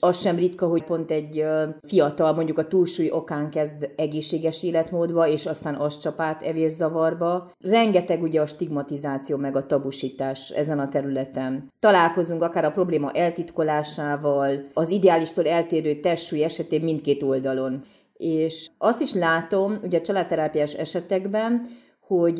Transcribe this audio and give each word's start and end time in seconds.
Az 0.00 0.20
sem 0.20 0.36
ritka, 0.36 0.66
hogy 0.66 0.84
pont 0.84 1.10
egy 1.10 1.44
fiatal 1.82 2.32
mondjuk 2.34 2.58
a 2.58 2.66
túlsúly 2.66 3.10
okán 3.10 3.50
kezd 3.50 3.90
egészséges 3.96 4.62
életmódba, 4.62 5.28
és 5.28 5.46
aztán 5.46 5.74
az 5.74 5.98
csapát 5.98 6.42
evészavarba. 6.42 7.50
Rengeteg 7.60 8.22
ugye 8.22 8.40
a 8.40 8.46
stigmatizáció 8.46 9.36
meg 9.36 9.56
a 9.56 9.66
tabusítás 9.66 10.50
ezen 10.50 10.78
a 10.78 10.88
területen. 10.88 11.72
Találkozunk 11.78 12.42
akár 12.42 12.64
a 12.64 12.70
probléma 12.70 13.10
eltitkolásával, 13.10 14.68
az 14.74 14.90
ideálistól 14.90 15.46
eltérő 15.46 15.94
testsúly 15.94 16.44
esetén 16.44 16.82
mindkét 16.82 17.22
oldalon. 17.22 17.80
És 18.16 18.70
azt 18.78 19.00
is 19.00 19.12
látom, 19.12 19.76
ugye 19.82 19.98
a 19.98 20.02
családterápiás 20.02 20.72
esetekben, 20.72 21.66
hogy 22.00 22.38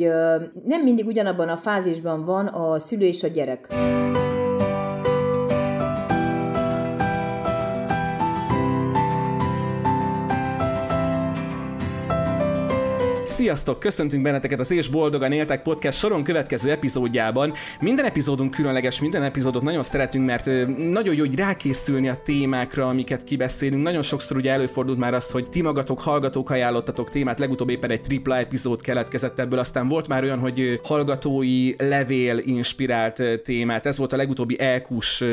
nem 0.65 0.83
mindig 0.83 1.07
ugyanabban 1.07 1.49
a 1.49 1.57
fázisban 1.57 2.25
van 2.25 2.47
a 2.47 2.79
szülő 2.79 3.07
és 3.07 3.23
a 3.23 3.29
gyerek. 3.29 3.69
Sziasztok! 13.39 13.81
Köszöntünk 13.81 14.23
benneteket 14.23 14.61
az 14.61 14.71
És 14.71 14.89
Boldogan 14.89 15.33
Éltek 15.33 15.63
podcast 15.63 15.99
soron 15.99 16.23
következő 16.23 16.71
epizódjában. 16.71 17.53
Minden 17.81 18.05
epizódunk 18.05 18.51
különleges, 18.51 19.01
minden 19.01 19.23
epizódot 19.23 19.63
nagyon 19.63 19.83
szeretünk, 19.83 20.27
mert 20.27 20.47
nagyon 20.77 21.15
jó, 21.15 21.21
hogy 21.21 21.35
rákészülni 21.35 22.09
a 22.09 22.21
témákra, 22.25 22.89
amiket 22.89 23.25
kibeszélünk. 23.25 23.83
Nagyon 23.83 24.03
sokszor 24.03 24.37
ugye 24.37 24.53
előfordult 24.53 24.99
már 24.99 25.15
az, 25.15 25.31
hogy 25.31 25.49
ti 25.49 25.63
magatok, 25.63 26.01
hallgatók 26.01 26.51
ajánlottatok 26.51 27.11
témát, 27.11 27.39
legutóbb 27.39 27.69
éppen 27.69 27.91
egy 27.91 28.01
tripla 28.01 28.37
epizód 28.37 28.83
keletkezett 28.83 29.39
ebből, 29.39 29.59
aztán 29.59 29.89
volt 29.89 30.09
már 30.09 30.23
olyan, 30.23 30.39
hogy 30.39 30.81
hallgatói 30.83 31.75
levél 31.77 32.39
inspirált 32.39 33.23
témát. 33.43 33.87
Ez 33.87 33.99
volt 33.99 34.13
a 34.13 34.17
legutóbbi 34.17 34.61
elkus 34.61 35.25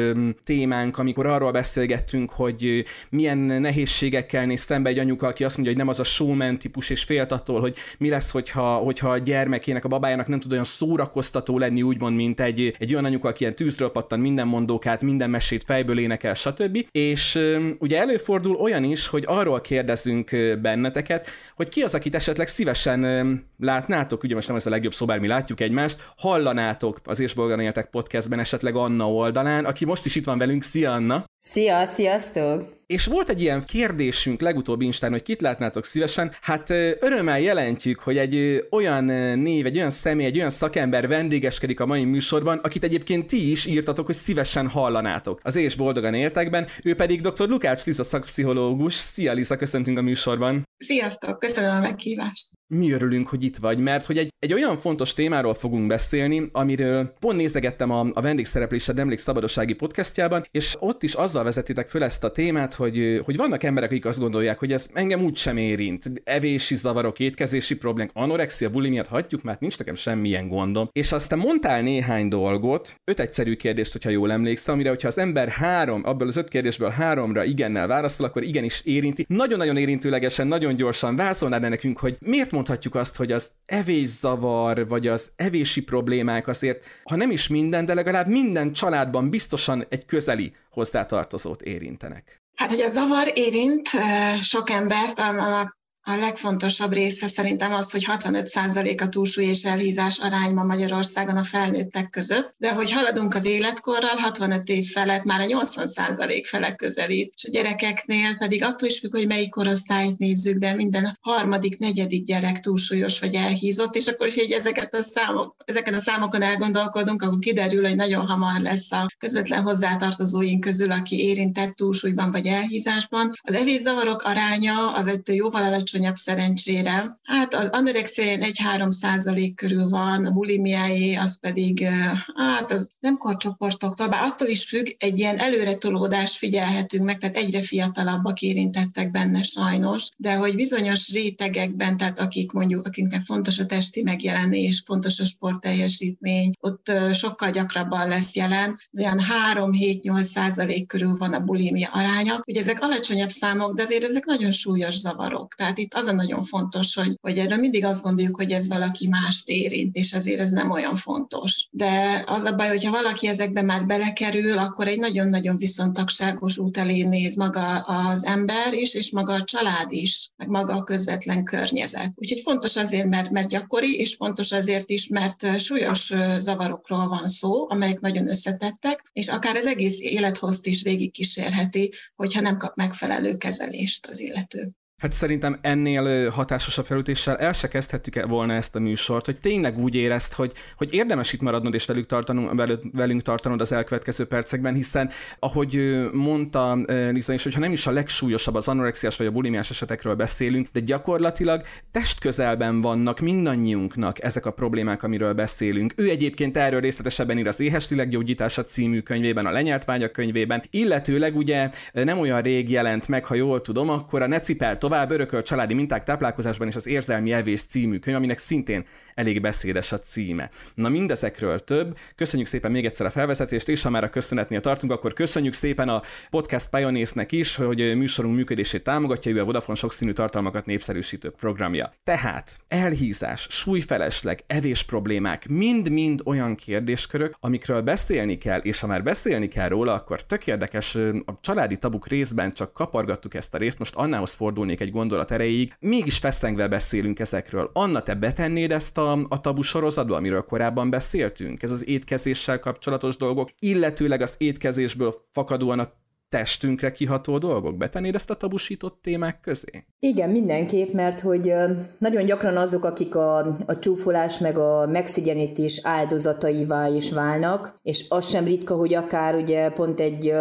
témánk, 0.43 0.97
amikor 0.97 1.25
arról 1.25 1.51
beszélgettünk, 1.51 2.31
hogy 2.31 2.85
milyen 3.09 3.37
nehézségekkel 3.37 4.45
néz 4.45 4.61
szembe 4.61 4.89
egy 4.89 4.99
anyuka, 4.99 5.27
aki 5.27 5.43
azt 5.43 5.55
mondja, 5.55 5.73
hogy 5.73 5.83
nem 5.83 5.91
az 5.91 5.99
a 5.99 6.03
showman 6.03 6.57
típus, 6.57 6.89
és 6.89 7.03
félt 7.03 7.31
attól, 7.31 7.59
hogy 7.59 7.75
mi 7.97 8.09
lesz, 8.09 8.31
hogyha, 8.31 8.75
hogyha 8.75 9.09
a 9.09 9.17
gyermekének, 9.17 9.85
a 9.85 9.87
babájának 9.87 10.27
nem 10.27 10.39
tud 10.39 10.51
olyan 10.51 10.63
szórakoztató 10.63 11.57
lenni, 11.57 11.81
úgymond, 11.81 12.15
mint 12.15 12.39
egy, 12.39 12.75
egy 12.79 12.91
olyan 12.91 13.05
anyuka, 13.05 13.27
aki 13.27 13.41
ilyen 13.41 13.55
tűzről 13.55 13.91
pattan 13.91 14.19
minden 14.19 14.47
mondókát, 14.47 15.01
minden 15.01 15.29
mesét 15.29 15.63
fejből 15.63 15.99
énekel, 15.99 16.33
stb. 16.33 16.87
És 16.91 17.39
ugye 17.79 17.99
előfordul 17.99 18.55
olyan 18.55 18.83
is, 18.83 19.07
hogy 19.07 19.23
arról 19.27 19.61
kérdezünk 19.61 20.29
benneteket, 20.61 21.27
hogy 21.55 21.69
ki 21.69 21.81
az, 21.81 21.93
akit 21.93 22.15
esetleg 22.15 22.47
szívesen 22.47 23.43
látnátok, 23.59 24.23
ugye 24.23 24.35
most 24.35 24.47
nem 24.47 24.57
ez 24.57 24.65
a 24.65 24.69
legjobb 24.69 24.93
szó, 24.93 25.05
bár 25.05 25.19
mi 25.19 25.27
látjuk 25.27 25.59
egymást, 25.59 26.11
hallanátok 26.17 26.99
az 27.03 27.19
És 27.19 27.33
Éltek 27.59 27.89
podcastben 27.89 28.39
esetleg 28.39 28.75
Anna 28.75 29.11
oldalán, 29.11 29.65
aki 29.65 29.85
most 29.85 30.05
is 30.05 30.15
itt 30.15 30.25
van 30.25 30.37
velünk. 30.37 30.63
Szia 30.63 30.93
Anna! 30.93 31.25
Szia, 31.37 31.85
sziasztok! 31.85 32.83
És 32.87 33.05
volt 33.05 33.29
egy 33.29 33.41
ilyen 33.41 33.65
kérdésünk 33.65 34.41
legutóbb 34.41 34.81
Instán, 34.81 35.11
hogy 35.11 35.23
kit 35.23 35.41
látnátok 35.41 35.85
szívesen. 35.85 36.31
Hát 36.41 36.69
örömmel 36.99 37.39
jelentjük, 37.39 37.99
hogy 37.99 38.17
egy 38.17 38.65
olyan 38.71 39.03
név, 39.39 39.65
egy 39.65 39.77
olyan 39.77 39.91
személy, 39.91 40.25
egy 40.25 40.37
olyan 40.37 40.49
szakember 40.49 41.07
vendégeskedik 41.07 41.79
a 41.79 41.85
mai 41.85 42.03
műsorban, 42.03 42.57
akit 42.57 42.83
egyébként 42.83 43.27
ti 43.27 43.51
is 43.51 43.65
írtatok, 43.65 44.05
hogy 44.05 44.15
szívesen 44.15 44.67
hallanátok. 44.67 45.39
Az 45.43 45.55
És 45.55 45.75
Boldogan 45.75 46.13
Éltekben, 46.13 46.67
ő 46.83 46.95
pedig 46.95 47.21
dr. 47.21 47.49
Lukács 47.49 47.85
Liza 47.85 48.03
szakpszichológus. 48.03 48.93
Szia 48.93 49.33
Liza, 49.33 49.55
köszöntünk 49.55 49.97
a 49.97 50.01
műsorban. 50.01 50.67
Sziasztok, 50.77 51.39
köszönöm 51.39 51.75
a 51.75 51.79
meghívást 51.79 52.47
mi 52.67 52.91
örülünk, 52.91 53.27
hogy 53.27 53.43
itt 53.43 53.57
vagy, 53.57 53.79
mert 53.79 54.05
hogy 54.05 54.17
egy, 54.17 54.33
egy 54.39 54.53
olyan 54.53 54.77
fontos 54.77 55.13
témáról 55.13 55.53
fogunk 55.53 55.87
beszélni, 55.87 56.49
amiről 56.51 57.13
pont 57.19 57.37
nézegettem 57.37 57.91
a, 57.91 58.05
a 58.13 58.21
vendégszereplésed 58.21 58.99
Emlék 58.99 59.17
Szabadossági 59.17 59.73
podcastjában, 59.73 60.45
és 60.51 60.75
ott 60.79 61.03
is 61.03 61.13
azzal 61.13 61.43
vezetitek 61.43 61.89
föl 61.89 62.03
ezt 62.03 62.23
a 62.23 62.31
témát, 62.31 62.73
hogy, 62.73 63.21
hogy 63.25 63.35
vannak 63.35 63.63
emberek, 63.63 63.89
akik 63.89 64.05
azt 64.05 64.19
gondolják, 64.19 64.59
hogy 64.59 64.71
ez 64.71 64.89
engem 64.93 65.23
úgy 65.23 65.35
sem 65.35 65.57
érint. 65.57 66.11
Evési 66.23 66.75
zavarok, 66.75 67.19
étkezési 67.19 67.77
problémák, 67.77 68.11
anorexia, 68.13 68.69
bulimiát 68.69 69.07
hagyjuk, 69.07 69.43
mert 69.43 69.59
nincs 69.59 69.77
nekem 69.77 69.95
semmilyen 69.95 70.47
gondom. 70.47 70.89
És 70.91 71.11
aztán 71.11 71.39
mondtál 71.39 71.81
néhány 71.81 72.27
dolgot, 72.27 72.95
öt 73.03 73.19
egyszerű 73.19 73.55
kérdést, 73.55 73.91
hogyha 73.91 74.09
jól 74.09 74.31
emlékszem, 74.31 74.73
amire, 74.73 74.89
hogyha 74.89 75.07
az 75.07 75.17
ember 75.17 75.47
három, 75.47 76.01
abból 76.05 76.27
az 76.27 76.35
öt 76.35 76.49
kérdésből 76.49 76.89
háromra 76.89 77.43
igennel 77.43 77.87
válaszol, 77.87 78.25
akkor 78.25 78.43
igenis 78.43 78.81
érinti. 78.85 79.25
Nagyon-nagyon 79.27 79.77
érintőlegesen, 79.77 80.47
nagyon 80.47 80.75
gyorsan 80.75 81.15
válaszolnád 81.15 81.61
nekünk, 81.61 81.99
hogy 81.99 82.17
miért 82.19 82.51
mondhatjuk 82.55 82.95
azt, 82.95 83.15
hogy 83.15 83.31
az 83.31 83.51
evészavar, 83.65 84.87
vagy 84.87 85.07
az 85.07 85.29
evési 85.35 85.83
problémák 85.83 86.47
azért, 86.47 86.85
ha 87.03 87.15
nem 87.15 87.31
is 87.31 87.47
minden, 87.47 87.85
de 87.85 87.93
legalább 87.93 88.27
minden 88.27 88.73
családban 88.73 89.29
biztosan 89.29 89.85
egy 89.89 90.05
közeli 90.05 90.53
hozzátartozót 90.69 91.61
érintenek. 91.61 92.41
Hát, 92.55 92.69
hogy 92.69 92.81
a 92.81 92.89
zavar 92.89 93.31
érint 93.33 93.89
eh, 93.93 94.39
sok 94.39 94.69
embert, 94.69 95.19
annak 95.19 95.77
a 96.07 96.15
legfontosabb 96.15 96.93
része 96.93 97.27
szerintem 97.27 97.73
az, 97.73 97.91
hogy 97.91 98.05
65% 98.07 99.01
a 99.01 99.09
túlsúly 99.09 99.45
és 99.45 99.63
elhízás 99.63 100.19
arányban 100.19 100.65
Magyarországon 100.65 101.37
a 101.37 101.43
felnőttek 101.43 102.09
között, 102.09 102.53
de 102.57 102.73
hogy 102.73 102.91
haladunk 102.91 103.33
az 103.33 103.45
életkorral, 103.45 104.15
65 104.15 104.67
év 104.67 104.85
felett 104.85 105.23
már 105.23 105.39
a 105.39 105.45
80% 105.45 106.43
felett 106.47 106.75
közelít, 106.75 107.33
és 107.35 107.45
a 107.45 107.49
gyerekeknél 107.51 108.35
pedig 108.37 108.63
attól 108.63 108.89
is 108.89 108.99
függ, 108.99 109.11
hogy 109.11 109.27
melyik 109.27 109.49
korosztályt 109.49 110.17
nézzük, 110.17 110.57
de 110.57 110.73
minden 110.73 111.17
harmadik, 111.21 111.77
negyedik 111.77 112.25
gyerek 112.25 112.59
túlsúlyos 112.59 113.19
vagy 113.19 113.35
elhízott, 113.35 113.95
és 113.95 114.07
akkor, 114.07 114.27
hogy 114.35 114.51
ezeket 114.51 114.95
a 114.95 115.01
számok, 115.01 115.55
ezeken 115.65 115.93
a 115.93 115.99
számokon 115.99 116.41
elgondolkodunk, 116.41 117.21
akkor 117.21 117.39
kiderül, 117.39 117.83
hogy 117.83 117.95
nagyon 117.95 118.27
hamar 118.27 118.61
lesz 118.61 118.91
a 118.91 119.07
közvetlen 119.17 119.61
hozzátartozóink 119.61 120.59
közül, 120.59 120.91
aki 120.91 121.19
érintett 121.19 121.75
túlsúlyban 121.75 122.31
vagy 122.31 122.45
elhízásban. 122.45 123.31
Az 123.41 123.53
evészavarok 123.53 124.21
aránya 124.21 124.91
az 124.91 125.07
ettől 125.07 125.35
jóval 125.35 125.63
alacsonyabb 125.63 125.93
alacsonyabb 125.95 126.15
szerencsére. 126.15 127.19
Hát 127.23 127.53
az 127.53 127.67
anorexia 127.71 128.23
egy 128.23 128.57
3 128.57 128.89
százalék 128.89 129.55
körül 129.55 129.89
van, 129.89 130.25
a 130.25 130.31
bulimiáé 130.31 131.15
az 131.15 131.39
pedig, 131.39 131.87
hát 132.35 132.71
az 132.71 132.89
nem 132.99 133.17
korcsoportoktól, 133.17 134.07
bár 134.07 134.23
attól 134.23 134.47
is 134.47 134.63
függ, 134.63 134.87
egy 134.97 135.19
ilyen 135.19 135.37
előretolódást 135.37 136.35
figyelhetünk 136.35 137.03
meg, 137.03 137.17
tehát 137.17 137.35
egyre 137.35 137.61
fiatalabbak 137.61 138.41
érintettek 138.41 139.11
benne 139.11 139.43
sajnos, 139.43 140.09
de 140.17 140.35
hogy 140.35 140.55
bizonyos 140.55 141.11
rétegekben, 141.11 141.97
tehát 141.97 142.19
akik 142.19 142.51
mondjuk, 142.51 142.85
akiknek 142.85 143.21
fontos 143.21 143.59
a 143.59 143.65
testi 143.65 144.01
megjelenés, 144.03 144.83
fontos 144.85 145.19
a 145.19 145.25
sportteljesítmény, 145.25 146.51
ott 146.59 146.91
sokkal 147.13 147.51
gyakrabban 147.51 148.07
lesz 148.07 148.35
jelen, 148.35 148.79
az 148.91 148.99
olyan 148.99 149.19
3-7-8 149.53 150.21
százalék 150.21 150.87
körül 150.87 151.15
van 151.17 151.33
a 151.33 151.39
bulimia 151.39 151.89
aránya. 151.93 152.41
Ugye 152.45 152.59
ezek 152.59 152.81
alacsonyabb 152.81 153.29
számok, 153.29 153.75
de 153.75 153.83
azért 153.83 154.03
ezek 154.03 154.25
nagyon 154.25 154.51
súlyos 154.51 154.95
zavarok. 154.95 155.53
Tehát 155.55 155.77
itt 155.77 155.84
az 155.93 156.07
a 156.07 156.11
nagyon 156.11 156.43
fontos, 156.43 156.95
hogy, 156.95 157.17
hogy 157.21 157.37
erről 157.37 157.57
mindig 157.57 157.85
azt 157.85 158.03
gondoljuk, 158.03 158.35
hogy 158.35 158.51
ez 158.51 158.67
valaki 158.67 159.07
mást 159.07 159.49
érint, 159.49 159.95
és 159.95 160.13
azért 160.13 160.39
ez 160.39 160.49
nem 160.49 160.71
olyan 160.71 160.95
fontos. 160.95 161.67
De 161.71 162.23
az 162.25 162.43
a 162.43 162.55
baj, 162.55 162.67
hogyha 162.67 162.91
valaki 162.91 163.27
ezekbe 163.27 163.61
már 163.61 163.85
belekerül, 163.85 164.57
akkor 164.57 164.87
egy 164.87 164.99
nagyon-nagyon 164.99 165.57
viszontagságos 165.57 166.57
út 166.57 166.77
elé 166.77 167.03
néz 167.03 167.35
maga 167.35 167.77
az 167.79 168.25
ember 168.25 168.73
is, 168.73 168.93
és 168.93 169.11
maga 169.11 169.33
a 169.33 169.43
család 169.43 169.91
is, 169.91 170.29
meg 170.35 170.47
maga 170.47 170.73
a 170.75 170.83
közvetlen 170.83 171.43
környezet. 171.43 172.11
Úgyhogy 172.15 172.41
fontos 172.41 172.75
azért, 172.75 173.07
mert, 173.07 173.29
mert 173.29 173.49
gyakori, 173.49 173.99
és 173.99 174.15
fontos 174.15 174.51
azért 174.51 174.89
is, 174.89 175.07
mert 175.07 175.59
súlyos 175.59 176.13
zavarokról 176.37 177.07
van 177.07 177.27
szó, 177.27 177.69
amelyek 177.69 177.99
nagyon 177.99 178.27
összetettek, 178.27 179.09
és 179.13 179.27
akár 179.27 179.55
az 179.55 179.65
egész 179.65 179.99
élethozt 179.99 180.67
is 180.67 180.81
végigkísérheti, 180.81 181.91
hogyha 182.15 182.41
nem 182.41 182.57
kap 182.57 182.75
megfelelő 182.75 183.37
kezelést 183.37 184.05
az 184.05 184.19
illető. 184.19 184.71
Hát 185.05 185.13
szerintem 185.13 185.57
ennél 185.61 186.29
hatásosabb 186.29 186.85
felütéssel 186.85 187.37
el 187.37 187.53
se 187.53 187.67
kezdhettük 187.67 188.25
volna 188.25 188.53
ezt 188.53 188.75
a 188.75 188.79
műsort, 188.79 189.25
hogy 189.25 189.37
tényleg 189.39 189.77
úgy 189.77 189.95
érezt, 189.95 190.33
hogy, 190.33 190.51
hogy 190.77 190.93
érdemes 190.93 191.33
itt 191.33 191.41
maradnod 191.41 191.73
és 191.73 191.85
velük 191.85 192.05
tartanunk, 192.05 192.79
velünk 192.93 193.21
tartanod 193.21 193.61
az 193.61 193.71
elkövetkező 193.71 194.25
percekben, 194.25 194.73
hiszen 194.73 195.09
ahogy 195.39 196.05
mondta 196.11 196.77
Liza 196.87 197.33
is, 197.33 197.43
hogyha 197.43 197.59
nem 197.59 197.71
is 197.71 197.87
a 197.87 197.91
legsúlyosabb 197.91 198.55
az 198.55 198.67
anorexiás 198.67 199.17
vagy 199.17 199.27
a 199.27 199.31
bulimiás 199.31 199.69
esetekről 199.69 200.15
beszélünk, 200.15 200.67
de 200.71 200.79
gyakorlatilag 200.79 201.61
testközelben 201.91 202.81
vannak 202.81 203.19
mindannyiunknak 203.19 204.23
ezek 204.23 204.45
a 204.45 204.51
problémák, 204.51 205.03
amiről 205.03 205.33
beszélünk. 205.33 205.93
Ő 205.95 206.09
egyébként 206.09 206.57
erről 206.57 206.79
részletesebben 206.79 207.37
ír 207.37 207.47
az 207.47 207.59
Éhes 207.59 207.87
gyógyítása 207.87 208.63
című 208.63 208.99
könyvében, 208.99 209.45
a 209.45 209.51
Lenyelt 209.51 209.85
vágyak 209.85 210.11
könyvében, 210.11 210.63
illetőleg 210.69 211.35
ugye 211.35 211.69
nem 211.93 212.19
olyan 212.19 212.41
rég 212.41 212.69
jelent 212.69 213.07
meg, 213.07 213.25
ha 213.25 213.35
jól 213.35 213.61
tudom, 213.61 213.89
akkor 213.89 214.21
a 214.21 214.27
Necipel 214.27 214.77
tovább, 214.77 214.93
örökölt 215.03 215.45
családi 215.45 215.73
minták 215.73 216.03
táplálkozásban 216.03 216.67
és 216.67 216.75
az 216.75 216.87
érzelmi 216.87 217.31
elvés 217.31 217.63
című 217.63 217.99
könyv, 217.99 218.17
aminek 218.17 218.37
szintén 218.37 218.85
elég 219.15 219.41
beszédes 219.41 219.91
a 219.91 219.99
címe. 219.99 220.49
Na 220.75 220.89
mindezekről 220.89 221.59
több. 221.59 221.97
Köszönjük 222.15 222.47
szépen 222.47 222.71
még 222.71 222.85
egyszer 222.85 223.05
a 223.05 223.09
felvezetést, 223.09 223.69
és 223.69 223.81
ha 223.81 223.89
már 223.89 224.03
a 224.03 224.09
köszönetnél 224.09 224.61
tartunk, 224.61 224.91
akkor 224.91 225.13
köszönjük 225.13 225.53
szépen 225.53 225.89
a 225.89 226.01
Podcast 226.29 226.69
Pioneersnek 226.69 227.31
is, 227.31 227.55
hogy 227.55 227.97
műsorunk 227.97 228.35
működését 228.35 228.83
támogatja, 228.83 229.31
ő 229.31 229.39
a 229.39 229.43
Vodafone 229.43 229.77
sokszínű 229.77 230.11
tartalmakat 230.11 230.65
népszerűsítő 230.65 231.29
programja. 231.29 231.93
Tehát 232.03 232.57
elhízás, 232.67 233.47
súlyfelesleg, 233.49 234.43
evés 234.47 234.83
problémák, 234.83 235.47
mind-mind 235.47 236.21
olyan 236.25 236.55
kérdéskörök, 236.55 237.35
amikről 237.39 237.81
beszélni 237.81 238.37
kell, 238.37 238.59
és 238.59 238.79
ha 238.79 238.87
már 238.87 239.03
beszélni 239.03 239.47
kell 239.47 239.67
róla, 239.67 239.93
akkor 239.93 240.23
tök 240.23 240.47
érdekes, 240.47 240.95
a 241.25 241.39
családi 241.41 241.77
tabuk 241.77 242.07
részben 242.07 242.53
csak 242.53 242.73
kapargattuk 242.73 243.33
ezt 243.33 243.53
a 243.53 243.57
részt, 243.57 243.79
most 243.79 243.95
Annához 243.95 244.33
fordulnék 244.75 244.79
egy 244.79 244.91
gondolat 244.91 245.31
erejéig, 245.31 245.73
mégis 245.79 246.17
feszengve 246.17 246.67
beszélünk 246.67 247.19
ezekről. 247.19 247.69
Anna, 247.73 248.01
te 248.01 248.15
betennéd 248.15 248.71
ezt 248.71 248.97
a, 248.97 249.25
a 249.29 249.41
tabu 249.41 249.61
sorozatba, 249.61 250.15
amiről 250.15 250.41
korábban 250.41 250.89
beszéltünk? 250.89 251.63
Ez 251.63 251.71
az 251.71 251.87
étkezéssel 251.87 252.59
kapcsolatos 252.59 253.17
dolgok, 253.17 253.49
illetőleg 253.59 254.21
az 254.21 254.35
étkezésből 254.37 255.13
fakadóan 255.31 255.79
a 255.79 255.91
testünkre 256.35 256.91
kiható 256.91 257.37
dolgok? 257.37 257.77
Betennéd 257.77 258.15
ezt 258.15 258.29
a 258.29 258.35
tabusított 258.35 258.99
témák 259.01 259.39
közé? 259.39 259.85
Igen, 259.99 260.29
mindenképp, 260.29 260.91
mert 260.91 261.19
hogy 261.19 261.53
nagyon 261.97 262.25
gyakran 262.25 262.57
azok, 262.57 262.85
akik 262.85 263.15
a, 263.15 263.37
a 263.65 263.79
csúfolás 263.79 264.39
meg 264.39 264.57
a 264.57 264.87
megszigyenítés 264.87 265.79
áldozataivá 265.83 266.87
is 266.87 267.11
válnak, 267.11 267.79
és 267.81 268.05
az 268.09 268.29
sem 268.29 268.45
ritka, 268.45 268.75
hogy 268.75 268.93
akár 268.93 269.35
ugye 269.35 269.69
pont 269.69 269.99
egy 269.99 270.33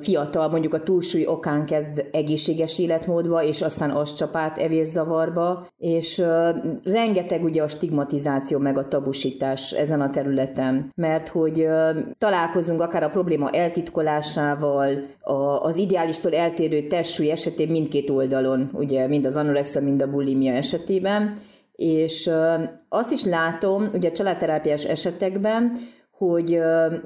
fiatal, 0.00 0.48
mondjuk 0.48 0.74
a 0.74 0.82
túlsúly 0.82 1.26
okán 1.26 1.66
kezd 1.66 2.06
egészséges 2.12 2.78
életmódba, 2.78 3.42
és 3.42 3.62
aztán 3.62 3.90
az 3.90 4.14
csapát 4.14 4.58
evészavarba, 4.58 5.66
és 5.76 6.22
rengeteg 6.82 7.42
ugye 7.44 7.62
a 7.62 7.68
stigmatizáció 7.68 8.58
meg 8.58 8.78
a 8.78 8.88
tabusítás 8.88 9.72
ezen 9.72 10.00
a 10.00 10.10
területen, 10.10 10.92
mert 10.94 11.28
hogy 11.28 11.68
találkozunk 12.18 12.80
akár 12.80 13.02
a 13.02 13.08
probléma 13.10 13.50
eltitkolásával, 13.50 15.12
a, 15.20 15.32
az 15.62 15.76
ideálistól 15.76 16.32
eltérő 16.32 16.86
testsúly 16.86 17.30
esetén 17.30 17.68
mindkét 17.68 18.10
oldalon, 18.10 18.70
ugye 18.72 19.06
mind 19.06 19.26
az 19.26 19.36
anorexia, 19.36 19.80
mind 19.80 20.02
a 20.02 20.10
bulimia 20.10 20.52
esetében, 20.52 21.36
és 21.76 22.30
azt 22.88 23.12
is 23.12 23.24
látom, 23.24 23.86
ugye 23.94 24.08
a 24.08 24.12
családterápiás 24.12 24.84
esetekben, 24.84 25.76
hogy, 26.10 26.60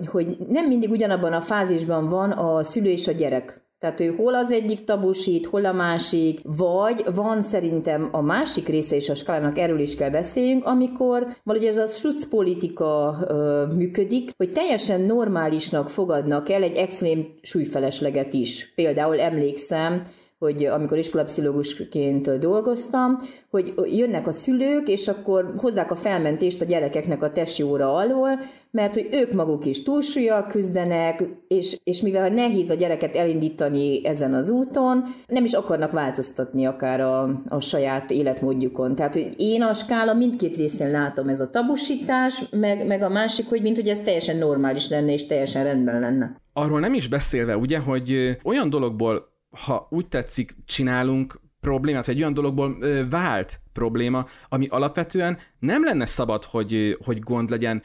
hogy 0.07 0.37
nem 0.49 0.67
mindig 0.67 0.91
ugyanabban 0.91 1.33
a 1.33 1.41
fázisban 1.41 2.09
van 2.09 2.31
a 2.31 2.63
szülő 2.63 2.91
és 2.91 3.09
a 3.09 3.13
gyerek. 3.13 3.68
Tehát 3.79 4.01
ő 4.01 4.15
hol 4.15 4.35
az 4.35 4.53
egyik 4.53 4.85
tabusít, 4.85 5.47
hol 5.47 5.65
a 5.65 5.73
másik, 5.73 6.41
vagy 6.43 7.05
van 7.15 7.43
szerintem 7.43 8.09
a 8.13 8.21
másik 8.21 8.69
része 8.69 8.97
is 8.97 9.09
a 9.09 9.15
skálának, 9.15 9.59
erről 9.59 9.81
is 9.81 9.95
kell 9.95 10.11
beszéljünk, 10.11 10.65
amikor 10.65 11.27
valahogy 11.45 11.69
ez 11.69 11.77
a 11.77 11.87
politika 12.31 13.19
ö, 13.29 13.65
működik, 13.75 14.31
hogy 14.37 14.53
teljesen 14.53 15.01
normálisnak 15.01 15.91
fogadnak 15.91 16.49
el 16.51 16.63
egy 16.63 16.77
extrém 16.77 17.35
súlyfelesleget 17.43 18.33
is. 18.33 18.73
Például 18.75 19.21
emlékszem, 19.21 20.03
hogy 20.39 20.65
amikor 20.65 20.99
iskolapszichológusként 20.99 22.39
dolgoztam, 22.39 23.17
hogy 23.51 23.75
jönnek 23.85 24.27
a 24.27 24.33
szülők, 24.33 24.89
és 24.89 25.09
akkor 25.09 25.53
hozzák 25.57 25.91
a 25.91 25.95
felmentést 25.95 26.61
a 26.61 26.65
gyerekeknek 26.65 27.23
a 27.23 27.33
testjóra 27.33 27.95
alól, 27.95 28.41
mert 28.71 28.95
hogy 28.95 29.09
ők 29.13 29.33
maguk 29.33 29.65
is 29.65 29.83
túlsúlyjal 29.83 30.47
küzdenek, 30.47 31.25
és, 31.49 31.77
és 31.85 32.01
mivel 32.01 32.29
nehéz 32.29 32.71
a 32.71 32.75
gyereket 32.75 33.17
elindítani 33.17 34.07
ezen 34.07 34.35
az 34.35 34.51
úton, 34.51 35.05
nem 35.27 35.45
is 35.45 35.53
akarnak 35.53 35.93
változtatni 35.93 36.65
akár 36.65 37.01
a, 37.01 37.39
a 37.49 37.61
saját 37.61 38.11
életmódjukon. 38.11 38.95
Tehát, 38.95 39.15
hogy 39.15 39.29
én 39.37 39.63
a 39.63 39.73
skála 39.73 40.15
mindkét 40.15 40.57
részén 40.57 40.91
látom 40.91 41.29
ez 41.29 41.41
a 41.41 41.51
tabusítás, 41.51 42.43
meg, 42.51 42.87
meg 42.87 43.03
a 43.03 43.09
másik, 43.09 43.49
hogy 43.49 43.63
mint 43.63 43.77
hogy 43.77 43.89
ez 43.89 44.01
teljesen 44.01 44.37
normális 44.37 44.89
lenne, 44.89 45.13
és 45.13 45.27
teljesen 45.27 45.65
rendben 45.65 46.01
lenne. 46.01 46.41
Arról 46.53 46.81
nem 46.81 46.95
is 46.95 47.09
beszélve, 47.09 47.57
ugye, 47.57 47.79
hogy 47.79 48.37
olyan 48.45 48.71
dologból 48.71 49.37
ha 49.51 49.87
úgy 49.91 50.09
tetszik, 50.09 50.57
csinálunk 50.65 51.41
problémát, 51.61 52.07
vagy 52.07 52.15
egy 52.15 52.21
olyan 52.21 52.35
dologból 52.35 52.79
vált 53.09 53.61
probléma, 53.79 54.27
ami 54.49 54.67
alapvetően 54.71 55.39
nem 55.59 55.85
lenne 55.85 56.07
szabad, 56.07 56.45
hogy, 56.45 56.99
hogy 57.05 57.19
gond 57.21 57.51
legyen. 57.51 57.83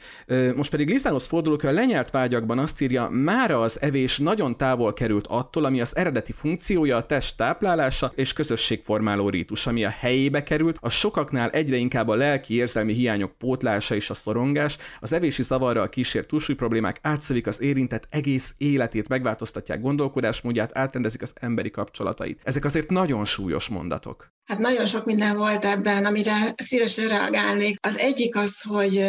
Most 0.56 0.70
pedig 0.70 0.88
Lizános 0.88 1.26
fordulok, 1.26 1.60
hogy 1.60 1.70
a 1.70 1.72
lenyelt 1.72 2.10
vágyakban 2.10 2.58
azt 2.58 2.80
írja, 2.80 3.08
mára 3.08 3.60
az 3.60 3.82
evés 3.82 4.18
nagyon 4.18 4.56
távol 4.56 4.92
került 4.92 5.26
attól, 5.26 5.64
ami 5.64 5.80
az 5.80 5.96
eredeti 5.96 6.32
funkciója, 6.32 6.96
a 6.96 7.06
test 7.06 7.36
táplálása 7.36 8.12
és 8.14 8.32
közösségformáló 8.32 9.28
rítus, 9.28 9.66
ami 9.66 9.84
a 9.84 9.88
helyébe 9.88 10.42
került, 10.42 10.76
a 10.80 10.88
sokaknál 10.88 11.50
egyre 11.50 11.76
inkább 11.76 12.08
a 12.08 12.14
lelki 12.14 12.54
érzelmi 12.54 12.92
hiányok 12.92 13.32
pótlása 13.38 13.94
és 13.94 14.10
a 14.10 14.14
szorongás, 14.14 14.76
az 15.00 15.12
evési 15.12 15.42
zavarra 15.42 15.82
a 15.82 15.88
kísért 15.88 16.26
túlsúly 16.26 16.54
problémák 16.54 16.98
átszövik 17.02 17.46
az 17.46 17.60
érintett 17.60 18.06
egész 18.10 18.54
életét, 18.58 19.08
megváltoztatják 19.08 19.80
gondolkodásmódját, 19.80 20.76
átrendezik 20.78 21.22
az 21.22 21.32
emberi 21.34 21.70
kapcsolatait. 21.70 22.40
Ezek 22.44 22.64
azért 22.64 22.90
nagyon 22.90 23.24
súlyos 23.24 23.68
mondatok. 23.68 24.33
Hát 24.44 24.58
nagyon 24.58 24.86
sok 24.86 25.04
minden 25.04 25.36
volt 25.36 25.64
ebben, 25.64 26.04
amire 26.04 26.54
szívesen 26.56 27.08
reagálnék. 27.08 27.78
Az 27.80 27.98
egyik 27.98 28.36
az, 28.36 28.60
hogy, 28.60 29.04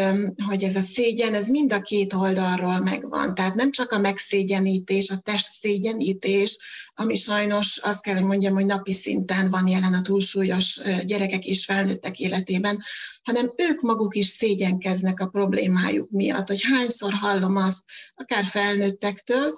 hogy 0.45 0.63
ez 0.63 0.75
a 0.75 0.79
szégyen, 0.79 1.33
ez 1.33 1.47
mind 1.47 1.73
a 1.73 1.81
két 1.81 2.13
oldalról 2.13 2.79
megvan. 2.79 3.35
Tehát 3.35 3.55
nem 3.55 3.71
csak 3.71 3.91
a 3.91 3.99
megszégyenítés, 3.99 5.09
a 5.09 5.17
test 5.17 5.45
szégyenítés, 5.45 6.57
ami 6.93 7.15
sajnos 7.15 7.77
azt 7.77 8.01
kell, 8.01 8.13
hogy 8.13 8.23
mondjam, 8.23 8.53
hogy 8.53 8.65
napi 8.65 8.93
szinten 8.93 9.49
van 9.49 9.67
jelen 9.67 9.93
a 9.93 10.01
túlsúlyos 10.01 10.79
gyerekek 11.05 11.45
és 11.45 11.65
felnőttek 11.65 12.19
életében, 12.19 12.79
hanem 13.23 13.53
ők 13.55 13.81
maguk 13.81 14.15
is 14.15 14.27
szégyenkeznek 14.27 15.19
a 15.19 15.27
problémájuk 15.27 16.09
miatt, 16.09 16.47
hogy 16.47 16.61
hányszor 16.63 17.13
hallom 17.13 17.55
azt, 17.55 17.83
akár 18.15 18.43
felnőttektől, 18.45 19.55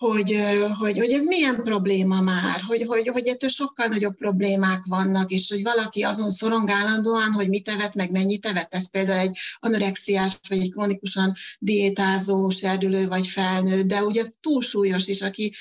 hogy, 0.00 0.42
hogy, 0.78 0.98
hogy 0.98 1.10
ez 1.10 1.24
milyen 1.24 1.62
probléma 1.62 2.20
már, 2.20 2.60
hogy, 2.60 2.84
hogy, 2.86 3.08
hogy 3.08 3.26
ettől 3.26 3.48
sokkal 3.48 3.86
nagyobb 3.86 4.16
problémák 4.16 4.84
vannak, 4.84 5.30
és 5.30 5.50
hogy 5.50 5.62
valaki 5.62 6.02
azon 6.02 6.30
szorong 6.30 6.70
állandóan, 6.70 7.32
hogy 7.32 7.48
mit 7.48 7.64
tevet, 7.64 7.94
meg 7.94 8.10
mennyit 8.10 8.40
tevet. 8.40 8.74
Ez 8.74 8.90
például 8.90 9.18
egy 9.18 9.38
anorexiás, 9.58 10.38
vagy 10.48 10.58
egy 10.58 10.70
krónikusan 10.70 11.34
diétázó, 11.58 12.50
serdülő, 12.50 13.08
vagy 13.08 13.26
felnőtt, 13.26 13.86
de 13.86 14.02
ugye 14.02 14.24
túlsúlyos 14.40 15.06
is, 15.06 15.22
aki 15.22 15.54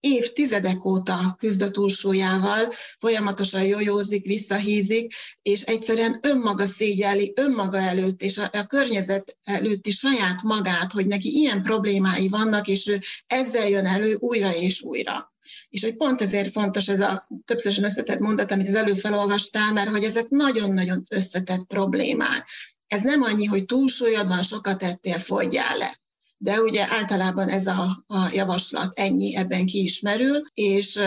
évtizedek 0.00 0.84
óta 0.84 1.34
küzd 1.38 1.62
a 1.62 1.70
túlsúlyával, 1.70 2.72
folyamatosan 2.98 3.64
jójózik, 3.64 4.24
visszahízik, 4.24 5.14
és 5.42 5.62
egyszerűen 5.62 6.18
önmaga 6.22 6.66
szégyeli 6.66 7.32
önmaga 7.36 7.78
előtt, 7.78 8.22
és 8.22 8.38
a, 8.38 8.50
a 8.52 8.66
környezet 8.66 9.38
előtti 9.42 9.90
saját 9.90 10.42
magát, 10.42 10.92
hogy 10.92 11.06
neki 11.06 11.28
ilyen 11.28 11.62
problémái 11.62 12.28
vannak, 12.28 12.68
és 12.68 12.86
ő 12.86 13.00
ezzel 13.26 13.68
jön 13.68 13.86
elő 13.86 14.14
újra 14.14 14.54
és 14.54 14.82
újra. 14.82 15.32
És 15.68 15.82
hogy 15.82 15.96
pont 15.96 16.22
ezért 16.22 16.50
fontos 16.50 16.88
ez 16.88 17.00
a 17.00 17.28
többszörösen 17.44 17.84
összetett 17.84 18.18
mondat, 18.18 18.52
amit 18.52 18.68
az 18.68 18.74
előbb 18.74 18.96
felolvastál, 18.96 19.72
mert 19.72 19.88
hogy 19.88 20.04
ezek 20.04 20.28
nagyon-nagyon 20.28 21.04
összetett 21.10 21.66
problémák. 21.66 22.48
Ez 22.86 23.02
nem 23.02 23.22
annyi, 23.22 23.44
hogy 23.44 23.64
túlsúlyod 23.64 24.28
van, 24.28 24.42
sokat 24.42 24.82
ettél, 24.82 25.18
fogyjál 25.18 25.76
le 25.76 25.99
de 26.42 26.60
ugye 26.60 26.86
általában 26.90 27.48
ez 27.48 27.66
a, 27.66 28.04
a 28.06 28.30
javaslat 28.32 28.98
ennyi 28.98 29.36
ebben 29.36 29.66
kiismerül, 29.66 30.42
és 30.54 31.00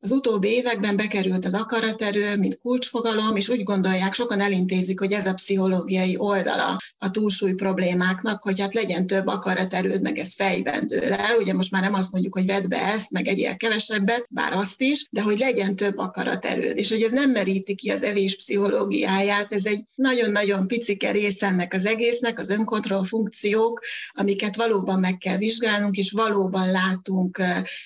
az 0.00 0.10
utóbbi 0.10 0.48
években 0.48 0.96
bekerült 0.96 1.44
az 1.44 1.54
akaraterő, 1.54 2.36
mint 2.36 2.58
kulcsfogalom, 2.58 3.36
és 3.36 3.48
úgy 3.48 3.62
gondolják, 3.62 4.14
sokan 4.14 4.40
elintézik, 4.40 4.98
hogy 4.98 5.12
ez 5.12 5.26
a 5.26 5.34
pszichológiai 5.34 6.16
oldala 6.18 6.76
a 6.98 7.10
túlsúly 7.10 7.54
problémáknak, 7.54 8.42
hogy 8.42 8.60
hát 8.60 8.74
legyen 8.74 9.06
több 9.06 9.26
akaraterőd, 9.26 10.02
meg 10.02 10.18
ez 10.18 10.34
fejben 10.34 10.86
dől 10.86 11.12
el. 11.12 11.36
Ugye 11.36 11.54
most 11.54 11.70
már 11.70 11.82
nem 11.82 11.94
azt 11.94 12.12
mondjuk, 12.12 12.34
hogy 12.34 12.46
vedd 12.46 12.68
be 12.68 12.82
ezt, 12.82 13.10
meg 13.10 13.26
egyél 13.26 13.56
kevesebbet, 13.56 14.26
bár 14.30 14.52
azt 14.52 14.80
is, 14.80 15.06
de 15.10 15.22
hogy 15.22 15.38
legyen 15.38 15.76
több 15.76 15.98
akaraterőd. 15.98 16.76
És 16.76 16.88
hogy 16.88 17.02
ez 17.02 17.12
nem 17.12 17.30
meríti 17.30 17.74
ki 17.74 17.90
az 17.90 18.02
evés 18.02 18.36
pszichológiáját, 18.36 19.52
ez 19.52 19.66
egy 19.66 19.84
nagyon-nagyon 19.94 20.66
picike 20.66 21.10
rész 21.10 21.42
ennek 21.42 21.74
az 21.74 21.86
egésznek, 21.86 22.38
az 22.38 22.50
önkontroll 22.50 23.04
funkciók, 23.04 23.80
amiket 24.10 24.56
valóban 24.78 25.00
meg 25.00 25.18
kell 25.18 25.36
vizsgálnunk, 25.36 25.96
és 25.96 26.10
valóban 26.10 26.70
látunk 26.70 27.42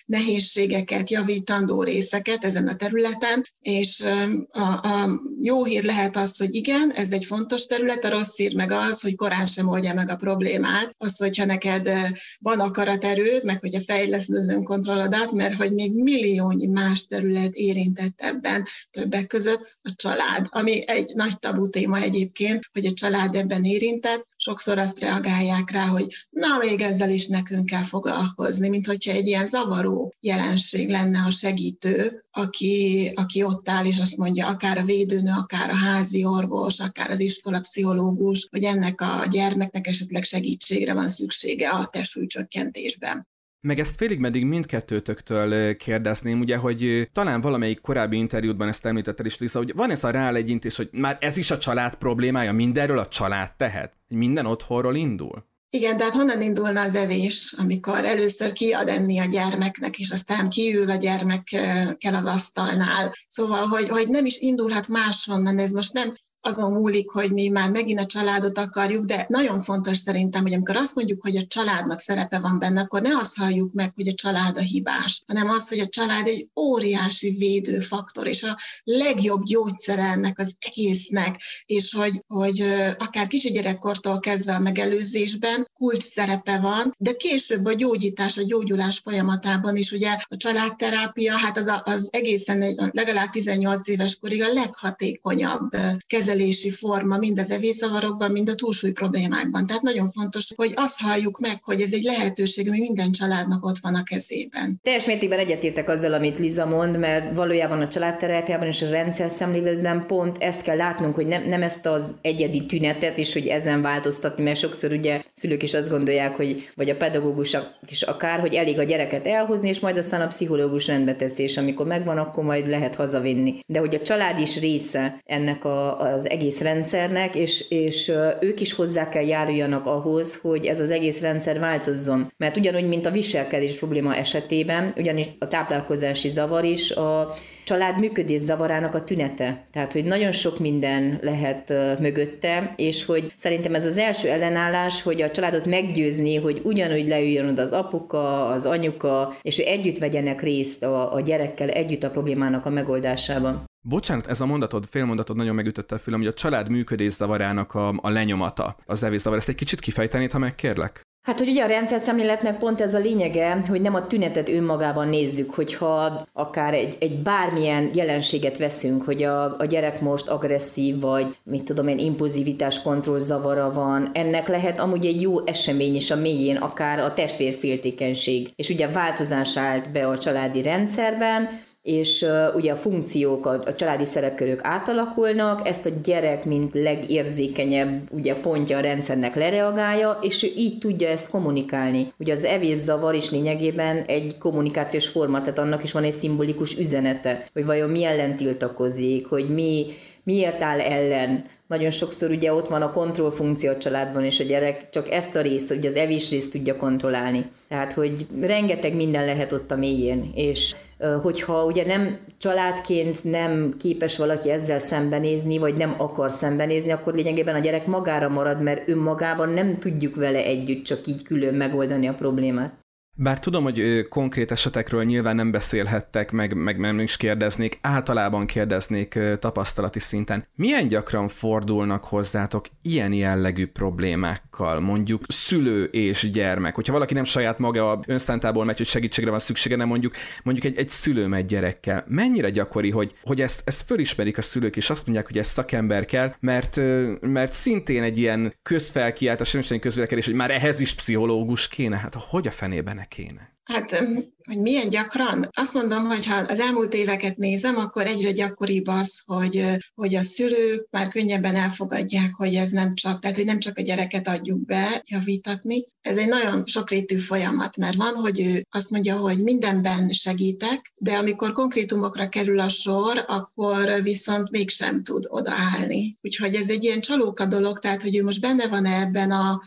nehézségeket, 0.07 1.11
javítandó 1.11 1.83
részeket 1.83 2.45
ezen 2.45 2.69
a 2.69 2.77
területen, 2.77 3.45
és 3.61 4.05
a, 4.49 4.61
a 4.61 5.21
jó 5.41 5.65
hír 5.65 5.85
lehet 5.85 6.17
az, 6.17 6.37
hogy 6.37 6.55
igen, 6.55 6.91
ez 6.91 7.13
egy 7.13 7.25
fontos 7.25 7.67
terület, 7.67 8.05
a 8.05 8.11
rossz 8.11 8.37
hír 8.37 8.55
meg 8.55 8.71
az, 8.71 9.01
hogy 9.01 9.15
korán 9.15 9.47
sem 9.47 9.69
oldja 9.69 9.95
meg 9.95 10.09
a 10.09 10.17
problémát, 10.17 10.95
az, 10.99 11.17
hogyha 11.17 11.45
neked 11.45 11.91
van 12.39 12.61
akaraterőd, 12.61 13.45
meg 13.45 13.61
hogyha 13.61 13.81
fejleszed 13.81 14.37
az 14.37 14.49
önkontrolladat, 14.49 15.33
mert 15.33 15.55
hogy 15.55 15.73
még 15.73 15.93
milliónyi 15.93 16.67
más 16.67 17.07
terület 17.07 17.55
érintett 17.55 18.15
ebben, 18.17 18.65
többek 18.91 19.27
között 19.27 19.79
a 19.83 19.93
család, 19.97 20.47
ami 20.51 20.89
egy 20.89 21.13
nagy 21.15 21.39
tabu 21.39 21.69
téma 21.69 21.99
egyébként, 21.99 22.65
hogy 22.73 22.87
a 22.87 22.93
család 22.93 23.35
ebben 23.35 23.65
érintett, 23.65 24.27
sokszor 24.37 24.79
azt 24.79 25.01
reagálják 25.01 25.71
rá, 25.71 25.87
hogy 25.87 26.07
na, 26.31 26.59
még 26.59 26.82
ezzel 26.83 27.11
is 27.11 27.27
nekünk 27.27 27.67
kell 27.67 27.83
foglalkozni, 27.83 28.69
mint 28.69 28.87
hogyha 28.87 29.13
egy 29.13 29.27
ilyen 29.27 29.47
zavaró 29.47 30.15
jelenség 30.21 30.89
lenne 30.89 31.25
a 31.27 31.31
segítő, 31.31 32.25
aki, 32.31 33.11
aki 33.15 33.43
ott 33.43 33.69
áll, 33.69 33.85
és 33.85 33.99
azt 33.99 34.17
mondja, 34.17 34.47
akár 34.47 34.79
a 34.79 34.85
védőnő, 34.85 35.31
akár 35.37 35.71
a 35.71 35.77
házi 35.77 36.25
orvos, 36.25 36.81
akár 36.81 37.11
az 37.11 37.21
iskola 37.21 37.61
pszichológus, 37.61 38.49
hogy 38.51 38.65
ennek 38.65 39.01
a 39.01 39.27
gyermeknek 39.31 39.87
esetleg 39.87 40.25
segítségre 40.25 40.95
van 40.95 41.09
szüksége 41.09 41.69
a 41.69 41.87
testsúlycsökkentésben. 41.87 43.31
Meg 43.61 43.79
ezt 43.79 43.97
félig 43.97 44.19
meddig 44.19 44.45
mindkettőtöktől 44.45 45.77
kérdezném, 45.77 46.41
ugye, 46.41 46.57
hogy 46.57 47.09
talán 47.13 47.41
valamelyik 47.41 47.81
korábbi 47.81 48.17
interjútban 48.17 48.69
ezt 48.69 48.87
említetted 48.87 49.27
is, 49.27 49.39
Lisa, 49.39 49.59
hogy 49.59 49.75
van 49.75 49.91
ez 49.91 50.05
a 50.05 50.11
rálegyintés, 50.11 50.77
hogy 50.77 50.89
már 50.93 51.19
ez 51.21 51.37
is 51.37 51.51
a 51.51 51.59
család 51.59 51.95
problémája, 51.95 52.53
mindenről 52.53 52.99
a 52.99 53.09
család 53.09 53.57
tehet, 53.57 53.97
minden 54.09 54.47
otthonról 54.47 54.97
indul? 54.97 55.51
Igen, 55.75 55.97
tehát 55.97 56.15
honnan 56.15 56.41
indulna 56.41 56.81
az 56.81 56.95
evés, 56.95 57.55
amikor 57.57 58.05
először 58.05 58.53
kiad 58.53 58.89
enni 58.89 59.19
a 59.19 59.25
gyermeknek, 59.25 59.99
és 59.99 60.11
aztán 60.11 60.51
kiül 60.51 60.91
a 60.91 60.97
gyermekkel 60.97 62.15
az 62.15 62.27
asztalnál. 62.27 63.15
Szóval, 63.29 63.67
hogy, 63.67 63.89
hogy 63.89 64.09
nem 64.09 64.25
is 64.25 64.39
indulhat 64.39 64.89
máshonnan, 64.89 65.59
ez 65.59 65.73
most 65.73 65.93
nem 65.93 66.15
azon 66.43 66.73
múlik, 66.73 67.11
hogy 67.11 67.33
mi 67.33 67.49
már 67.49 67.71
megint 67.71 68.01
a 68.01 68.07
családot 68.07 68.59
akarjuk, 68.59 69.05
de 69.05 69.27
nagyon 69.29 69.61
fontos 69.61 69.97
szerintem, 69.97 70.43
hogy 70.43 70.53
amikor 70.53 70.77
azt 70.77 70.95
mondjuk, 70.95 71.23
hogy 71.23 71.37
a 71.37 71.47
családnak 71.47 71.99
szerepe 71.99 72.39
van 72.39 72.59
benne, 72.59 72.81
akkor 72.81 73.03
ne 73.03 73.17
azt 73.17 73.37
halljuk 73.37 73.73
meg, 73.73 73.93
hogy 73.95 74.09
a 74.09 74.15
család 74.15 74.57
a 74.57 74.61
hibás, 74.61 75.23
hanem 75.27 75.49
az, 75.49 75.69
hogy 75.69 75.79
a 75.79 75.89
család 75.89 76.27
egy 76.27 76.49
óriási 76.61 77.31
védőfaktor, 77.31 78.27
és 78.27 78.43
a 78.43 78.59
legjobb 78.85 79.45
gyógyszere 79.45 80.03
ennek 80.03 80.39
az 80.39 80.55
egésznek, 80.59 81.41
és 81.67 81.95
hogy, 81.95 82.25
hogy 82.27 82.61
akár 82.99 83.27
kicsi 83.27 83.51
gyerekkortól 83.51 84.21
kezdve 84.21 84.55
a 84.55 84.59
megelőzésben 84.59 85.69
kulcs 85.79 86.03
szerepe 86.03 86.59
van, 86.59 86.95
de 86.99 87.13
később 87.13 87.65
a 87.65 87.73
gyógyítás, 87.73 88.37
a 88.37 88.45
gyógyulás 88.45 88.99
folyamatában 88.99 89.77
is 89.77 89.93
ugye 89.93 90.17
a 90.29 90.37
családterápia, 90.37 91.37
hát 91.37 91.57
az, 91.57 91.67
a, 91.67 91.83
az 91.85 92.09
egészen 92.13 92.91
legalább 92.93 93.31
18 93.31 93.89
éves 93.89 94.17
korig 94.17 94.43
a 94.43 94.53
leghatékonyabb 94.53 95.71
kezelés 96.07 96.32
kezelési 96.33 96.71
forma 96.71 97.19
mind 97.19 97.39
az 97.39 97.51
evészavarokban, 97.51 98.31
mind 98.31 98.49
a 98.49 98.55
túlsúly 98.55 98.91
problémákban. 98.91 99.67
Tehát 99.67 99.83
nagyon 99.83 100.09
fontos, 100.09 100.53
hogy 100.57 100.73
azt 100.77 101.01
halljuk 101.01 101.39
meg, 101.41 101.59
hogy 101.63 101.81
ez 101.81 101.93
egy 101.93 102.03
lehetőség, 102.03 102.69
ami 102.69 102.79
minden 102.79 103.11
családnak 103.11 103.65
ott 103.65 103.79
van 103.79 103.95
a 103.95 104.03
kezében. 104.03 104.81
Teljes 104.83 105.05
mértékben 105.05 105.39
egyetértek 105.39 105.89
azzal, 105.89 106.13
amit 106.13 106.39
Liza 106.39 106.67
mond, 106.67 106.99
mert 106.99 107.35
valójában 107.35 107.81
a 107.81 107.89
családterápiában 107.89 108.67
és 108.67 108.83
a 108.83 108.89
rendszer 108.89 109.31
szemléletben 109.31 110.07
pont 110.07 110.39
ezt 110.39 110.63
kell 110.63 110.77
látnunk, 110.77 111.15
hogy 111.15 111.27
nem, 111.27 111.43
nem 111.49 111.63
ezt 111.63 111.87
az 111.87 112.05
egyedi 112.23 112.67
tünetet 112.67 113.19
is, 113.19 113.33
hogy 113.33 113.47
ezen 113.47 113.83
változtatni, 113.83 114.43
mert 114.43 114.59
sokszor 114.59 114.93
ugye 114.93 115.21
szülők 115.35 115.63
is 115.63 115.75
azt 115.75 115.91
gondolják, 115.91 116.37
hogy 116.37 116.69
vagy 116.75 116.91
a 116.91 116.97
pedagógus 116.97 117.57
is 117.89 118.03
akár, 118.03 118.41
hogy 118.41 118.55
elég 118.55 118.79
a 118.79 118.83
gyereket 118.83 119.27
elhozni, 119.27 119.69
és 119.69 119.81
majd 119.81 119.99
aztán 119.99 120.21
a 120.21 120.27
pszichológus 120.27 120.87
rendbe 120.87 121.15
teszi, 121.15 121.43
és 121.43 121.57
amikor 121.57 121.87
megvan, 121.87 122.19
akkor 122.19 122.45
majd 122.45 122.67
lehet 122.67 122.95
hazavinni. 122.95 123.61
De 123.67 123.79
hogy 123.79 123.95
a 123.95 124.03
család 124.03 124.39
is 124.39 124.61
része 124.61 125.21
ennek 125.25 125.65
a, 125.65 126.01
az 126.01 126.22
az 126.23 126.31
egész 126.31 126.61
rendszernek, 126.61 127.35
és, 127.35 127.65
és 127.69 128.13
ők 128.41 128.61
is 128.61 128.73
hozzá 128.73 129.09
kell 129.09 129.27
járuljanak 129.27 129.87
ahhoz, 129.87 130.37
hogy 130.37 130.67
ez 130.67 130.81
az 130.81 130.91
egész 130.91 131.21
rendszer 131.21 131.59
változzon. 131.59 132.31
Mert 132.37 132.57
ugyanúgy, 132.57 132.89
mint 132.89 133.07
a 133.07 133.11
viselkedés 133.11 133.77
probléma 133.77 134.15
esetében, 134.15 134.93
ugyanis 134.97 135.27
a 135.39 135.49
táplálkozási 135.49 136.29
zavar 136.29 136.65
is 136.65 136.91
a 136.91 137.35
család 137.65 137.99
működés 137.99 138.41
zavarának 138.41 138.95
a 138.95 139.05
tünete. 139.05 139.67
Tehát, 139.73 139.93
hogy 139.93 140.05
nagyon 140.05 140.33
sok 140.33 140.59
minden 140.59 141.19
lehet 141.23 141.73
mögötte, 142.01 142.75
és 142.77 143.05
hogy 143.05 143.33
szerintem 143.37 143.75
ez 143.75 143.87
az 143.87 143.99
első 143.99 144.29
ellenállás, 144.29 145.03
hogy 145.03 145.23
a 145.23 145.31
családot 145.31 145.67
meggyőzni, 145.67 146.37
hogy 146.37 146.61
ugyanúgy 146.65 147.09
leüljön 147.09 147.49
oda 147.49 147.63
az 147.63 147.73
apuka, 147.73 148.47
az 148.47 148.65
anyuka, 148.65 149.37
és 149.43 149.57
hogy 149.57 149.65
együtt 149.65 149.99
vegyenek 149.99 150.43
részt 150.43 150.83
a, 150.83 151.15
a 151.15 151.21
gyerekkel 151.21 151.69
együtt 151.69 152.03
a 152.03 152.11
problémának 152.11 152.67
a 152.67 152.71
megoldásában. 152.71 153.71
Bocsánat, 153.85 154.27
ez 154.27 154.41
a 154.41 154.47
mondatod, 154.47 154.85
félmondatod 154.91 155.37
nagyon 155.37 155.55
megütötte 155.55 155.95
a 155.95 155.99
fülem, 155.99 156.21
hogy 156.21 156.29
a 156.29 156.33
család 156.33 156.69
működés 156.69 157.13
zavarának 157.13 157.75
a, 157.75 157.95
a 157.97 158.11
lenyomata, 158.11 158.77
az 158.87 159.03
evészavar. 159.03 159.39
Ezt 159.39 159.49
egy 159.49 159.55
kicsit 159.55 159.81
kifejtenéd, 159.81 160.33
ha 160.33 160.39
megkérlek? 160.39 161.03
Hát, 161.27 161.39
hogy 161.39 161.49
ugye 161.49 161.65
a 161.65 161.67
rendszer 161.67 162.01
szemléletnek 162.01 162.59
pont 162.59 162.81
ez 162.81 162.95
a 162.95 162.99
lényege, 162.99 163.65
hogy 163.69 163.81
nem 163.81 163.95
a 163.95 164.07
tünetet 164.07 164.49
önmagában 164.49 165.09
nézzük, 165.09 165.55
hogyha 165.55 166.27
akár 166.33 166.75
egy, 166.75 166.97
egy 167.01 167.23
bármilyen 167.23 167.91
jelenséget 167.95 168.59
veszünk, 168.59 169.03
hogy 169.03 169.23
a, 169.23 169.59
a 169.59 169.65
gyerek 169.65 170.01
most 170.01 170.29
agresszív, 170.29 171.01
vagy 171.01 171.37
mit 171.45 171.65
tudom 171.65 171.89
én, 171.89 171.99
impulzivitás 171.99 172.83
kontroll 172.83 173.19
zavara 173.19 173.73
van, 173.73 174.11
ennek 174.13 174.49
lehet 174.49 174.81
amúgy 174.81 175.07
egy 175.07 175.21
jó 175.21 175.47
esemény 175.47 175.95
is 175.95 176.11
a 176.11 176.17
mélyén, 176.17 176.57
akár 176.57 176.99
a 176.99 177.15
testvérféltékenység. 177.15 178.53
És 178.57 178.69
ugye 178.69 178.89
változás 178.89 179.57
állt 179.57 179.93
be 179.93 180.09
a 180.09 180.19
családi 180.19 180.63
rendszerben, 180.63 181.49
és 181.83 182.23
uh, 182.23 182.55
ugye 182.55 182.73
a 182.73 182.77
funkciók, 182.77 183.47
a, 183.47 183.63
a 183.65 183.75
családi 183.75 184.05
szerepkörök 184.05 184.61
átalakulnak, 184.63 185.69
ezt 185.69 185.87
a 185.87 185.91
gyerek, 186.03 186.45
mint 186.45 186.75
legérzékenyebb 186.75 188.01
ugye 188.11 188.35
pontja 188.35 188.77
a 188.77 188.81
rendszernek 188.81 189.35
lereagálja, 189.35 190.19
és 190.21 190.43
ő 190.43 190.49
így 190.57 190.79
tudja 190.79 191.09
ezt 191.09 191.31
kommunikálni. 191.31 192.13
Ugye 192.19 192.33
az 192.33 192.45
evészavar 192.45 193.15
is 193.15 193.31
lényegében 193.31 194.05
egy 194.07 194.39
kommunikációs 194.39 195.09
forma, 195.09 195.41
tehát 195.41 195.59
annak 195.59 195.83
is 195.83 195.93
van 195.93 196.05
egy 196.05 196.13
szimbolikus 196.13 196.79
üzenete, 196.79 197.45
hogy 197.53 197.65
vajon 197.65 197.91
mi 197.91 198.05
ellen 198.05 198.37
tiltakozik, 198.37 199.27
hogy 199.27 199.49
mi, 199.49 199.87
miért 200.25 200.63
áll 200.63 200.81
ellen, 200.81 201.45
nagyon 201.67 201.91
sokszor 201.91 202.31
ugye 202.31 202.53
ott 202.53 202.69
van 202.69 202.83
a 202.83 202.91
kontrollfunkció 202.91 203.71
a 203.71 203.77
családban, 203.77 204.25
és 204.25 204.41
a 204.41 204.45
gyerek 204.45 204.91
csak 204.91 205.11
ezt 205.11 205.37
a 205.37 205.41
részt, 205.41 205.69
hogy 205.69 205.87
az 205.87 205.97
evés 205.97 206.31
részt 206.31 206.53
tudja 206.53 206.77
kontrollálni. 206.77 207.47
Tehát, 207.69 207.93
hogy 207.93 208.27
rengeteg 208.41 208.95
minden 208.95 209.25
lehet 209.25 209.53
ott 209.53 209.71
a 209.71 209.77
mélyén, 209.77 210.31
és 210.35 210.75
hogyha 211.23 211.65
ugye 211.65 211.87
nem 211.87 212.19
családként 212.39 213.25
nem 213.25 213.75
képes 213.79 214.19
valaki 214.19 214.51
ezzel 214.51 214.79
szembenézni, 214.79 215.59
vagy 215.59 215.77
nem 215.77 215.95
akar 215.99 216.31
szembenézni, 216.31 216.91
akkor 216.91 217.15
lényegében 217.15 217.55
a 217.55 217.59
gyerek 217.59 217.87
magára 217.87 218.29
marad, 218.29 218.63
mert 218.63 218.89
önmagában 218.89 219.49
nem 219.49 219.79
tudjuk 219.79 220.15
vele 220.15 220.45
együtt 220.45 220.85
csak 220.85 221.07
így 221.07 221.23
külön 221.23 221.55
megoldani 221.55 222.07
a 222.07 222.15
problémát. 222.15 222.82
Bár 223.17 223.41
tudom, 223.41 223.63
hogy 223.63 224.09
konkrét 224.09 224.51
esetekről 224.51 225.05
nyilván 225.05 225.37
nem 225.37 225.51
beszélhettek, 225.51 226.31
meg, 226.31 226.55
meg 226.55 226.79
nem 226.79 226.99
is 226.99 227.17
kérdeznék, 227.17 227.79
általában 227.81 228.47
kérdeznék 228.47 229.19
tapasztalati 229.39 229.99
szinten. 229.99 230.47
Milyen 230.55 230.89
gyakran 230.89 231.29
fordulnak 231.29 232.05
hozzátok 232.05 232.67
ilyen 232.83 233.13
jellegű 233.13 233.67
problémákkal, 233.67 234.81
mondjuk 234.81 235.25
szülő 235.29 235.85
és 235.85 236.31
gyermek? 236.31 236.75
Hogyha 236.75 236.93
valaki 236.93 237.15
nem 237.15 237.25
saját 237.25 237.59
maga 237.59 238.01
önszántából 238.07 238.65
megy, 238.65 238.77
hogy 238.77 238.87
segítségre 238.87 239.31
van 239.31 239.39
szüksége, 239.39 239.77
nem 239.77 239.89
mondjuk, 239.89 240.15
mondjuk 240.43 240.67
egy, 240.67 240.79
egy 240.79 240.89
szülő 240.89 241.27
megy 241.27 241.47
gyerekkel. 241.47 242.05
Mennyire 242.09 242.51
gyakori, 242.51 242.91
hogy, 242.91 243.15
hogy 243.23 243.41
ezt, 243.41 243.63
ezt 243.65 243.83
fölismerik 243.83 244.39
a 244.39 244.43
szülők, 244.43 244.77
és 244.77 244.91
azt 244.91 245.07
mondják, 245.07 245.27
hogy 245.27 245.39
ez 245.39 245.47
szakember 245.47 246.05
kell, 246.05 246.35
mert, 246.41 246.81
mert 247.21 247.53
szintén 247.53 248.03
egy 248.03 248.19
ilyen 248.19 248.55
közfelkiáltás, 248.63 249.53
nem 249.53 249.63
is 249.63 249.81
közvélekedés, 249.81 250.25
hogy 250.25 250.35
már 250.35 250.51
ehhez 250.51 250.81
is 250.81 250.95
pszichológus 250.95 251.69
kéne. 251.69 251.97
Hát 251.97 252.15
hogy 252.15 252.47
a 252.47 252.51
fenében 252.51 253.01
kéne? 253.09 253.53
Hát, 253.65 254.05
hogy 254.45 254.59
milyen 254.59 254.89
gyakran? 254.89 255.49
Azt 255.53 255.75
mondom, 255.75 256.05
hogy 256.05 256.27
ha 256.27 256.35
az 256.35 256.61
elmúlt 256.61 256.95
éveket 256.95 257.37
nézem, 257.37 257.77
akkor 257.77 258.07
egyre 258.07 258.33
gyakoribb 258.33 258.87
az, 258.87 259.23
hogy, 259.25 259.65
hogy 259.95 260.15
a 260.15 260.23
szülők 260.23 260.87
már 260.91 261.09
könnyebben 261.09 261.55
elfogadják, 261.55 262.35
hogy 262.35 262.55
ez 262.55 262.71
nem 262.71 262.95
csak, 262.95 263.21
tehát 263.21 263.37
hogy 263.37 263.45
nem 263.45 263.59
csak 263.59 263.79
a 263.79 263.83
gyereket 263.83 264.29
adjuk 264.29 264.65
be 264.65 265.03
javítatni. 265.05 265.83
Ez 266.01 266.19
egy 266.19 266.29
nagyon 266.29 266.67
sokrétű 266.67 267.17
folyamat, 267.17 267.77
mert 267.77 267.95
van, 267.95 268.15
hogy 268.15 268.41
ő 268.41 268.65
azt 268.71 268.91
mondja, 268.91 269.17
hogy 269.17 269.43
mindenben 269.43 270.09
segítek, 270.09 270.93
de 270.97 271.17
amikor 271.17 271.53
konkrétumokra 271.53 272.29
kerül 272.29 272.61
a 272.61 272.69
sor, 272.69 273.25
akkor 273.27 274.03
viszont 274.03 274.51
mégsem 274.51 275.03
tud 275.03 275.25
odaállni. 275.29 276.19
Úgyhogy 276.21 276.55
ez 276.55 276.71
egy 276.71 276.85
ilyen 276.85 277.01
csalóka 277.01 277.47
dolog, 277.47 277.79
tehát 277.79 278.03
hogy 278.03 278.17
ő 278.17 278.23
most 278.23 278.41
benne 278.41 278.69
van 278.69 278.85
ebben 278.85 279.31
a 279.31 279.61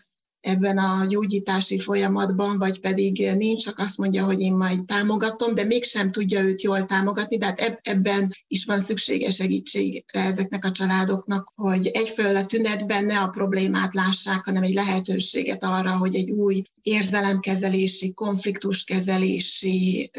ebben 0.45 0.77
a 0.77 1.05
gyógyítási 1.05 1.79
folyamatban, 1.79 2.57
vagy 2.57 2.79
pedig 2.79 3.31
nincs, 3.37 3.63
csak 3.63 3.79
azt 3.79 3.97
mondja, 3.97 4.25
hogy 4.25 4.39
én 4.39 4.53
majd 4.53 4.85
támogatom, 4.85 5.53
de 5.53 5.63
mégsem 5.63 6.11
tudja 6.11 6.41
őt 6.41 6.61
jól 6.61 6.85
támogatni, 6.85 7.37
tehát 7.37 7.79
ebben 7.81 8.31
is 8.47 8.65
van 8.65 8.79
szüksége 8.79 9.29
segítségre 9.29 10.23
ezeknek 10.23 10.65
a 10.65 10.71
családoknak, 10.71 11.51
hogy 11.55 11.87
egyfelől 11.87 12.45
tünetben 12.45 13.05
ne 13.05 13.19
a 13.19 13.29
problémát 13.29 13.93
lássák, 13.93 14.45
hanem 14.45 14.63
egy 14.63 14.73
lehetőséget 14.73 15.63
arra, 15.63 15.97
hogy 15.97 16.15
egy 16.15 16.29
új 16.29 16.63
érzelemkezelési, 16.81 18.13
konfliktuskezelési 18.13 20.11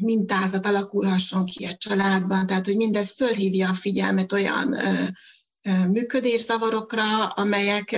mintázat 0.00 0.66
alakulhasson 0.66 1.44
ki 1.44 1.64
a 1.64 1.74
családban, 1.76 2.46
tehát 2.46 2.66
hogy 2.66 2.76
mindez 2.76 3.14
fölhívja 3.16 3.68
a 3.68 3.74
figyelmet 3.74 4.32
olyan 4.32 4.76
működészavarokra, 5.88 7.26
amelyek 7.26 7.90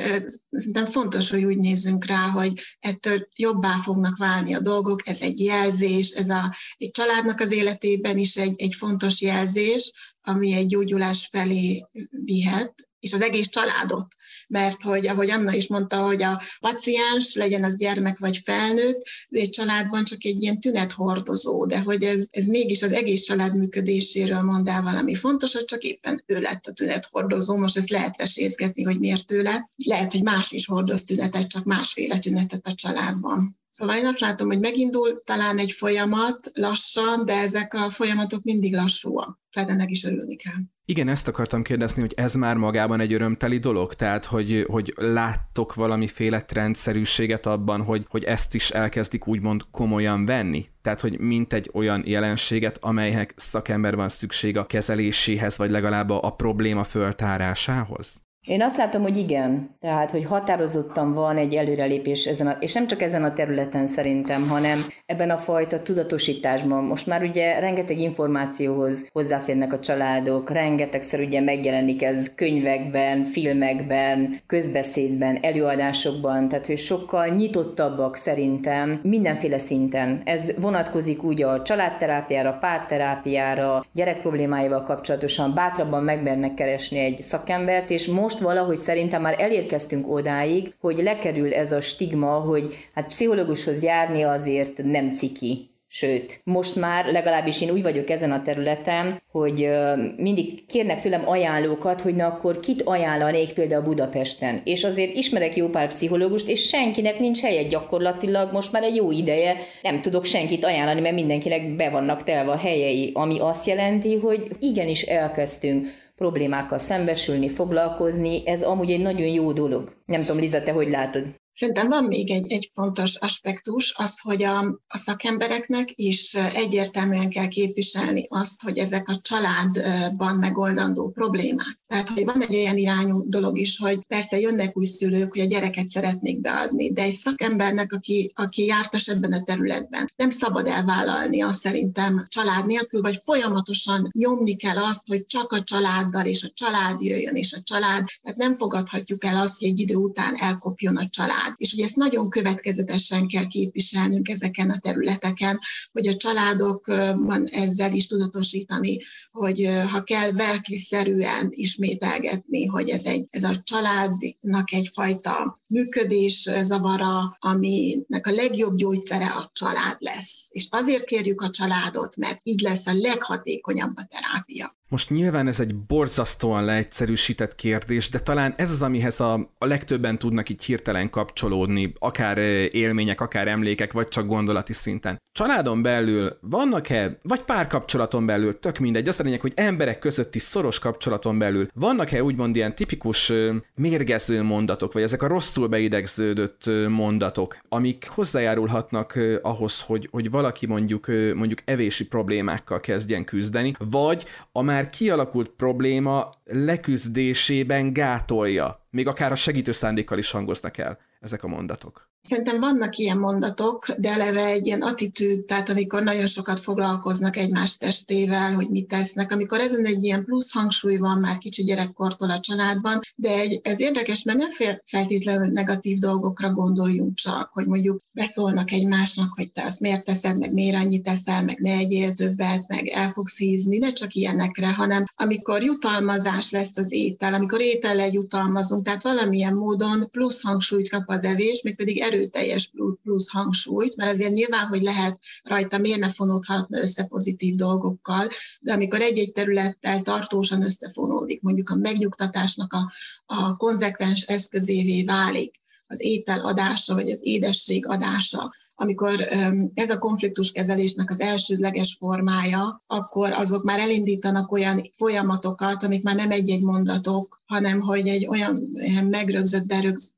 szerintem 0.50 0.86
fontos, 0.86 1.30
hogy 1.30 1.44
úgy 1.44 1.58
nézzünk 1.58 2.04
rá, 2.04 2.28
hogy 2.28 2.60
ettől 2.78 3.28
jobbá 3.36 3.76
fognak 3.82 4.16
válni 4.16 4.54
a 4.54 4.60
dolgok, 4.60 5.08
ez 5.08 5.22
egy 5.22 5.40
jelzés, 5.40 6.10
ez 6.10 6.28
a, 6.28 6.54
egy 6.76 6.90
családnak 6.90 7.40
az 7.40 7.50
életében 7.50 8.18
is 8.18 8.36
egy, 8.36 8.60
egy 8.60 8.74
fontos 8.74 9.20
jelzés, 9.20 9.92
ami 10.20 10.52
egy 10.52 10.66
gyógyulás 10.66 11.28
felé 11.32 11.86
vihet, 12.10 12.74
és 13.00 13.12
az 13.12 13.22
egész 13.22 13.48
családot 13.48 14.06
mert 14.48 14.82
hogy 14.82 15.06
ahogy 15.06 15.30
Anna 15.30 15.52
is 15.52 15.68
mondta, 15.68 15.96
hogy 15.96 16.22
a 16.22 16.42
paciens, 16.60 17.34
legyen 17.34 17.64
az 17.64 17.76
gyermek 17.76 18.18
vagy 18.18 18.38
felnőtt, 18.38 19.02
egy 19.28 19.50
családban 19.50 20.04
csak 20.04 20.24
egy 20.24 20.42
ilyen 20.42 20.60
tünethordozó, 20.60 21.66
de 21.66 21.80
hogy 21.80 22.02
ez, 22.02 22.26
ez 22.30 22.46
mégis 22.46 22.82
az 22.82 22.92
egész 22.92 23.22
család 23.22 23.56
működéséről 23.56 24.42
mond 24.42 24.68
el 24.68 25.06
fontos, 25.14 25.52
hogy 25.52 25.64
csak 25.64 25.82
éppen 25.82 26.22
ő 26.26 26.40
lett 26.40 26.66
a 26.66 26.72
tünethordozó, 26.72 27.56
most 27.56 27.76
ezt 27.76 27.90
lehet 27.90 28.16
vesézgetni, 28.16 28.82
hogy 28.82 28.98
miért 28.98 29.32
ő 29.32 29.42
lett. 29.42 29.70
Lehet, 29.76 30.12
hogy 30.12 30.22
más 30.22 30.52
is 30.52 30.66
hordoz 30.66 31.04
tünetet, 31.04 31.46
csak 31.46 31.64
másféle 31.64 32.18
tünetet 32.18 32.66
a 32.66 32.74
családban. 32.74 33.58
Szóval 33.78 33.96
én 33.96 34.06
azt 34.06 34.20
látom, 34.20 34.48
hogy 34.48 34.60
megindul 34.60 35.22
talán 35.24 35.58
egy 35.58 35.72
folyamat 35.72 36.50
lassan, 36.52 37.24
de 37.24 37.32
ezek 37.32 37.74
a 37.74 37.90
folyamatok 37.90 38.42
mindig 38.42 38.74
lassúak. 38.74 39.38
Tehát 39.50 39.70
ennek 39.70 39.90
is 39.90 40.04
örülni 40.04 40.36
kell. 40.36 40.56
Igen, 40.84 41.08
ezt 41.08 41.28
akartam 41.28 41.62
kérdezni, 41.62 42.00
hogy 42.00 42.12
ez 42.16 42.34
már 42.34 42.56
magában 42.56 43.00
egy 43.00 43.12
örömteli 43.12 43.58
dolog? 43.58 43.94
Tehát, 43.94 44.24
hogy, 44.24 44.64
hogy 44.68 44.92
láttok 44.96 45.74
valamiféle 45.74 46.42
trendszerűséget 46.42 47.46
abban, 47.46 47.82
hogy, 47.82 48.06
hogy 48.08 48.24
ezt 48.24 48.54
is 48.54 48.70
elkezdik 48.70 49.26
úgymond 49.26 49.62
komolyan 49.70 50.24
venni? 50.24 50.66
Tehát, 50.82 51.00
hogy 51.00 51.18
mint 51.18 51.52
egy 51.52 51.70
olyan 51.72 52.02
jelenséget, 52.06 52.78
amelynek 52.80 53.34
szakember 53.36 53.96
van 53.96 54.08
szükség 54.08 54.56
a 54.56 54.66
kezeléséhez, 54.66 55.58
vagy 55.58 55.70
legalább 55.70 56.10
a 56.10 56.30
probléma 56.30 56.84
föltárásához? 56.84 58.26
Én 58.46 58.62
azt 58.62 58.76
látom, 58.76 59.02
hogy 59.02 59.16
igen. 59.16 59.76
Tehát, 59.80 60.10
hogy 60.10 60.24
határozottan 60.24 61.14
van 61.14 61.36
egy 61.36 61.54
előrelépés 61.54 62.24
ezen 62.24 62.46
a, 62.46 62.56
és 62.60 62.72
nem 62.72 62.86
csak 62.86 63.02
ezen 63.02 63.24
a 63.24 63.32
területen 63.32 63.86
szerintem, 63.86 64.48
hanem 64.48 64.78
ebben 65.06 65.30
a 65.30 65.36
fajta 65.36 65.82
tudatosításban. 65.82 66.84
Most 66.84 67.06
már 67.06 67.22
ugye 67.22 67.58
rengeteg 67.58 67.98
információhoz 67.98 69.08
hozzáférnek 69.12 69.72
a 69.72 69.78
családok, 69.78 70.50
rengetegszer 70.50 71.20
ugye 71.20 71.40
megjelenik 71.40 72.02
ez 72.02 72.34
könyvekben, 72.34 73.24
filmekben, 73.24 74.40
közbeszédben, 74.46 75.38
előadásokban, 75.42 76.48
tehát 76.48 76.66
hogy 76.66 76.78
sokkal 76.78 77.26
nyitottabbak 77.26 78.16
szerintem 78.16 79.00
mindenféle 79.02 79.58
szinten. 79.58 80.22
Ez 80.24 80.52
vonatkozik 80.60 81.22
úgy 81.22 81.42
a 81.42 81.62
családterápiára, 81.62 82.52
párterápiára, 82.60 83.84
gyerek 83.92 84.20
problémáival 84.20 84.82
kapcsolatosan 84.82 85.54
bátrabban 85.54 86.02
megmernek 86.02 86.54
keresni 86.54 86.98
egy 86.98 87.22
szakembert, 87.22 87.90
és 87.90 88.06
most 88.06 88.27
most 88.28 88.40
valahogy 88.40 88.76
szerintem 88.76 89.22
már 89.22 89.34
elérkeztünk 89.38 90.08
odáig, 90.08 90.74
hogy 90.80 90.98
lekerül 90.98 91.54
ez 91.54 91.72
a 91.72 91.80
stigma, 91.80 92.30
hogy 92.30 92.74
hát 92.94 93.06
pszichológushoz 93.06 93.82
járni 93.82 94.22
azért 94.22 94.82
nem 94.84 95.14
ciki. 95.14 95.70
Sőt, 95.90 96.40
most 96.44 96.76
már 96.76 97.12
legalábbis 97.12 97.60
én 97.60 97.70
úgy 97.70 97.82
vagyok 97.82 98.10
ezen 98.10 98.32
a 98.32 98.42
területen, 98.42 99.22
hogy 99.32 99.70
mindig 100.16 100.66
kérnek 100.66 101.00
tőlem 101.00 101.28
ajánlókat, 101.28 102.00
hogy 102.00 102.14
na 102.14 102.26
akkor 102.26 102.60
kit 102.60 102.82
ajánlanék 102.82 103.52
például 103.52 103.82
Budapesten. 103.82 104.60
És 104.64 104.84
azért 104.84 105.14
ismerek 105.14 105.56
jó 105.56 105.68
pár 105.68 105.88
pszichológust, 105.88 106.48
és 106.48 106.68
senkinek 106.68 107.18
nincs 107.18 107.40
helye 107.40 107.62
gyakorlatilag 107.62 108.52
most 108.52 108.72
már 108.72 108.82
egy 108.82 108.96
jó 108.96 109.10
ideje. 109.10 109.56
Nem 109.82 110.00
tudok 110.00 110.24
senkit 110.24 110.64
ajánlani, 110.64 111.00
mert 111.00 111.14
mindenkinek 111.14 111.76
be 111.76 111.90
vannak 111.90 112.22
telve 112.22 112.50
a 112.50 112.56
helyei, 112.56 113.10
ami 113.14 113.38
azt 113.40 113.66
jelenti, 113.66 114.16
hogy 114.16 114.48
igenis 114.60 115.02
elkezdtünk 115.02 115.86
problémákkal 116.18 116.78
szembesülni, 116.78 117.48
foglalkozni, 117.48 118.46
ez 118.46 118.62
amúgy 118.62 118.90
egy 118.90 119.00
nagyon 119.00 119.28
jó 119.28 119.52
dolog. 119.52 119.92
Nem 120.06 120.20
tudom, 120.20 120.38
Liza, 120.38 120.62
te 120.62 120.72
hogy 120.72 120.88
látod? 120.88 121.24
Szerintem 121.58 121.88
van 121.88 122.04
még 122.04 122.30
egy, 122.30 122.52
egy 122.52 122.70
fontos 122.74 123.16
aspektus, 123.16 123.94
az, 123.96 124.20
hogy 124.20 124.42
a, 124.42 124.58
a 124.86 124.96
szakembereknek 124.96 125.88
is 125.94 126.34
egyértelműen 126.34 127.30
kell 127.30 127.46
képviselni 127.46 128.26
azt, 128.28 128.62
hogy 128.62 128.78
ezek 128.78 129.08
a 129.08 129.20
családban 129.22 130.36
megoldandó 130.36 131.10
problémák. 131.10 131.80
Tehát, 131.86 132.08
hogy 132.08 132.24
van 132.24 132.40
egy 132.40 132.54
olyan 132.54 132.76
irányú 132.76 133.28
dolog 133.28 133.58
is, 133.58 133.78
hogy 133.78 134.06
persze 134.06 134.38
jönnek 134.40 134.76
új 134.76 134.84
szülők, 134.84 135.30
hogy 135.30 135.40
a 135.40 135.44
gyereket 135.44 135.88
szeretnék 135.88 136.40
beadni, 136.40 136.92
de 136.92 137.02
egy 137.02 137.12
szakembernek, 137.12 137.92
aki, 137.92 138.32
aki 138.34 138.64
jártas 138.64 139.08
ebben 139.08 139.32
a 139.32 139.42
területben, 139.42 140.12
nem 140.16 140.30
szabad 140.30 140.66
elvállalni 140.66 141.42
azt 141.42 141.60
szerintem 141.60 142.26
család 142.28 142.66
nélkül, 142.66 143.00
vagy 143.00 143.16
folyamatosan 143.24 144.08
nyomni 144.12 144.56
kell 144.56 144.78
azt, 144.78 145.06
hogy 145.06 145.26
csak 145.26 145.52
a 145.52 145.62
családdal 145.62 146.26
és 146.26 146.42
a 146.42 146.50
család 146.54 147.00
jöjjön, 147.00 147.34
és 147.34 147.52
a 147.52 147.62
család, 147.62 148.06
tehát 148.22 148.38
nem 148.38 148.56
fogadhatjuk 148.56 149.24
el 149.24 149.40
azt, 149.40 149.58
hogy 149.58 149.68
egy 149.68 149.78
idő 149.78 149.94
után 149.94 150.34
elkopjon 150.34 150.96
a 150.96 151.08
család 151.08 151.47
család. 151.48 151.54
És 151.56 151.74
hogy 151.74 151.84
ezt 151.84 151.96
nagyon 151.96 152.30
következetesen 152.30 153.26
kell 153.26 153.46
képviselnünk 153.46 154.28
ezeken 154.28 154.70
a 154.70 154.78
területeken, 154.78 155.58
hogy 155.92 156.06
a 156.06 156.16
családokban 156.16 157.46
ezzel 157.46 157.92
is 157.92 158.06
tudatosítani, 158.06 158.98
hogy 159.30 159.68
ha 159.90 160.02
kell 160.02 160.32
verkliszerűen 160.32 161.46
ismételgetni, 161.50 162.66
hogy 162.66 162.88
ez, 162.88 163.04
egy, 163.04 163.26
ez 163.30 163.42
a 163.42 163.62
családnak 163.62 164.72
egyfajta 164.72 165.60
működés 165.66 166.50
zavara, 166.60 167.36
aminek 167.38 168.26
a 168.26 168.30
legjobb 168.30 168.76
gyógyszere 168.76 169.26
a 169.26 169.50
család 169.52 169.96
lesz. 169.98 170.48
És 170.50 170.66
azért 170.70 171.04
kérjük 171.04 171.40
a 171.40 171.50
családot, 171.50 172.16
mert 172.16 172.40
így 172.42 172.60
lesz 172.60 172.86
a 172.86 172.94
leghatékonyabb 172.94 173.96
a 173.96 174.08
terápia. 174.10 174.77
Most 174.90 175.10
nyilván 175.10 175.46
ez 175.46 175.60
egy 175.60 175.76
borzasztóan 175.76 176.64
leegyszerűsített 176.64 177.54
kérdés, 177.54 178.08
de 178.08 178.18
talán 178.18 178.54
ez 178.56 178.70
az, 178.70 178.82
amihez 178.82 179.20
a, 179.20 179.50
a 179.58 179.66
legtöbben 179.66 180.18
tudnak 180.18 180.48
így 180.48 180.64
hirtelen 180.64 181.10
kapcsolódni, 181.10 181.92
akár 181.98 182.38
élmények, 182.72 183.20
akár 183.20 183.48
emlékek, 183.48 183.92
vagy 183.92 184.08
csak 184.08 184.26
gondolati 184.26 184.72
szinten. 184.72 185.18
Családon 185.32 185.82
belül 185.82 186.38
vannak-e, 186.40 187.18
vagy 187.22 187.42
párkapcsolaton 187.42 188.26
belül, 188.26 188.58
tök 188.58 188.78
mindegy, 188.78 189.08
az 189.08 189.20
a 189.20 189.22
lényeg, 189.22 189.40
hogy 189.40 189.52
emberek 189.54 189.98
közötti 189.98 190.38
szoros 190.38 190.78
kapcsolaton 190.78 191.38
belül 191.38 191.68
vannak-e 191.74 192.22
úgymond 192.22 192.56
ilyen 192.56 192.74
tipikus 192.74 193.32
mérgező 193.74 194.42
mondatok, 194.42 194.92
vagy 194.92 195.02
ezek 195.02 195.22
a 195.22 195.26
rosszul 195.26 195.68
beidegződött 195.68 196.62
mondatok, 196.88 197.56
amik 197.68 198.08
hozzájárulhatnak 198.08 199.18
ahhoz, 199.42 199.80
hogy, 199.80 200.08
hogy 200.10 200.30
valaki 200.30 200.66
mondjuk, 200.66 201.06
mondjuk 201.34 201.62
evési 201.64 202.06
problémákkal 202.06 202.80
kezdjen 202.80 203.24
küzdeni, 203.24 203.74
vagy 203.78 204.24
a 204.52 204.62
kialakult 204.86 205.48
probléma 205.48 206.30
leküzdésében 206.44 207.92
gátolja, 207.92 208.86
még 208.90 209.06
akár 209.06 209.32
a 209.32 209.36
segítő 209.36 209.72
szándékkal 209.72 210.18
is 210.18 210.30
hangoznak 210.30 210.78
el 210.78 210.98
ezek 211.20 211.42
a 211.42 211.48
mondatok. 211.48 212.07
Szerintem 212.28 212.60
vannak 212.60 212.96
ilyen 212.96 213.18
mondatok, 213.18 213.92
de 213.98 214.10
eleve 214.10 214.44
egy 214.44 214.66
ilyen 214.66 214.82
attitűd, 214.82 215.44
tehát 215.44 215.68
amikor 215.68 216.02
nagyon 216.02 216.26
sokat 216.26 216.60
foglalkoznak 216.60 217.36
egymás 217.36 217.76
testével, 217.76 218.54
hogy 218.54 218.68
mit 218.70 218.88
tesznek, 218.88 219.32
amikor 219.32 219.60
ezen 219.60 219.84
egy 219.84 220.02
ilyen 220.02 220.24
plusz 220.24 220.52
hangsúly 220.52 220.96
van 220.96 221.18
már 221.18 221.38
kicsi 221.38 221.62
gyerekkortól 221.62 222.30
a 222.30 222.40
családban, 222.40 223.00
de 223.16 223.30
egy, 223.30 223.60
ez 223.62 223.80
érdekes, 223.80 224.22
mert 224.22 224.38
nem 224.38 224.50
feltétlenül 224.84 225.46
negatív 225.46 225.98
dolgokra 225.98 226.52
gondoljunk 226.52 227.14
csak, 227.14 227.50
hogy 227.52 227.66
mondjuk 227.66 228.02
beszólnak 228.12 228.72
egymásnak, 228.72 229.32
hogy 229.34 229.52
te 229.52 229.64
azt 229.64 229.80
miért 229.80 230.04
teszed, 230.04 230.38
meg 230.38 230.52
miért 230.52 230.76
annyit 230.76 231.02
teszel, 231.02 231.44
meg 231.44 231.58
ne 231.58 231.72
egyél 231.72 232.12
többet, 232.12 232.68
meg 232.68 232.86
el 232.86 233.10
fogsz 233.10 233.38
hízni, 233.38 233.78
ne 233.78 233.92
csak 233.92 234.14
ilyenekre, 234.14 234.72
hanem 234.72 235.04
amikor 235.16 235.62
jutalmazás 235.62 236.50
lesz 236.50 236.76
az 236.76 236.92
étel, 236.92 237.34
amikor 237.34 237.60
étellel 237.60 238.08
jutalmazunk, 238.08 238.84
tehát 238.84 239.02
valamilyen 239.02 239.54
módon 239.54 240.08
plusz 240.10 240.42
hangsúlyt 240.42 240.90
kap 240.90 241.08
az 241.08 241.24
evés, 241.24 241.62
mégpedig 241.62 242.00
erőteljes 242.18 242.70
plusz 243.02 243.30
hangsúlyt, 243.30 243.96
mert 243.96 244.10
azért 244.10 244.32
nyilván, 244.32 244.66
hogy 244.66 244.82
lehet 244.82 245.18
rajta, 245.42 245.78
miért 245.78 245.98
ne 245.98 246.10
fonódhatna 246.10 246.78
össze 246.78 247.04
pozitív 247.04 247.54
dolgokkal, 247.54 248.28
de 248.60 248.72
amikor 248.72 249.00
egy-egy 249.00 249.32
területtel 249.32 250.02
tartósan 250.02 250.62
összefonódik, 250.62 251.42
mondjuk 251.42 251.70
a 251.70 251.76
megnyugtatásnak 251.76 252.72
a, 252.72 252.92
a 253.26 253.56
konzekvens 253.56 254.22
eszközévé 254.22 255.04
válik, 255.04 255.56
az 255.86 256.00
étel 256.02 256.40
adása, 256.40 256.94
vagy 256.94 257.10
az 257.10 257.20
édesség 257.22 257.86
adása, 257.86 258.52
amikor 258.80 259.28
ez 259.74 259.90
a 259.90 259.98
konfliktuskezelésnek 259.98 261.10
az 261.10 261.20
elsődleges 261.20 261.96
formája, 261.98 262.82
akkor 262.86 263.32
azok 263.32 263.64
már 263.64 263.78
elindítanak 263.78 264.52
olyan 264.52 264.90
folyamatokat, 264.92 265.82
amik 265.82 266.02
már 266.02 266.14
nem 266.14 266.30
egy-egy 266.30 266.62
mondatok, 266.62 267.42
hanem 267.46 267.80
hogy 267.80 268.08
egy 268.08 268.26
olyan 268.26 268.70
megrögzött, 269.10 269.66
berögz, 269.66 270.14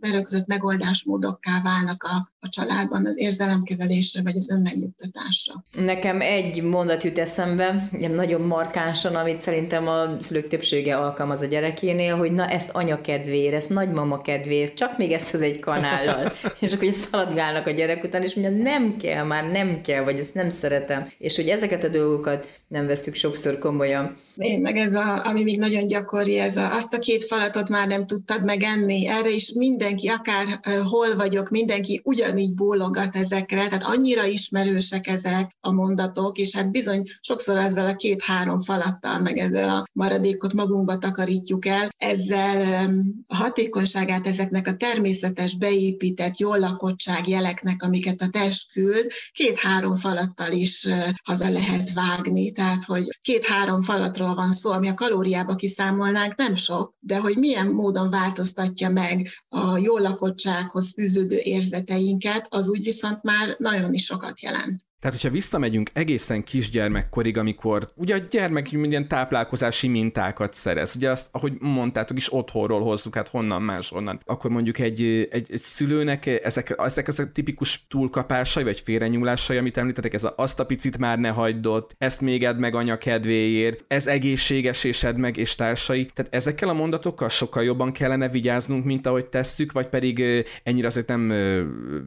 berögzött 0.00 0.46
megoldásmódokká 0.46 1.60
válnak 1.62 2.02
a, 2.02 2.30
a 2.40 2.48
családban 2.48 3.06
az 3.06 3.18
érzelemkezelésre 3.18 4.22
vagy 4.22 4.36
az 4.36 4.50
önmegnyugtatásra. 4.50 5.64
Nekem 5.78 6.20
egy 6.20 6.62
mondat 6.62 7.02
jut 7.02 7.18
eszembe, 7.18 7.88
nagyon 8.14 8.40
markánsan, 8.40 9.14
amit 9.14 9.40
szerintem 9.40 9.88
a 9.88 10.16
szülők 10.20 10.48
többsége 10.48 10.96
alkalmaz 10.96 11.40
a 11.40 11.46
gyerekénél, 11.46 12.16
hogy 12.16 12.32
na 12.32 12.46
ezt 12.46 12.70
anya 12.70 13.00
kedvéért, 13.00 13.54
ezt 13.54 13.68
nagymama 13.68 14.20
kedvéért, 14.20 14.74
csak 14.74 14.98
még 14.98 15.12
ezt 15.12 15.34
az 15.34 15.40
egy 15.40 15.60
kanállal. 15.60 16.32
És 16.60 16.72
akkor 16.72 16.92
szaladgálnak 16.92 17.66
a 17.66 17.70
gyerek 17.70 17.91
gyerek 17.92 18.04
után, 18.04 18.22
és 18.22 18.34
mondja, 18.34 18.62
nem 18.62 18.96
kell, 18.96 19.24
már 19.24 19.50
nem 19.50 19.80
kell, 19.80 20.04
vagy 20.04 20.18
ezt 20.18 20.34
nem 20.34 20.50
szeretem. 20.50 21.08
És 21.18 21.36
hogy 21.36 21.48
ezeket 21.48 21.84
a 21.84 21.88
dolgokat 21.88 22.48
nem 22.68 22.86
veszük 22.86 23.14
sokszor 23.14 23.58
komolyan. 23.58 24.16
Én 24.36 24.60
meg 24.60 24.76
ez, 24.76 24.94
a, 24.94 25.26
ami 25.26 25.42
még 25.42 25.58
nagyon 25.58 25.86
gyakori, 25.86 26.38
ez 26.38 26.56
a, 26.56 26.74
azt 26.74 26.94
a 26.94 26.98
két 26.98 27.24
falatot 27.24 27.68
már 27.68 27.88
nem 27.88 28.06
tudtad 28.06 28.44
megenni. 28.44 29.08
Erre 29.08 29.30
is 29.30 29.52
mindenki, 29.52 30.08
akár 30.08 30.46
hol 30.84 31.16
vagyok, 31.16 31.50
mindenki 31.50 32.00
ugyanígy 32.04 32.54
bólogat 32.54 33.16
ezekre, 33.16 33.68
tehát 33.68 33.84
annyira 33.84 34.26
ismerősek 34.26 35.06
ezek 35.06 35.50
a 35.60 35.72
mondatok, 35.72 36.38
és 36.38 36.54
hát 36.54 36.70
bizony 36.70 37.02
sokszor 37.20 37.56
ezzel 37.56 37.86
a 37.86 37.94
két-három 37.94 38.60
falattal, 38.60 39.18
meg 39.18 39.38
ezzel 39.38 39.68
a 39.68 39.84
maradékot 39.92 40.52
magunkba 40.52 40.98
takarítjuk 40.98 41.66
el, 41.66 41.88
ezzel 41.96 42.90
a 43.26 43.36
hatékonyságát 43.36 44.26
ezeknek 44.26 44.66
a 44.66 44.76
természetes, 44.76 45.56
beépített, 45.56 46.38
jól 46.38 46.58
lakottság 46.58 47.28
jeleknek, 47.28 47.81
amiket 47.82 48.22
a 48.22 48.28
test 48.28 48.72
küld, 48.72 49.10
két-három 49.32 49.96
falattal 49.96 50.52
is 50.52 50.88
haza 51.24 51.50
lehet 51.50 51.92
vágni. 51.92 52.52
Tehát, 52.52 52.84
hogy 52.84 53.18
két-három 53.20 53.82
falatról 53.82 54.34
van 54.34 54.52
szó, 54.52 54.70
ami 54.70 54.88
a 54.88 54.94
kalóriába 54.94 55.54
kiszámolnánk, 55.54 56.36
nem 56.36 56.56
sok, 56.56 56.94
de 57.00 57.16
hogy 57.16 57.36
milyen 57.36 57.66
módon 57.66 58.10
változtatja 58.10 58.90
meg 58.90 59.28
a 59.48 59.78
jó 59.78 59.98
lakottsághoz 59.98 60.92
fűződő 60.92 61.38
érzeteinket, 61.42 62.46
az 62.48 62.68
úgy 62.68 62.84
viszont 62.84 63.22
már 63.22 63.54
nagyon 63.58 63.94
is 63.94 64.04
sokat 64.04 64.40
jelent. 64.40 64.82
Tehát, 65.02 65.16
hogyha 65.16 65.32
visszamegyünk 65.32 65.90
egészen 65.92 66.44
kisgyermekkorig, 66.44 67.36
amikor 67.36 67.88
ugye 67.94 68.14
a 68.14 68.18
gyermek 68.30 68.70
minden 68.70 69.08
táplálkozási 69.08 69.88
mintákat 69.88 70.54
szerez, 70.54 70.96
ugye 70.96 71.10
azt, 71.10 71.28
ahogy 71.30 71.52
mondtátok 71.58 72.16
is, 72.16 72.32
otthonról 72.32 72.80
hozzuk, 72.80 73.14
hát 73.14 73.28
honnan 73.28 73.62
máshonnan, 73.62 74.20
akkor 74.24 74.50
mondjuk 74.50 74.78
egy, 74.78 75.02
egy, 75.30 75.46
egy 75.52 75.60
szülőnek 75.60 76.26
ezek, 76.26 76.74
ezek 76.78 77.08
az 77.08 77.18
a 77.18 77.32
tipikus 77.32 77.86
túlkapásai, 77.88 78.62
vagy 78.62 78.80
félrenyúlásai, 78.80 79.56
amit 79.56 79.76
említettek, 79.76 80.14
ez 80.14 80.24
a, 80.24 80.34
azt 80.36 80.60
a 80.60 80.66
picit 80.66 80.98
már 80.98 81.18
ne 81.18 81.28
hagyd 81.28 81.68
ezt 81.98 82.20
még 82.20 82.44
edd 82.44 82.56
meg 82.56 82.74
anya 82.74 82.98
kedvéért, 82.98 83.84
ez 83.88 84.06
egészséges 84.06 84.84
és 84.84 85.02
edd 85.02 85.16
meg, 85.16 85.36
és 85.36 85.54
társai. 85.54 86.06
Tehát 86.14 86.34
ezekkel 86.34 86.68
a 86.68 86.72
mondatokkal 86.72 87.28
sokkal 87.28 87.64
jobban 87.64 87.92
kellene 87.92 88.28
vigyáznunk, 88.28 88.84
mint 88.84 89.06
ahogy 89.06 89.26
tesszük, 89.26 89.72
vagy 89.72 89.86
pedig 89.86 90.24
ennyire 90.62 90.86
azért 90.86 91.06
nem 91.06 91.28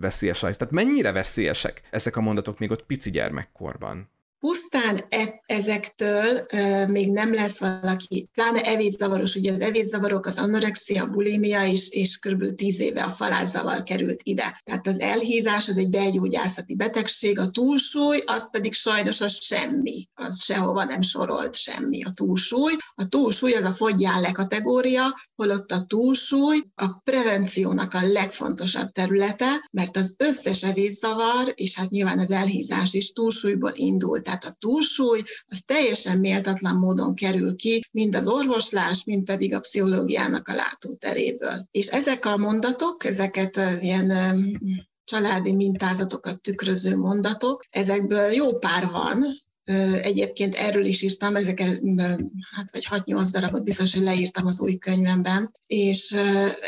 veszélyes 0.01 0.43
az. 0.43 0.57
Tehát 0.57 0.73
mennyire 0.73 1.11
veszélyesek 1.11 1.81
ezek 1.89 2.17
a 2.17 2.21
mondatok 2.21 2.59
még 2.59 2.71
ott 2.71 2.83
pici 2.85 3.09
gyermekkorban? 3.09 4.09
Pusztán 4.45 5.05
e- 5.09 5.41
ezektől 5.45 6.37
e, 6.37 6.87
még 6.87 7.11
nem 7.11 7.33
lesz 7.33 7.59
valaki, 7.59 8.29
pláne 8.33 8.61
evészavaros, 8.61 9.35
ugye 9.35 9.51
az 9.51 9.59
evészavarok, 9.59 10.25
az 10.25 10.37
anorexia, 10.37 11.03
a 11.03 11.07
bulimia 11.07 11.63
is, 11.63 11.89
és 11.89 12.17
kb. 12.17 12.55
10 12.55 12.79
éve 12.79 13.03
a 13.03 13.09
falázzavar 13.09 13.83
került 13.83 14.19
ide. 14.23 14.61
Tehát 14.63 14.87
az 14.87 14.99
elhízás 14.99 15.69
az 15.69 15.77
egy 15.77 15.89
belgyógyászati 15.89 16.75
betegség, 16.75 17.39
a 17.39 17.49
túlsúly, 17.49 18.21
az 18.25 18.49
pedig 18.51 18.73
sajnos 18.73 19.21
az 19.21 19.43
semmi, 19.43 20.07
az 20.13 20.43
sehova 20.43 20.83
nem 20.83 21.01
sorolt 21.01 21.55
semmi 21.55 22.03
a 22.03 22.11
túlsúly. 22.15 22.73
A 22.95 23.07
túlsúly 23.07 23.53
az 23.53 23.63
a 23.63 23.71
fogyjál 23.71 24.21
le 24.21 24.31
kategória, 24.31 25.15
holott 25.35 25.71
a 25.71 25.85
túlsúly 25.87 26.63
a 26.75 26.91
prevenciónak 27.03 27.93
a 27.93 28.07
legfontosabb 28.07 28.89
területe, 28.89 29.67
mert 29.71 29.97
az 29.97 30.15
összes 30.17 30.63
evészavar, 30.63 31.53
és 31.55 31.75
hát 31.75 31.89
nyilván 31.89 32.19
az 32.19 32.31
elhízás 32.31 32.93
is 32.93 33.11
túlsúlyból 33.11 33.71
indult 33.75 34.33
tehát 34.37 34.55
a 34.55 34.57
túlsúly 34.59 35.21
az 35.47 35.61
teljesen 35.65 36.19
méltatlan 36.19 36.75
módon 36.75 37.15
kerül 37.15 37.55
ki, 37.55 37.83
mind 37.91 38.15
az 38.15 38.27
orvoslás, 38.27 39.03
mind 39.03 39.23
pedig 39.23 39.53
a 39.53 39.59
pszichológiának 39.59 40.47
a 40.47 40.53
látóteréből. 40.53 41.63
És 41.71 41.87
ezek 41.87 42.25
a 42.25 42.37
mondatok, 42.37 43.05
ezeket 43.05 43.57
az 43.57 43.81
ilyen 43.81 44.11
családi 45.03 45.55
mintázatokat 45.55 46.41
tükröző 46.41 46.97
mondatok, 46.97 47.63
ezekből 47.69 48.31
jó 48.31 48.57
pár 48.57 48.89
van, 48.91 49.43
Egyébként 50.01 50.55
erről 50.55 50.85
is 50.85 51.01
írtam, 51.01 51.35
ezeket, 51.35 51.81
hát 52.55 52.71
vagy 52.71 52.87
6-8 52.89 53.29
darabot 53.31 53.63
biztos, 53.63 53.93
hogy 53.93 54.03
leírtam 54.03 54.45
az 54.45 54.61
új 54.61 54.77
könyvemben, 54.77 55.53
és 55.67 56.15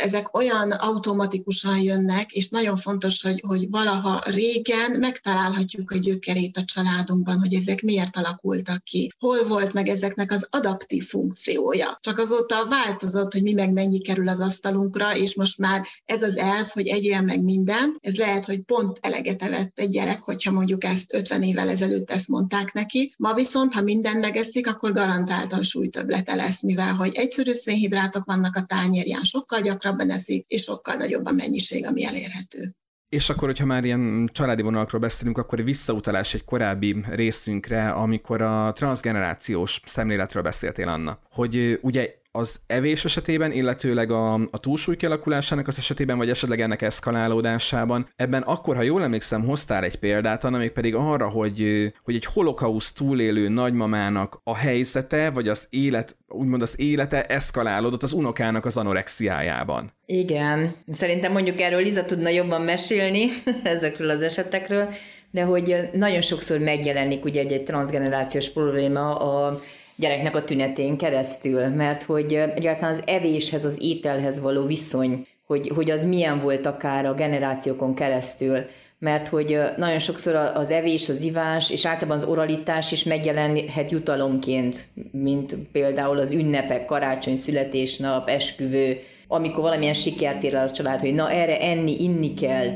ezek 0.01 0.35
olyan 0.35 0.71
automatikusan 0.71 1.81
jönnek, 1.81 2.31
és 2.31 2.49
nagyon 2.49 2.75
fontos, 2.75 3.21
hogy, 3.21 3.43
hogy 3.47 3.69
valaha 3.69 4.21
régen 4.25 4.99
megtalálhatjuk 4.99 5.91
a 5.91 5.97
gyökerét 5.97 6.57
a 6.57 6.63
családunkban, 6.63 7.39
hogy 7.39 7.53
ezek 7.53 7.81
miért 7.81 8.15
alakultak 8.15 8.83
ki, 8.83 9.13
hol 9.19 9.47
volt 9.47 9.73
meg 9.73 9.87
ezeknek 9.87 10.31
az 10.31 10.47
adaptív 10.51 11.05
funkciója. 11.05 11.97
Csak 12.01 12.17
azóta 12.17 12.67
változott, 12.69 13.33
hogy 13.33 13.43
mi 13.43 13.53
meg 13.53 13.73
mennyi 13.73 13.99
kerül 13.99 14.27
az 14.27 14.39
asztalunkra, 14.39 15.15
és 15.15 15.35
most 15.35 15.57
már 15.57 15.87
ez 16.05 16.21
az 16.21 16.37
elf, 16.37 16.71
hogy 16.71 16.87
egyél 16.87 17.21
meg 17.21 17.43
minden, 17.43 17.97
ez 18.01 18.15
lehet, 18.15 18.45
hogy 18.45 18.61
pont 18.61 18.97
eleget 19.01 19.43
evett 19.43 19.79
egy 19.79 19.89
gyerek, 19.89 20.21
hogyha 20.21 20.51
mondjuk 20.51 20.83
ezt 20.83 21.13
50 21.13 21.43
évvel 21.43 21.69
ezelőtt 21.69 22.11
ezt 22.11 22.27
mondták 22.27 22.73
neki, 22.73 22.86
neki. 22.93 23.13
Ma 23.17 23.33
viszont, 23.33 23.73
ha 23.73 23.81
mindent 23.81 24.19
megeszik, 24.19 24.67
akkor 24.67 24.91
garantáltan 24.91 25.63
súlytöblete 25.63 26.35
lesz, 26.35 26.63
mivel 26.63 26.93
hogy 26.93 27.15
egyszerű 27.15 27.51
szénhidrátok 27.51 28.25
vannak 28.25 28.55
a 28.55 28.65
tányérján, 28.65 29.23
sokkal 29.23 29.61
gyakrabban 29.61 30.09
eszik, 30.09 30.45
és 30.47 30.63
sokkal 30.63 30.95
nagyobb 30.95 31.25
a 31.25 31.31
mennyiség, 31.31 31.85
ami 31.85 32.05
elérhető. 32.05 32.75
És 33.09 33.29
akkor, 33.29 33.47
hogyha 33.47 33.65
már 33.65 33.83
ilyen 33.83 34.27
családi 34.31 34.61
vonalakról 34.61 35.01
beszélünk, 35.01 35.37
akkor 35.37 35.63
visszautalás 35.63 36.33
egy 36.33 36.43
korábbi 36.43 36.95
részünkre, 37.09 37.89
amikor 37.89 38.41
a 38.41 38.73
transgenerációs 38.73 39.81
szemléletről 39.85 40.43
beszéltél, 40.43 40.87
Anna. 40.87 41.19
Hogy 41.31 41.79
ugye 41.81 42.13
az 42.37 42.59
evés 42.67 43.05
esetében, 43.05 43.51
illetőleg 43.51 44.11
a, 44.11 44.33
a 44.33 44.59
túlsúly 44.59 44.95
kialakulásának 44.95 45.67
az 45.67 45.77
esetében, 45.77 46.17
vagy 46.17 46.29
esetleg 46.29 46.61
ennek 46.61 46.81
eszkalálódásában, 46.81 48.07
ebben 48.15 48.41
akkor, 48.41 48.75
ha 48.75 48.81
jól 48.81 49.03
emlékszem, 49.03 49.43
hoztál 49.43 49.83
egy 49.83 49.95
példát, 49.95 50.43
annak 50.43 50.59
még 50.59 50.71
pedig 50.71 50.95
arra, 50.95 51.29
hogy, 51.29 51.91
hogy 52.03 52.15
egy 52.15 52.25
holokauszt 52.25 52.97
túlélő 52.97 53.47
nagymamának 53.49 54.41
a 54.43 54.55
helyzete, 54.55 55.29
vagy 55.29 55.47
az 55.47 55.67
élet, 55.69 56.17
úgymond 56.27 56.61
az 56.61 56.79
élete 56.79 57.25
eszkalálódott 57.25 58.03
az 58.03 58.13
unokának 58.13 58.65
az 58.65 58.77
anorexiájában. 58.77 59.91
Igen, 60.05 60.75
szerintem 60.87 61.31
mondjuk 61.31 61.61
erről 61.61 61.81
Liza 61.81 62.05
tudna 62.05 62.29
jobban 62.29 62.61
mesélni 62.61 63.27
ezekről 63.63 64.09
az 64.09 64.21
esetekről, 64.21 64.89
de 65.31 65.43
hogy 65.43 65.89
nagyon 65.93 66.21
sokszor 66.21 66.59
megjelenik 66.59 67.25
ugye 67.25 67.39
egy, 67.39 67.51
egy 67.51 67.63
transgenerációs 67.63 68.49
probléma 68.49 69.15
a 69.15 69.59
gyereknek 69.97 70.35
a 70.35 70.43
tünetén 70.43 70.97
keresztül, 70.97 71.67
mert 71.67 72.03
hogy 72.03 72.33
egyáltalán 72.33 72.93
az 72.93 73.03
evéshez, 73.05 73.65
az 73.65 73.77
ételhez 73.81 74.39
való 74.39 74.65
viszony, 74.65 75.27
hogy, 75.45 75.71
hogy 75.75 75.91
az 75.91 76.05
milyen 76.05 76.41
volt 76.41 76.65
akár 76.65 77.05
a 77.05 77.13
generációkon 77.13 77.95
keresztül, 77.95 78.65
mert 78.99 79.27
hogy 79.27 79.59
nagyon 79.77 79.99
sokszor 79.99 80.35
az 80.35 80.69
evés, 80.69 81.09
az 81.09 81.21
ivás, 81.21 81.69
és 81.69 81.85
általában 81.85 82.17
az 82.17 82.29
oralitás 82.29 82.91
is 82.91 83.03
megjelenhet 83.03 83.91
jutalomként, 83.91 84.87
mint 85.11 85.55
például 85.71 86.17
az 86.17 86.33
ünnepek, 86.33 86.85
karácsony, 86.85 87.35
születésnap, 87.35 88.29
esküvő, 88.29 88.97
amikor 89.27 89.63
valamilyen 89.63 89.93
sikert 89.93 90.43
ér 90.43 90.55
el 90.55 90.67
a 90.67 90.71
család, 90.71 90.99
hogy 90.99 91.13
na 91.13 91.31
erre 91.31 91.59
enni, 91.59 92.03
inni 92.03 92.33
kell, 92.33 92.67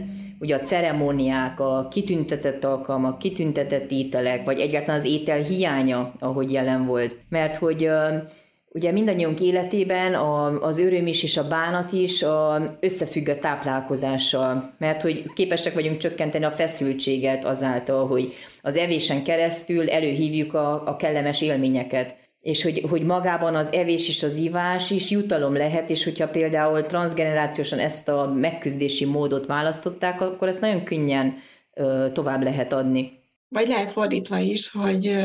ugye 0.42 0.56
a 0.56 0.62
ceremóniák, 0.62 1.60
a 1.60 1.88
kitüntetett 1.92 2.64
alkalmak, 2.64 3.20
kitüntetett 3.20 3.92
ételek, 3.92 4.46
vagy 4.46 4.60
egyáltalán 4.60 5.00
az 5.00 5.06
étel 5.06 5.42
hiánya, 5.42 6.12
ahogy 6.20 6.52
jelen 6.52 6.86
volt. 6.86 7.16
Mert 7.30 7.56
hogy 7.56 7.90
Ugye 8.74 8.92
mindannyiunk 8.92 9.40
életében 9.40 10.14
a, 10.14 10.62
az 10.62 10.80
öröm 10.80 11.08
is 11.08 11.24
és 11.24 11.38
a 11.38 11.48
bánat 11.48 11.92
is 11.92 12.24
a, 12.24 12.78
összefügg 12.80 13.28
a 13.30 13.40
táplálkozással, 13.40 14.74
mert 14.78 15.02
hogy 15.02 15.34
képesek 15.34 15.74
vagyunk 15.74 15.98
csökkenteni 15.98 16.46
a 16.46 16.52
feszültséget 16.52 17.46
azáltal, 17.46 18.08
hogy 18.08 18.34
az 18.62 18.76
evésen 18.76 19.24
keresztül 19.24 19.90
előhívjuk 19.90 20.54
a, 20.54 20.88
a 20.88 20.96
kellemes 20.96 21.42
élményeket 21.42 22.16
és 22.42 22.64
hogy, 22.64 22.86
hogy 22.90 23.04
magában 23.04 23.56
az 23.56 23.72
evés 23.72 24.08
és 24.08 24.24
az 24.24 24.38
ivás 24.38 24.90
is 24.90 25.10
jutalom 25.10 25.54
lehet, 25.56 25.90
és 25.90 26.04
hogyha 26.04 26.30
például 26.30 26.86
transgenerációsan 26.86 27.80
ezt 27.80 28.10
a 28.10 28.34
megküzdési 28.34 29.06
módot 29.06 29.46
választották, 29.46 30.22
akkor 30.22 30.48
ezt 30.48 30.62
nagyon 30.62 30.84
könnyen 30.84 31.38
ö, 31.74 32.08
tovább 32.14 32.44
lehet 32.44 32.74
adni. 32.74 33.20
Vagy 33.54 33.68
lehet 33.68 33.92
fordítva 33.92 34.38
is, 34.38 34.70
hogy 34.70 35.18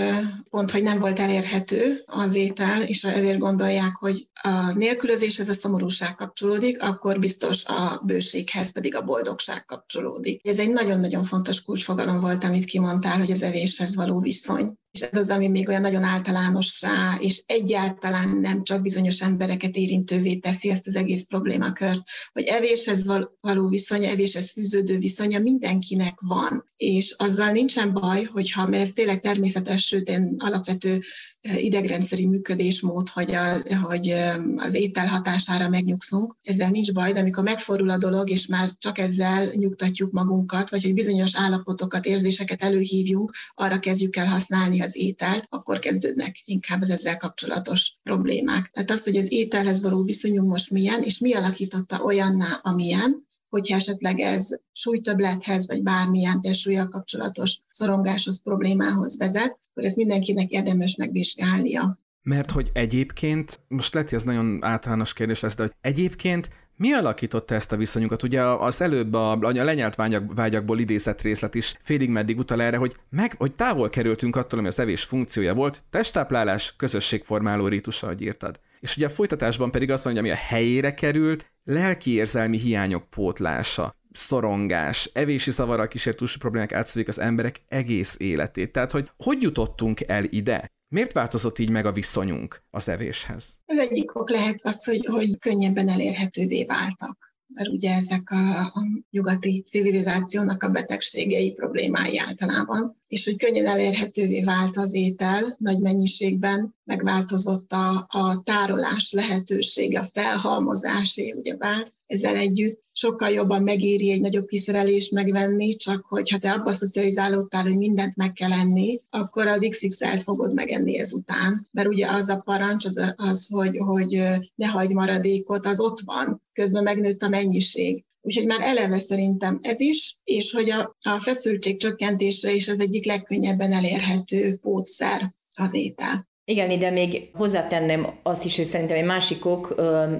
pont, 0.50 0.70
hogy 0.70 0.82
nem 0.82 0.98
volt 0.98 1.18
elérhető 1.18 2.02
az 2.06 2.34
étel, 2.34 2.82
és 2.82 3.04
ezért 3.04 3.38
gondolják, 3.38 3.96
hogy 3.96 4.28
a 4.42 4.72
nélkülözéshez 4.74 5.48
a 5.48 5.52
szomorúság 5.52 6.14
kapcsolódik, 6.14 6.82
akkor 6.82 7.18
biztos 7.18 7.64
a 7.64 8.02
bőséghez 8.04 8.72
pedig 8.72 8.94
a 8.94 9.04
boldogság 9.04 9.64
kapcsolódik. 9.64 10.48
Ez 10.48 10.58
egy 10.58 10.70
nagyon-nagyon 10.70 11.24
fontos 11.24 11.62
kulcsfogalom 11.62 12.20
volt, 12.20 12.44
amit 12.44 12.64
kimondtál, 12.64 13.18
hogy 13.18 13.30
az 13.30 13.42
evéshez 13.42 13.96
való 13.96 14.20
viszony. 14.20 14.76
És 14.96 15.02
ez 15.02 15.16
az, 15.16 15.30
ami 15.30 15.48
még 15.48 15.68
olyan 15.68 15.80
nagyon 15.80 16.02
általánossá, 16.02 17.16
és 17.20 17.42
egyáltalán 17.46 18.38
nem 18.38 18.62
csak 18.62 18.82
bizonyos 18.82 19.22
embereket 19.22 19.76
érintővé 19.76 20.34
teszi 20.34 20.70
ezt 20.70 20.86
az 20.86 20.96
egész 20.96 21.24
problémakört, 21.24 22.02
hogy 22.32 22.42
evéshez 22.42 23.06
való 23.40 23.68
viszonya, 23.68 24.08
evéshez 24.08 24.50
fűződő 24.50 24.98
viszonya 24.98 25.38
mindenkinek 25.38 26.20
van, 26.20 26.64
és 26.76 27.14
azzal 27.18 27.50
nincsen 27.50 27.92
baj, 27.92 28.24
hogyha, 28.24 28.66
mert 28.66 28.82
ez 28.82 28.92
tényleg 28.92 29.20
természetes, 29.20 29.86
sőt, 29.86 30.20
alapvető 30.36 31.00
idegrendszeri 31.40 32.26
működésmód, 32.26 33.08
hogy, 33.08 33.34
a, 33.34 33.76
hogy 33.82 34.14
az 34.56 34.74
étel 34.74 35.06
hatására 35.06 35.68
megnyugszunk. 35.68 36.36
Ezzel 36.42 36.70
nincs 36.70 36.92
baj, 36.92 37.12
de 37.12 37.20
amikor 37.20 37.44
megfordul 37.44 37.90
a 37.90 37.98
dolog, 37.98 38.30
és 38.30 38.46
már 38.46 38.70
csak 38.78 38.98
ezzel 38.98 39.50
nyugtatjuk 39.54 40.12
magunkat, 40.12 40.70
vagy 40.70 40.82
hogy 40.82 40.94
bizonyos 40.94 41.36
állapotokat, 41.36 42.06
érzéseket 42.06 42.62
előhívjunk, 42.62 43.32
arra 43.54 43.78
kezdjük 43.78 44.16
el 44.16 44.26
használni 44.26 44.80
az 44.86 44.96
ételt, 44.96 45.46
akkor 45.48 45.78
kezdődnek 45.78 46.36
inkább 46.44 46.80
az 46.80 46.90
ezzel 46.90 47.16
kapcsolatos 47.16 47.98
problémák. 48.02 48.70
Tehát 48.72 48.90
az, 48.90 49.04
hogy 49.04 49.16
az 49.16 49.32
ételhez 49.32 49.82
való 49.82 50.04
viszonyunk 50.04 50.48
most 50.48 50.70
milyen, 50.70 51.02
és 51.02 51.18
mi 51.18 51.34
alakította 51.34 52.02
olyanná, 52.02 52.60
amilyen, 52.62 53.26
hogyha 53.48 53.76
esetleg 53.76 54.18
ez 54.20 54.48
súlytöblethez, 54.72 55.66
vagy 55.66 55.82
bármilyen 55.82 56.40
testsúlyjal 56.40 56.88
kapcsolatos 56.88 57.58
szorongáshoz, 57.68 58.42
problémához 58.42 59.18
vezet, 59.18 59.58
akkor 59.70 59.84
ez 59.84 59.94
mindenkinek 59.94 60.50
érdemes 60.50 60.96
megvizsgálnia. 60.96 61.98
Mert 62.22 62.50
hogy 62.50 62.70
egyébként, 62.72 63.60
most 63.68 63.94
lehet, 63.94 64.08
hogy 64.08 64.18
ez 64.18 64.24
nagyon 64.24 64.64
általános 64.64 65.12
kérdés 65.12 65.40
lesz, 65.40 65.54
de 65.54 65.62
hogy 65.62 65.72
egyébként 65.80 66.48
mi 66.76 66.92
alakította 66.92 67.54
ezt 67.54 67.72
a 67.72 67.76
viszonyunkat? 67.76 68.22
Ugye 68.22 68.42
az 68.42 68.80
előbb 68.80 69.14
a, 69.14 69.30
a 69.32 69.64
lenyelt 69.64 69.94
vágyak, 69.94 70.34
vágyakból 70.34 70.78
idézett 70.78 71.20
részlet 71.20 71.54
is 71.54 71.74
félig 71.82 72.10
meddig 72.10 72.38
utal 72.38 72.62
erre, 72.62 72.76
hogy, 72.76 72.96
meg, 73.10 73.34
hogy 73.38 73.54
távol 73.54 73.88
kerültünk 73.88 74.36
attól, 74.36 74.58
ami 74.58 74.68
az 74.68 74.78
evés 74.78 75.02
funkciója 75.02 75.54
volt, 75.54 75.82
testtáplálás, 75.90 76.74
közösségformáló 76.76 77.68
rítusa, 77.68 78.06
ahogy 78.06 78.22
írtad. 78.22 78.60
És 78.80 78.96
ugye 78.96 79.06
a 79.06 79.10
folytatásban 79.10 79.70
pedig 79.70 79.90
azt 79.90 80.04
mondja, 80.04 80.22
hogy 80.22 80.30
ami 80.30 80.40
a 80.40 80.44
helyére 80.46 80.94
került, 80.94 81.50
lelki 81.64 82.12
érzelmi 82.12 82.58
hiányok 82.58 83.10
pótlása 83.10 83.94
szorongás, 84.16 85.10
evési 85.12 85.50
zavarral 85.50 85.88
kísért 85.88 86.38
problémák 86.38 86.72
átszövik 86.72 87.08
az 87.08 87.18
emberek 87.18 87.60
egész 87.68 88.16
életét. 88.18 88.72
Tehát, 88.72 88.90
hogy 88.92 89.10
hogy 89.16 89.42
jutottunk 89.42 90.00
el 90.06 90.24
ide? 90.24 90.70
Miért 90.88 91.12
változott 91.12 91.58
így 91.58 91.70
meg 91.70 91.86
a 91.86 91.92
viszonyunk 91.92 92.62
az 92.70 92.88
evéshez? 92.88 93.44
Az 93.66 93.78
egyik 93.78 94.14
ok 94.14 94.30
lehet 94.30 94.60
az, 94.62 94.84
hogy, 94.84 95.06
hogy 95.06 95.38
könnyebben 95.38 95.88
elérhetővé 95.88 96.64
váltak 96.64 97.36
mert 97.46 97.68
ugye 97.68 97.94
ezek 97.94 98.30
a, 98.30 98.60
a 98.60 98.86
nyugati 99.10 99.64
civilizációnak 99.68 100.62
a 100.62 100.68
betegségei 100.68 101.52
problémái 101.52 102.18
általában, 102.18 103.02
és 103.06 103.24
hogy 103.24 103.36
könnyen 103.36 103.66
elérhetővé 103.66 104.42
vált 104.42 104.76
az 104.76 104.94
étel 104.94 105.56
nagy 105.58 105.80
mennyiségben, 105.80 106.74
megváltozott 106.84 107.72
a, 107.72 108.06
a 108.08 108.42
tárolás 108.44 109.12
lehetősége, 109.12 110.00
a 110.00 110.08
felhalmozásé, 110.12 111.32
ugyebár 111.32 111.92
ezzel 112.06 112.36
együtt 112.36 112.84
sokkal 112.92 113.28
jobban 113.28 113.62
megéri 113.62 114.10
egy 114.10 114.20
nagyobb 114.20 114.46
kiszerelést 114.46 115.12
megvenni, 115.12 115.76
csak 115.76 116.04
hogy 116.08 116.30
ha 116.30 116.38
te 116.38 116.52
abba 116.52 116.72
szocializálódtál, 116.72 117.62
hogy 117.62 117.76
mindent 117.76 118.16
meg 118.16 118.32
kell 118.32 118.52
enni, 118.52 119.00
akkor 119.10 119.46
az 119.46 119.66
XXL-t 119.68 120.22
fogod 120.22 120.54
megenni 120.54 120.98
ezután. 120.98 121.68
Mert 121.70 121.88
ugye 121.88 122.10
az 122.10 122.28
a 122.28 122.40
parancs, 122.40 122.84
az, 122.84 123.14
az 123.16 123.46
hogy, 123.50 123.76
hogy 123.76 124.22
ne 124.54 124.66
hagyd 124.66 124.92
maradékot, 124.92 125.66
az 125.66 125.80
ott 125.80 126.00
van. 126.04 126.42
Közben 126.52 126.82
megnőtt 126.82 127.22
a 127.22 127.28
mennyiség. 127.28 128.04
Úgyhogy 128.26 128.46
már 128.46 128.60
eleve 128.60 128.98
szerintem 128.98 129.58
ez 129.62 129.80
is, 129.80 130.16
és 130.24 130.52
hogy 130.52 130.70
a, 130.70 130.96
a 131.00 131.20
feszültség 131.20 131.80
csökkentése 131.80 132.52
is 132.52 132.68
az 132.68 132.80
egyik 132.80 133.06
legkönnyebben 133.06 133.72
elérhető 133.72 134.56
pótszer 134.56 135.34
az 135.54 135.74
étel. 135.74 136.28
Igen, 136.44 136.70
ide 136.70 136.90
még 136.90 137.30
hozzátenném 137.32 138.06
azt 138.22 138.44
is, 138.44 138.56
hogy 138.56 138.64
szerintem 138.64 138.96
egy 138.96 139.04
másik 139.04 139.44
ok, 139.44 139.74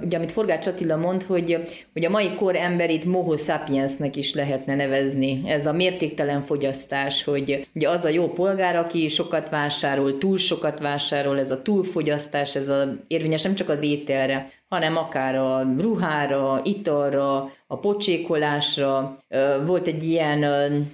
ugye 0.05 0.17
amit 0.17 0.33
Forgács 0.33 0.67
Attila 0.67 0.97
mond, 0.97 1.23
hogy, 1.23 1.57
hogy 1.93 2.05
a 2.05 2.11
mai 2.11 2.35
kor 2.35 2.57
emberit 2.57 3.05
moho 3.05 3.37
sapiensnek 3.37 4.17
is 4.17 4.35
lehetne 4.35 4.75
nevezni. 4.75 5.43
Ez 5.47 5.67
a 5.67 5.73
mértéktelen 5.73 6.43
fogyasztás, 6.43 7.25
hogy 7.25 7.69
ugye 7.75 7.89
az 7.89 8.05
a 8.05 8.09
jó 8.09 8.29
polgár, 8.29 8.77
aki 8.77 9.09
sokat 9.09 9.49
vásárol, 9.49 10.19
túl 10.19 10.39
sokat 10.39 10.79
vásárol, 10.79 11.39
ez 11.39 11.51
a 11.51 11.63
túlfogyasztás, 11.63 12.57
ez 12.57 12.69
a 12.69 12.97
érvényes 13.07 13.43
nem 13.43 13.55
csak 13.55 13.69
az 13.69 13.83
ételre, 13.83 14.51
hanem 14.69 14.97
akár 14.97 15.37
a 15.37 15.75
ruhára, 15.79 16.61
italra, 16.65 17.53
a 17.67 17.79
pocsékolásra. 17.79 19.19
Volt 19.67 19.87
egy 19.87 20.03
ilyen 20.03 20.41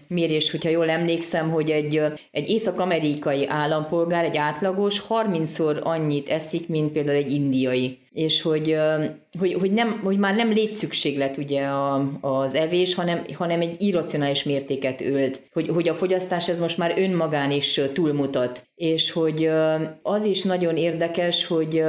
mérés, 0.07 0.51
hogyha 0.51 0.69
jól 0.69 0.91
emlékszem, 0.91 1.51
hogy 1.51 1.71
egy, 1.71 2.03
egy 2.31 2.49
észak-amerikai 2.49 3.47
állampolgár, 3.49 4.25
egy 4.25 4.37
átlagos 4.37 5.03
30-szor 5.09 5.83
annyit 5.83 6.29
eszik, 6.29 6.69
mint 6.69 6.93
például 6.93 7.17
egy 7.17 7.33
indiai. 7.33 7.99
És 8.13 8.43
hogy, 8.43 8.77
hogy, 9.39 9.53
hogy, 9.53 9.73
nem, 9.73 10.01
hogy 10.05 10.19
már 10.19 10.35
nem 10.35 10.53
létszükséglet 10.53 11.37
ugye 11.37 11.65
a, 11.65 12.09
az 12.21 12.55
evés, 12.55 12.95
hanem, 12.95 13.25
hanem 13.35 13.61
egy 13.61 13.83
irracionális 13.83 14.43
mértéket 14.43 15.01
ölt. 15.01 15.41
Hogy, 15.53 15.69
hogy 15.69 15.89
a 15.89 15.95
fogyasztás 15.95 16.49
ez 16.49 16.61
most 16.61 16.79
már 16.79 16.95
önmagán 16.97 17.51
is 17.51 17.81
túlmutat. 17.93 18.67
És 18.75 19.11
hogy 19.11 19.51
az 20.03 20.25
is 20.25 20.43
nagyon 20.43 20.77
érdekes, 20.77 21.47
hogy 21.47 21.83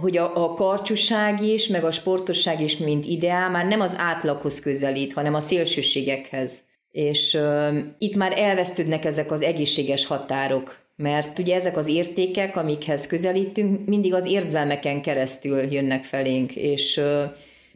hogy 0.00 0.16
a, 0.16 0.44
a 0.44 0.54
karcsúság 0.54 1.42
is, 1.42 1.66
meg 1.66 1.84
a 1.84 1.90
sportosság 1.90 2.60
is, 2.60 2.76
mint 2.76 3.04
ideál, 3.04 3.50
már 3.50 3.66
nem 3.66 3.80
az 3.80 3.94
átlaghoz 3.96 4.60
közelít, 4.60 5.12
hanem 5.12 5.34
a 5.34 5.40
szélsőségekhez. 5.40 6.60
És 6.90 7.34
uh, 7.34 7.76
itt 7.98 8.16
már 8.16 8.38
elvesztődnek 8.38 9.04
ezek 9.04 9.30
az 9.30 9.42
egészséges 9.42 10.06
határok, 10.06 10.76
mert 10.96 11.38
ugye 11.38 11.54
ezek 11.54 11.76
az 11.76 11.86
értékek, 11.86 12.56
amikhez 12.56 13.06
közelítünk, 13.06 13.86
mindig 13.86 14.14
az 14.14 14.26
érzelmeken 14.26 15.02
keresztül 15.02 15.72
jönnek 15.72 16.04
felénk, 16.04 16.56
és 16.56 16.96
uh, 16.96 17.22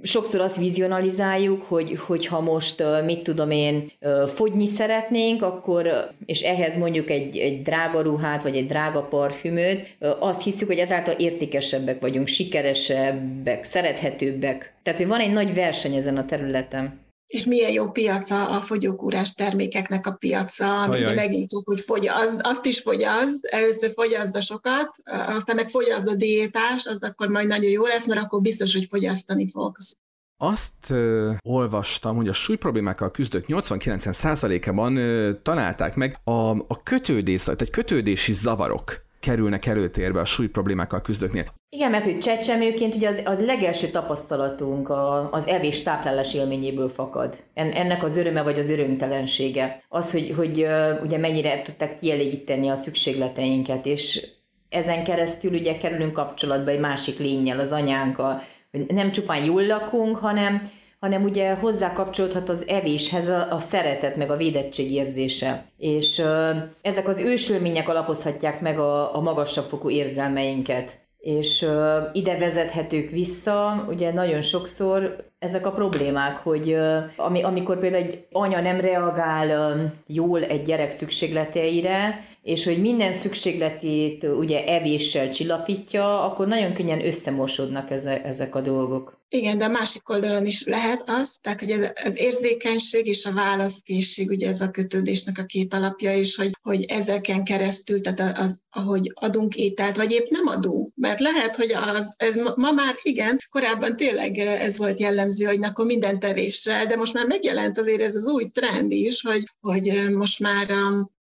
sokszor 0.02 0.40
azt 0.40 0.56
vizionalizáljuk, 0.56 1.62
hogy, 1.62 1.98
hogyha 2.06 2.40
most, 2.40 2.84
mit 3.04 3.22
tudom 3.22 3.50
én, 3.50 3.90
fogyni 4.34 4.66
szeretnénk, 4.66 5.42
akkor, 5.42 6.08
és 6.26 6.40
ehhez 6.40 6.76
mondjuk 6.76 7.10
egy, 7.10 7.36
egy 7.36 7.62
drága 7.62 8.00
ruhát, 8.00 8.42
vagy 8.42 8.56
egy 8.56 8.66
drága 8.66 9.00
parfümöt, 9.00 9.96
azt 10.18 10.42
hiszük, 10.42 10.66
hogy 10.66 10.78
ezáltal 10.78 11.14
értékesebbek 11.14 12.00
vagyunk, 12.00 12.26
sikeresebbek, 12.26 13.64
szerethetőbbek. 13.64 14.74
Tehát, 14.82 14.98
hogy 14.98 15.08
van 15.08 15.20
egy 15.20 15.32
nagy 15.32 15.54
verseny 15.54 15.94
ezen 15.94 16.16
a 16.16 16.24
területen 16.24 17.01
és 17.32 17.44
milyen 17.46 17.70
jó 17.70 17.90
piaca 17.90 18.48
a 18.48 18.60
fogyókúrás 18.60 19.34
termékeknek 19.34 20.06
a 20.06 20.12
piaca, 20.12 20.82
amit 20.82 21.14
megint 21.14 21.50
csak, 21.50 21.62
hogy 21.64 21.80
fogyaszt, 21.80 22.40
azt 22.42 22.64
is 22.64 22.80
fogyaszt, 22.80 23.44
először 23.44 23.92
fogyaszd 23.92 24.36
a 24.36 24.40
sokat, 24.40 24.90
aztán 25.04 25.56
meg 25.56 25.68
fogyaszd 25.68 26.08
a 26.08 26.14
diétás, 26.14 26.86
az 26.86 27.02
akkor 27.02 27.28
majd 27.28 27.46
nagyon 27.46 27.70
jó 27.70 27.86
lesz, 27.86 28.06
mert 28.06 28.20
akkor 28.20 28.40
biztos, 28.40 28.72
hogy 28.72 28.86
fogyasztani 28.90 29.50
fogsz. 29.50 29.96
Azt 30.36 30.90
ö, 30.90 31.32
olvastam, 31.42 32.16
hogy 32.16 32.28
a 32.28 32.32
súlyproblémákkal 32.32 33.10
küzdők 33.10 33.44
89%-ában 33.48 34.98
találták 35.42 35.94
meg 35.94 36.20
a, 36.24 36.50
a 36.50 36.82
kötődés, 36.82 37.42
tehát 37.42 37.70
kötődési 37.70 38.32
zavarok 38.32 39.04
kerülnek 39.22 39.66
előtérbe 39.66 40.20
a 40.20 40.24
súly 40.24 40.46
problémákkal 40.48 41.00
küzdőknél. 41.00 41.44
Igen, 41.68 41.90
mert 41.90 42.04
hogy 42.04 42.18
csecsemőként 42.18 42.94
ugye 42.94 43.08
az, 43.08 43.22
az 43.24 43.44
legelső 43.44 43.86
tapasztalatunk 43.86 44.88
a, 44.88 45.30
az 45.30 45.46
evés 45.46 45.82
táplálás 45.82 46.34
élményéből 46.34 46.88
fakad. 46.88 47.36
En, 47.54 47.70
ennek 47.70 48.02
az 48.02 48.16
öröme 48.16 48.42
vagy 48.42 48.58
az 48.58 48.68
örömtelensége. 48.68 49.82
Az, 49.88 50.12
hogy, 50.12 50.34
hogy 50.36 50.66
ugye 51.02 51.18
mennyire 51.18 51.62
tudták 51.62 51.94
kielégíteni 51.94 52.68
a 52.68 52.76
szükségleteinket, 52.76 53.86
és 53.86 54.26
ezen 54.68 55.04
keresztül 55.04 55.52
ugye 55.52 55.78
kerülünk 55.78 56.12
kapcsolatba 56.12 56.70
egy 56.70 56.80
másik 56.80 57.18
lényel, 57.18 57.58
az 57.58 57.72
anyánkkal, 57.72 58.42
nem 58.88 59.12
csupán 59.12 59.44
jól 59.44 59.66
lakunk, 59.66 60.16
hanem 60.16 60.62
hanem 61.02 61.22
ugye 61.22 61.54
hozzá 61.54 61.92
kapcsolódhat 61.92 62.48
az 62.48 62.68
evéshez 62.68 63.28
a, 63.28 63.52
a 63.52 63.58
szeretet, 63.58 64.16
meg 64.16 64.30
a 64.30 64.36
védettség 64.36 64.92
érzése. 64.92 65.64
És 65.76 66.18
ö, 66.18 66.50
ezek 66.82 67.08
az 67.08 67.18
ősölmények 67.18 67.88
alapozhatják 67.88 68.60
meg 68.60 68.78
a, 68.78 69.16
a 69.16 69.20
magasabb 69.20 69.64
fokú 69.64 69.90
érzelmeinket. 69.90 71.00
És 71.18 71.62
ö, 71.62 71.98
ide 72.12 72.38
vezethetők 72.38 73.10
vissza, 73.10 73.84
ugye 73.88 74.12
nagyon 74.12 74.40
sokszor 74.40 75.16
ezek 75.38 75.66
a 75.66 75.70
problémák, 75.70 76.36
hogy 76.36 76.70
ö, 76.72 76.98
ami, 77.16 77.42
amikor 77.42 77.78
például 77.78 78.02
egy 78.02 78.26
anya 78.32 78.60
nem 78.60 78.80
reagál 78.80 79.48
ö, 79.48 79.84
jól 80.06 80.42
egy 80.42 80.62
gyerek 80.62 80.90
szükségleteire, 80.90 82.24
és 82.42 82.64
hogy 82.64 82.80
minden 82.80 83.12
szükségletét 83.12 84.24
ugye 84.24 84.64
evéssel 84.64 85.30
csillapítja, 85.30 86.24
akkor 86.24 86.46
nagyon 86.46 86.74
könnyen 86.74 87.06
összemosodnak 87.06 87.90
ezek 88.24 88.54
a 88.54 88.60
dolgok. 88.60 89.20
Igen, 89.28 89.58
de 89.58 89.64
a 89.64 89.68
másik 89.68 90.08
oldalon 90.08 90.46
is 90.46 90.64
lehet 90.64 91.02
az, 91.06 91.38
tehát 91.42 91.60
hogy 91.60 91.70
ez, 91.70 91.90
az 92.04 92.18
érzékenység 92.18 93.06
és 93.06 93.24
a 93.24 93.32
válaszkészség, 93.32 94.28
ugye 94.28 94.48
ez 94.48 94.60
a 94.60 94.70
kötődésnek 94.70 95.38
a 95.38 95.44
két 95.44 95.74
alapja 95.74 96.14
is, 96.14 96.36
hogy, 96.36 96.50
hogy 96.62 96.84
ezeken 96.84 97.44
keresztül, 97.44 98.00
tehát 98.00 98.38
az, 98.38 98.58
ahogy 98.70 99.12
adunk 99.14 99.56
ételt, 99.56 99.96
vagy 99.96 100.10
épp 100.10 100.26
nem 100.28 100.46
adunk, 100.46 100.92
mert 100.94 101.20
lehet, 101.20 101.56
hogy 101.56 101.72
az, 101.72 102.14
ez 102.16 102.36
ma 102.36 102.72
már 102.72 102.94
igen, 103.02 103.38
korábban 103.50 103.96
tényleg 103.96 104.38
ez 104.38 104.78
volt 104.78 105.00
jellemző, 105.00 105.44
hogy 105.44 105.64
akkor 105.64 105.86
minden 105.86 106.18
tevéssel, 106.18 106.86
de 106.86 106.96
most 106.96 107.12
már 107.12 107.26
megjelent 107.26 107.78
azért 107.78 108.00
ez 108.00 108.14
az 108.14 108.28
új 108.28 108.48
trend 108.48 108.92
is, 108.92 109.20
hogy, 109.22 109.44
hogy 109.60 109.92
most 110.14 110.40
már 110.40 110.66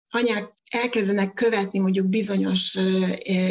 anyák 0.09 0.55
elkezdenek 0.69 1.33
követni 1.33 1.79
mondjuk 1.79 2.07
bizonyos 2.09 2.77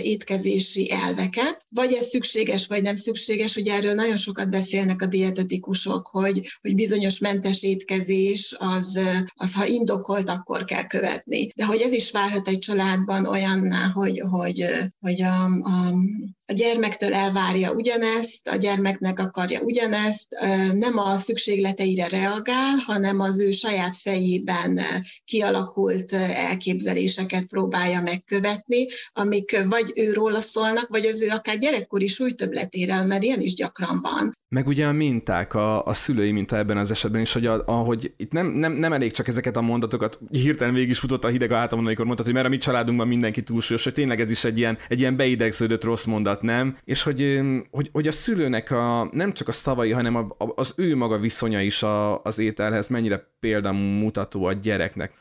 étkezési 0.02 0.90
elveket, 0.90 1.64
vagy 1.68 1.92
ez 1.92 2.06
szükséges, 2.06 2.66
vagy 2.66 2.82
nem 2.82 2.94
szükséges, 2.94 3.56
ugye 3.56 3.74
erről 3.74 3.94
nagyon 3.94 4.16
sokat 4.16 4.50
beszélnek 4.50 5.02
a 5.02 5.06
dietetikusok, 5.06 6.06
hogy, 6.06 6.48
hogy 6.60 6.74
bizonyos 6.74 7.18
mentes 7.18 7.62
étkezés 7.62 8.54
az, 8.58 9.00
az, 9.34 9.54
ha 9.54 9.66
indokolt, 9.66 10.28
akkor 10.28 10.64
kell 10.64 10.86
követni. 10.86 11.48
De 11.54 11.64
hogy 11.64 11.80
ez 11.80 11.92
is 11.92 12.10
válhat 12.10 12.48
egy 12.48 12.58
családban 12.58 13.26
olyanná, 13.26 13.86
hogy, 13.86 14.22
hogy, 14.30 14.64
hogy 15.00 15.22
a, 15.22 15.44
a 15.44 16.45
a 16.48 16.52
gyermektől 16.52 17.14
elvárja 17.14 17.72
ugyanezt, 17.72 18.48
a 18.48 18.56
gyermeknek 18.56 19.18
akarja 19.18 19.60
ugyanezt, 19.60 20.28
nem 20.72 20.98
a 20.98 21.16
szükségleteire 21.16 22.08
reagál, 22.08 22.76
hanem 22.76 23.20
az 23.20 23.40
ő 23.40 23.50
saját 23.50 23.96
fejében 23.96 24.80
kialakult 25.24 26.12
elképzeléseket 26.12 27.44
próbálja 27.44 28.00
megkövetni, 28.00 28.86
amik 29.12 29.64
vagy 29.64 29.92
őróla 29.94 30.40
szólnak, 30.40 30.88
vagy 30.88 31.06
az 31.06 31.22
ő 31.22 31.28
akár 31.28 31.58
gyerekkori 31.58 32.06
súlytöbletére, 32.06 33.02
mert 33.02 33.22
ilyen 33.22 33.40
is 33.40 33.54
gyakran 33.54 34.00
van. 34.00 34.34
Meg 34.48 34.66
ugye 34.66 34.86
a 34.86 34.92
minták, 34.92 35.54
a, 35.54 35.84
a 35.84 35.94
szülői 35.94 36.32
minta 36.32 36.56
ebben 36.56 36.76
az 36.76 36.90
esetben 36.90 37.20
is, 37.20 37.32
hogy 37.32 37.46
a, 37.46 37.62
ahogy 37.66 38.14
itt 38.16 38.32
nem, 38.32 38.46
nem, 38.46 38.72
nem 38.72 38.92
elég 38.92 39.12
csak 39.12 39.28
ezeket 39.28 39.56
a 39.56 39.60
mondatokat, 39.60 40.18
hirtelen 40.30 40.74
végig 40.74 40.88
is 40.88 40.98
futott 40.98 41.24
a 41.24 41.28
hideg 41.28 41.50
a 41.50 41.56
hátamon, 41.56 41.86
amikor 41.86 42.04
mondtad, 42.04 42.26
hogy 42.26 42.34
mert 42.34 42.46
a 42.46 42.50
mi 42.50 42.58
családunkban 42.58 43.08
mindenki 43.08 43.42
túlsúlyos, 43.42 43.84
hogy 43.84 43.92
tényleg 43.92 44.20
ez 44.20 44.30
is 44.30 44.44
egy 44.44 44.58
ilyen, 44.58 44.78
egy 44.88 45.00
ilyen 45.00 45.16
beidegződött 45.16 45.84
rossz 45.84 46.04
mondat, 46.04 46.42
nem? 46.42 46.78
És 46.84 47.02
hogy, 47.02 47.40
hogy, 47.70 47.88
hogy 47.92 48.06
a 48.06 48.12
szülőnek 48.12 48.70
a, 48.70 49.08
nem 49.12 49.32
csak 49.32 49.48
a 49.48 49.52
szavai, 49.52 49.90
hanem 49.90 50.14
a, 50.14 50.34
a, 50.38 50.52
az 50.54 50.72
ő 50.76 50.96
maga 50.96 51.18
viszonya 51.18 51.60
is 51.60 51.82
a, 51.82 52.22
az 52.22 52.38
ételhez 52.38 52.88
mennyire 52.88 53.34
példamutató 53.40 54.44
a 54.44 54.52
gyereknek. 54.52 55.12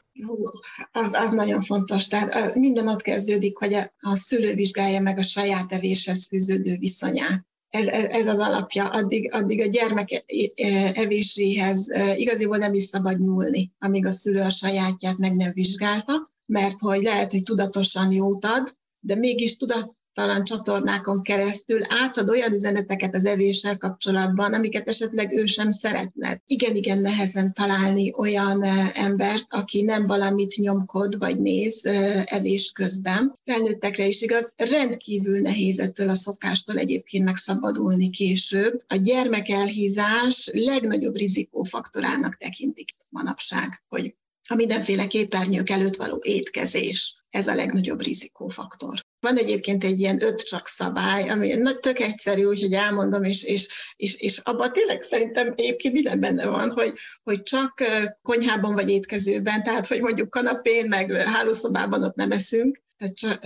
Az, 0.91 1.13
az 1.13 1.31
nagyon 1.31 1.61
fontos. 1.61 2.07
Tehát 2.07 2.55
minden 2.55 2.88
ott 2.88 3.01
kezdődik, 3.01 3.57
hogy 3.57 3.73
a, 3.73 3.93
a 3.97 4.15
szülő 4.15 4.53
vizsgálja 4.53 5.01
meg 5.01 5.17
a 5.17 5.23
saját 5.23 5.71
evéshez 5.71 6.27
fűződő 6.27 6.77
viszonyát 6.79 7.45
ez, 7.75 7.88
ez 7.88 8.27
az 8.27 8.39
alapja, 8.39 8.89
addig, 8.89 9.33
addig 9.33 9.61
a 9.61 9.65
gyermek 9.65 10.11
e, 10.11 10.23
e, 10.55 10.91
evéséhez 10.93 11.89
e, 11.89 12.15
igaziból 12.15 12.57
nem 12.57 12.73
is 12.73 12.83
szabad 12.83 13.19
nyúlni, 13.19 13.71
amíg 13.79 14.05
a 14.05 14.11
szülő 14.11 14.41
a 14.41 14.49
sajátját 14.49 15.17
meg 15.17 15.35
nem 15.35 15.51
vizsgálta, 15.53 16.33
mert 16.45 16.79
hogy 16.79 17.03
lehet, 17.03 17.31
hogy 17.31 17.43
tudatosan 17.43 18.11
jót 18.11 18.45
ad, 18.45 18.75
de 18.99 19.15
mégis 19.15 19.57
tudat, 19.57 19.95
talán 20.15 20.43
csatornákon 20.43 21.21
keresztül 21.21 21.82
átad 21.88 22.30
olyan 22.30 22.54
üzeneteket 22.54 23.15
az 23.15 23.25
evéssel 23.25 23.78
kapcsolatban, 23.78 24.54
amiket 24.54 24.88
esetleg 24.88 25.32
ő 25.32 25.45
sem 25.45 25.69
szeretne. 25.69 26.41
Igen-igen 26.45 27.01
nehezen 27.01 27.54
találni 27.54 28.13
olyan 28.17 28.63
embert, 28.93 29.45
aki 29.49 29.82
nem 29.82 30.08
valamit 30.08 30.56
nyomkod 30.56 31.17
vagy 31.17 31.39
néz 31.39 31.86
evés 32.25 32.71
közben. 32.71 33.39
Felnőttekre 33.45 34.06
is 34.06 34.21
igaz, 34.21 34.51
rendkívül 34.56 35.39
nehéz 35.39 35.80
ettől 35.80 36.10
a 36.10 36.15
szokástól 36.15 36.78
egyébként 36.78 37.23
megszabadulni 37.23 38.10
később. 38.10 38.84
A 38.88 38.95
gyermekelhízás 38.95 40.49
legnagyobb 40.54 41.17
rizikófaktorának 41.17 42.38
tekintik 42.38 42.89
manapság, 43.10 43.84
hogy 43.88 44.15
a 44.47 44.56
mindenféle 44.56 45.08
képernyők 45.08 45.69
előtt 45.69 45.95
való 45.95 46.21
étkezés, 46.23 47.23
ez 47.30 47.47
a 47.47 47.56
legnagyobb 47.56 48.01
rizikófaktor. 48.01 49.04
Van 49.25 49.38
egyébként 49.38 49.83
egy 49.83 49.99
ilyen 49.99 50.21
öt 50.21 50.41
csak 50.41 50.67
szabály, 50.67 51.29
ami 51.29 51.53
nagy, 51.53 51.79
tök 51.79 51.99
egyszerű, 51.99 52.43
úgyhogy 52.43 52.73
elmondom, 52.73 53.23
és, 53.23 53.43
és, 53.43 53.67
és, 53.95 54.15
és 54.15 54.38
abban 54.38 54.71
tényleg 54.71 55.03
szerintem 55.03 55.53
egyébként 55.55 55.93
minden 55.93 56.19
benne 56.19 56.47
van, 56.47 56.71
hogy, 56.71 56.93
hogy 57.23 57.41
csak 57.41 57.83
konyhában 58.21 58.73
vagy 58.73 58.89
étkezőben, 58.89 59.63
tehát 59.63 59.88
hogy 59.88 60.01
mondjuk 60.01 60.29
kanapén, 60.29 60.88
meg 60.88 61.11
hálószobában 61.11 62.03
ott 62.03 62.15
nem 62.15 62.31
eszünk, 62.31 62.81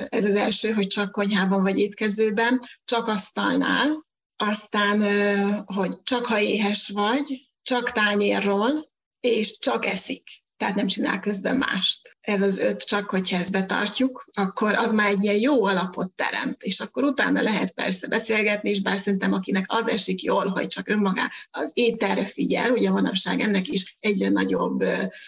ez 0.10 0.24
az 0.26 0.36
első, 0.36 0.72
hogy 0.72 0.88
csak 0.88 1.12
konyhában 1.12 1.62
vagy 1.62 1.78
étkezőben, 1.78 2.60
csak 2.84 3.08
asztalnál, 3.08 4.06
aztán, 4.36 5.02
hogy 5.66 6.02
csak 6.04 6.26
ha 6.26 6.40
éhes 6.40 6.90
vagy, 6.90 7.50
csak 7.62 7.92
tányérról, 7.92 8.92
és 9.20 9.58
csak 9.58 9.86
eszik 9.86 10.24
tehát 10.60 10.76
nem 10.76 10.88
csinál 10.88 11.20
közben 11.20 11.58
mást. 11.58 12.18
Ez 12.22 12.42
az 12.42 12.58
öt, 12.58 12.84
csak 12.84 13.10
hogyha 13.10 13.38
ezt 13.38 13.52
betartjuk, 13.52 14.30
akkor 14.34 14.74
az 14.74 14.92
már 14.92 15.10
egy 15.10 15.24
ilyen 15.24 15.40
jó 15.40 15.66
alapot 15.66 16.12
teremt, 16.12 16.64
és 16.64 16.80
akkor 16.80 17.04
utána 17.04 17.42
lehet 17.42 17.72
persze 17.72 18.08
beszélgetni, 18.08 18.70
és 18.70 18.82
bár 18.82 19.00
szerintem 19.00 19.34
akinek 19.34 19.66
az 19.68 19.88
esik 19.88 20.24
jól, 20.24 20.48
hogy 20.48 20.68
csak 20.68 20.90
önmagá 20.90 21.30
az 21.52 21.72
ételre 21.74 22.26
figyel, 22.26 22.72
ugye 22.72 22.90
manapság 22.90 23.40
ennek 23.40 23.68
is 23.68 23.98
egyre 24.00 24.30
nagyobb 24.30 24.84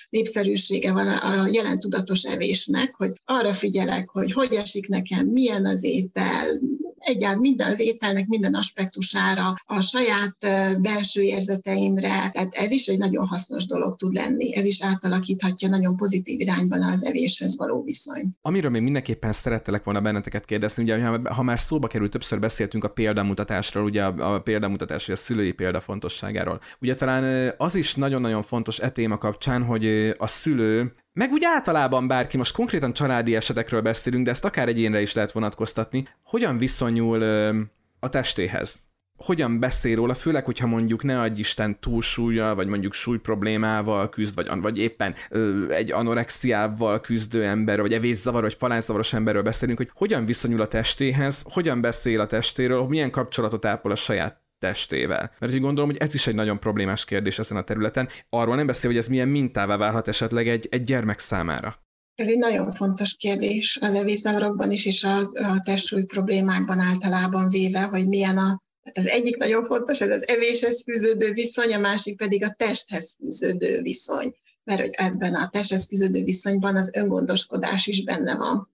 népszerűsége 0.09 0.91
van 0.91 1.07
a 1.07 1.47
jelen 1.47 1.79
tudatos 1.79 2.23
evésnek, 2.23 2.95
hogy 2.95 3.11
arra 3.25 3.53
figyelek, 3.53 4.09
hogy 4.09 4.33
hogy 4.33 4.53
esik 4.53 4.87
nekem, 4.87 5.27
milyen 5.27 5.65
az 5.65 5.83
étel, 5.83 6.59
egyáltalán 7.01 7.39
minden 7.39 7.71
az 7.71 7.79
ételnek 7.79 8.27
minden 8.27 8.53
aspektusára, 8.53 9.53
a 9.65 9.81
saját 9.81 10.35
belső 10.81 11.21
érzeteimre, 11.21 12.29
tehát 12.29 12.53
ez 12.53 12.71
is 12.71 12.87
egy 12.87 12.97
nagyon 12.97 13.27
hasznos 13.27 13.65
dolog 13.65 13.97
tud 13.97 14.13
lenni. 14.13 14.55
Ez 14.55 14.65
is 14.65 14.83
átalakíthatja 14.83 15.69
nagyon 15.69 15.95
pozitív 15.95 16.39
irányban 16.39 16.83
az 16.83 17.05
evéshez 17.05 17.57
való 17.57 17.83
viszonyt. 17.83 18.35
Amiről 18.41 18.71
még 18.71 18.81
mindenképpen 18.81 19.33
szerettelek 19.33 19.83
volna 19.83 20.01
benneteket 20.01 20.45
kérdezni, 20.45 20.83
ugye 20.83 20.97
ha 21.23 21.43
már 21.43 21.59
szóba 21.59 21.87
került, 21.87 22.11
többször 22.11 22.39
beszéltünk 22.39 22.83
a 22.83 22.89
példamutatásról, 22.89 23.83
ugye 23.83 24.03
a, 24.03 24.33
a 24.35 24.41
példamutatás, 24.41 25.05
vagy 25.05 25.15
a 25.15 25.19
szülői 25.19 25.51
példa 25.51 25.79
fontosságáról. 25.79 26.59
Ugye 26.81 26.95
talán 26.95 27.53
az 27.57 27.75
is 27.75 27.95
nagyon-nagyon 27.95 28.43
fontos 28.43 28.79
e 28.79 28.89
téma 28.89 29.17
kapcsán, 29.17 29.63
hogy 29.63 29.85
a 30.17 30.27
szülő 30.27 30.93
meg 31.13 31.31
úgy 31.31 31.43
általában 31.45 32.07
bárki, 32.07 32.37
most 32.37 32.55
konkrétan 32.55 32.93
családi 32.93 33.35
esetekről 33.35 33.81
beszélünk, 33.81 34.25
de 34.25 34.31
ezt 34.31 34.45
akár 34.45 34.67
egyénre 34.67 35.01
is 35.01 35.13
lehet 35.13 35.31
vonatkoztatni, 35.31 36.07
hogyan 36.23 36.57
viszonyul 36.57 37.21
ö, 37.21 37.59
a 37.99 38.09
testéhez? 38.09 38.79
Hogyan 39.15 39.59
beszél 39.59 39.95
róla, 39.95 40.13
főleg, 40.13 40.45
hogyha 40.45 40.67
mondjuk 40.67 41.03
ne 41.03 41.21
adj 41.21 41.39
Isten 41.39 41.79
túlsúlya, 41.79 42.55
vagy 42.55 42.67
mondjuk 42.67 42.93
súly 42.93 43.17
problémával 43.17 44.09
küzd, 44.09 44.35
vagy, 44.35 44.61
vagy 44.61 44.77
éppen 44.77 45.15
ö, 45.29 45.71
egy 45.71 45.91
anorexiával 45.91 46.99
küzdő 46.99 47.45
ember, 47.45 47.81
vagy 47.81 47.93
evészavar, 47.93 48.41
vagy 48.41 48.55
falászavaros 48.59 49.13
emberről 49.13 49.43
beszélünk, 49.43 49.77
hogy 49.77 49.91
hogyan 49.93 50.25
viszonyul 50.25 50.61
a 50.61 50.67
testéhez, 50.67 51.41
hogyan 51.43 51.81
beszél 51.81 52.19
a 52.19 52.25
testéről, 52.25 52.87
milyen 52.87 53.11
kapcsolatot 53.11 53.65
ápol 53.65 53.91
a 53.91 53.95
saját 53.95 54.40
testével. 54.61 55.31
Mert 55.39 55.53
úgy 55.53 55.59
gondolom, 55.59 55.89
hogy 55.89 55.99
ez 55.99 56.13
is 56.13 56.27
egy 56.27 56.35
nagyon 56.35 56.59
problémás 56.59 57.05
kérdés 57.05 57.39
ezen 57.39 57.57
a 57.57 57.63
területen. 57.63 58.09
Arról 58.29 58.55
nem 58.55 58.65
beszél, 58.65 58.89
hogy 58.89 58.99
ez 58.99 59.07
milyen 59.07 59.27
mintává 59.27 59.77
válhat 59.77 60.07
esetleg 60.07 60.47
egy, 60.47 60.67
egy 60.71 60.83
gyermek 60.83 61.19
számára. 61.19 61.75
Ez 62.15 62.27
egy 62.27 62.37
nagyon 62.37 62.69
fontos 62.69 63.15
kérdés 63.15 63.77
az 63.81 63.93
evészavarokban 63.93 64.71
is, 64.71 64.85
és 64.85 65.03
a, 65.03 65.17
a 65.19 65.61
testsúly 65.63 66.03
problémákban 66.03 66.79
általában 66.79 67.49
véve, 67.49 67.81
hogy 67.81 68.07
milyen 68.07 68.37
a 68.37 68.61
tehát 68.83 68.97
az 68.97 69.07
egyik 69.07 69.37
nagyon 69.37 69.63
fontos, 69.63 70.01
ez 70.01 70.09
az 70.09 70.27
evéshez 70.27 70.83
fűződő 70.83 71.33
viszony, 71.33 71.73
a 71.73 71.79
másik 71.79 72.17
pedig 72.17 72.43
a 72.43 72.53
testhez 72.57 73.15
fűződő 73.17 73.81
viszony. 73.81 74.35
Mert 74.63 74.79
hogy 74.79 74.89
ebben 74.91 75.35
a 75.35 75.49
testhez 75.49 75.87
fűződő 75.87 76.23
viszonyban 76.23 76.75
az 76.75 76.91
öngondoskodás 76.93 77.87
is 77.87 78.03
benne 78.03 78.35
van 78.35 78.69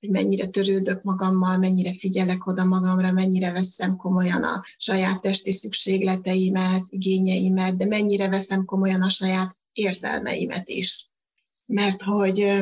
hogy 0.00 0.10
mennyire 0.10 0.46
törődök 0.46 1.02
magammal, 1.02 1.56
mennyire 1.56 1.94
figyelek 1.94 2.46
oda 2.46 2.64
magamra, 2.64 3.12
mennyire 3.12 3.52
veszem 3.52 3.96
komolyan 3.96 4.42
a 4.42 4.64
saját 4.76 5.20
testi 5.20 5.52
szükségleteimet, 5.52 6.82
igényeimet, 6.88 7.76
de 7.76 7.86
mennyire 7.86 8.28
veszem 8.28 8.64
komolyan 8.64 9.02
a 9.02 9.08
saját 9.08 9.56
érzelmeimet 9.72 10.68
is. 10.68 11.06
Mert 11.66 12.02
hogy 12.02 12.60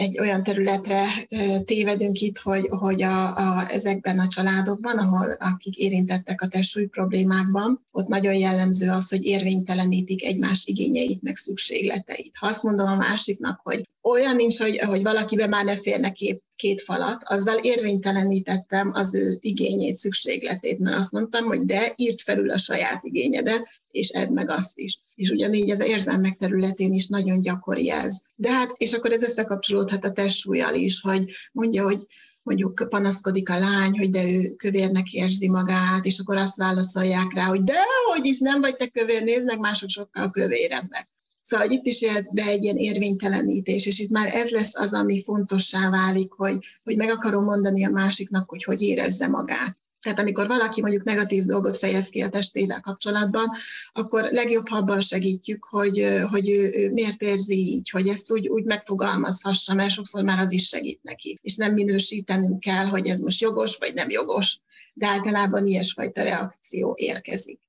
egy 0.00 0.20
olyan 0.20 0.42
területre 0.42 1.26
tévedünk 1.64 2.20
itt, 2.20 2.38
hogy, 2.38 2.66
hogy 2.68 3.02
a, 3.02 3.36
a, 3.36 3.70
ezekben 3.70 4.18
a 4.18 4.28
családokban, 4.28 4.98
ahol 4.98 5.36
akik 5.38 5.76
érintettek 5.76 6.40
a 6.42 6.48
testsúly 6.48 6.86
problémákban, 6.86 7.86
ott 7.90 8.06
nagyon 8.06 8.34
jellemző 8.34 8.90
az, 8.90 9.08
hogy 9.08 9.24
érvénytelenítik 9.24 10.24
egymás 10.24 10.62
igényeit, 10.64 11.22
meg 11.22 11.36
szükségleteit. 11.36 12.32
Ha 12.38 12.46
azt 12.46 12.62
mondom 12.62 12.86
a 12.86 12.96
másiknak, 12.96 13.60
hogy 13.62 13.88
olyan 14.02 14.36
nincs, 14.36 14.58
hogy, 14.58 14.78
hogy 14.78 15.02
valakiben 15.02 15.48
már 15.48 15.64
ne 15.64 15.76
férne 15.76 16.12
két, 16.12 16.42
két 16.56 16.80
falat, 16.80 17.22
azzal 17.24 17.58
érvénytelenítettem 17.62 18.90
az 18.94 19.14
ő 19.14 19.36
igényét, 19.40 19.94
szükségletét, 19.94 20.78
mert 20.78 20.96
azt 20.96 21.12
mondtam, 21.12 21.44
hogy 21.44 21.64
de 21.64 21.92
írt 21.96 22.22
felül 22.22 22.50
a 22.50 22.58
saját 22.58 23.04
igényedet, 23.04 23.68
és 23.90 24.08
edd 24.08 24.32
meg 24.32 24.50
azt 24.50 24.78
is. 24.78 25.00
És 25.14 25.30
ugyanígy 25.30 25.70
az 25.70 25.80
érzelmek 25.80 26.36
területén 26.36 26.92
is 26.92 27.06
nagyon 27.06 27.40
gyakori 27.40 27.90
ez. 27.90 28.20
De 28.34 28.50
hát, 28.50 28.72
és 28.76 28.92
akkor 28.92 29.12
ez 29.12 29.22
összekapcsolódhat 29.22 30.04
a 30.04 30.12
testsúlyjal 30.12 30.74
is, 30.74 31.00
hogy 31.00 31.30
mondja, 31.52 31.84
hogy 31.84 32.06
mondjuk 32.42 32.86
panaszkodik 32.88 33.50
a 33.50 33.58
lány, 33.58 33.98
hogy 33.98 34.10
de 34.10 34.30
ő 34.30 34.54
kövérnek 34.54 35.12
érzi 35.12 35.48
magát, 35.48 36.06
és 36.06 36.18
akkor 36.18 36.36
azt 36.36 36.56
válaszolják 36.56 37.34
rá, 37.34 37.44
hogy 37.44 37.62
de, 37.62 37.78
hogy 38.12 38.26
is 38.26 38.38
nem 38.38 38.60
vagy 38.60 38.76
te 38.76 38.86
kövér, 38.86 39.22
néznek 39.22 39.58
mások 39.58 39.88
sokkal 39.88 40.30
kövérebbek. 40.30 41.08
Szóval 41.42 41.70
itt 41.70 41.86
is 41.86 42.00
jöhet 42.00 42.32
be 42.32 42.42
egy 42.42 42.62
ilyen 42.62 42.76
érvénytelenítés, 42.76 43.86
és 43.86 43.98
itt 43.98 44.10
már 44.10 44.34
ez 44.34 44.50
lesz 44.50 44.76
az, 44.76 44.92
ami 44.92 45.22
fontossá 45.22 45.90
válik, 45.90 46.32
hogy, 46.32 46.58
hogy 46.82 46.96
meg 46.96 47.10
akarom 47.10 47.44
mondani 47.44 47.84
a 47.84 47.90
másiknak, 47.90 48.50
hogy 48.50 48.64
hogy 48.64 48.82
érezze 48.82 49.28
magát. 49.28 49.79
Tehát 50.00 50.18
amikor 50.18 50.46
valaki 50.46 50.80
mondjuk 50.80 51.04
negatív 51.04 51.44
dolgot 51.44 51.76
fejez 51.76 52.08
ki 52.08 52.20
a 52.20 52.28
testével 52.28 52.80
kapcsolatban, 52.80 53.48
akkor 53.92 54.22
legjobb, 54.30 54.66
abban 54.70 55.00
segítjük, 55.00 55.64
hogy, 55.64 56.18
hogy 56.30 56.50
ő, 56.50 56.72
ő 56.74 56.88
miért 56.88 57.22
érzi 57.22 57.56
így, 57.56 57.90
hogy 57.90 58.08
ezt 58.08 58.32
úgy, 58.32 58.48
úgy 58.48 58.64
megfogalmazhassa, 58.64 59.74
mert 59.74 59.90
sokszor 59.90 60.22
már 60.22 60.38
az 60.38 60.52
is 60.52 60.66
segít 60.66 61.02
neki. 61.02 61.38
És 61.42 61.56
nem 61.56 61.72
minősítenünk 61.72 62.60
kell, 62.60 62.84
hogy 62.84 63.06
ez 63.06 63.20
most 63.20 63.40
jogos 63.40 63.76
vagy 63.76 63.94
nem 63.94 64.10
jogos, 64.10 64.60
de 64.94 65.06
általában 65.06 65.66
ilyesfajta 65.66 66.22
reakció 66.22 66.94
érkezik. 66.98 67.60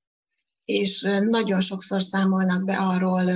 És 0.64 1.02
nagyon 1.28 1.60
sokszor 1.60 2.02
számolnak 2.02 2.64
be 2.64 2.76
arról 2.76 3.30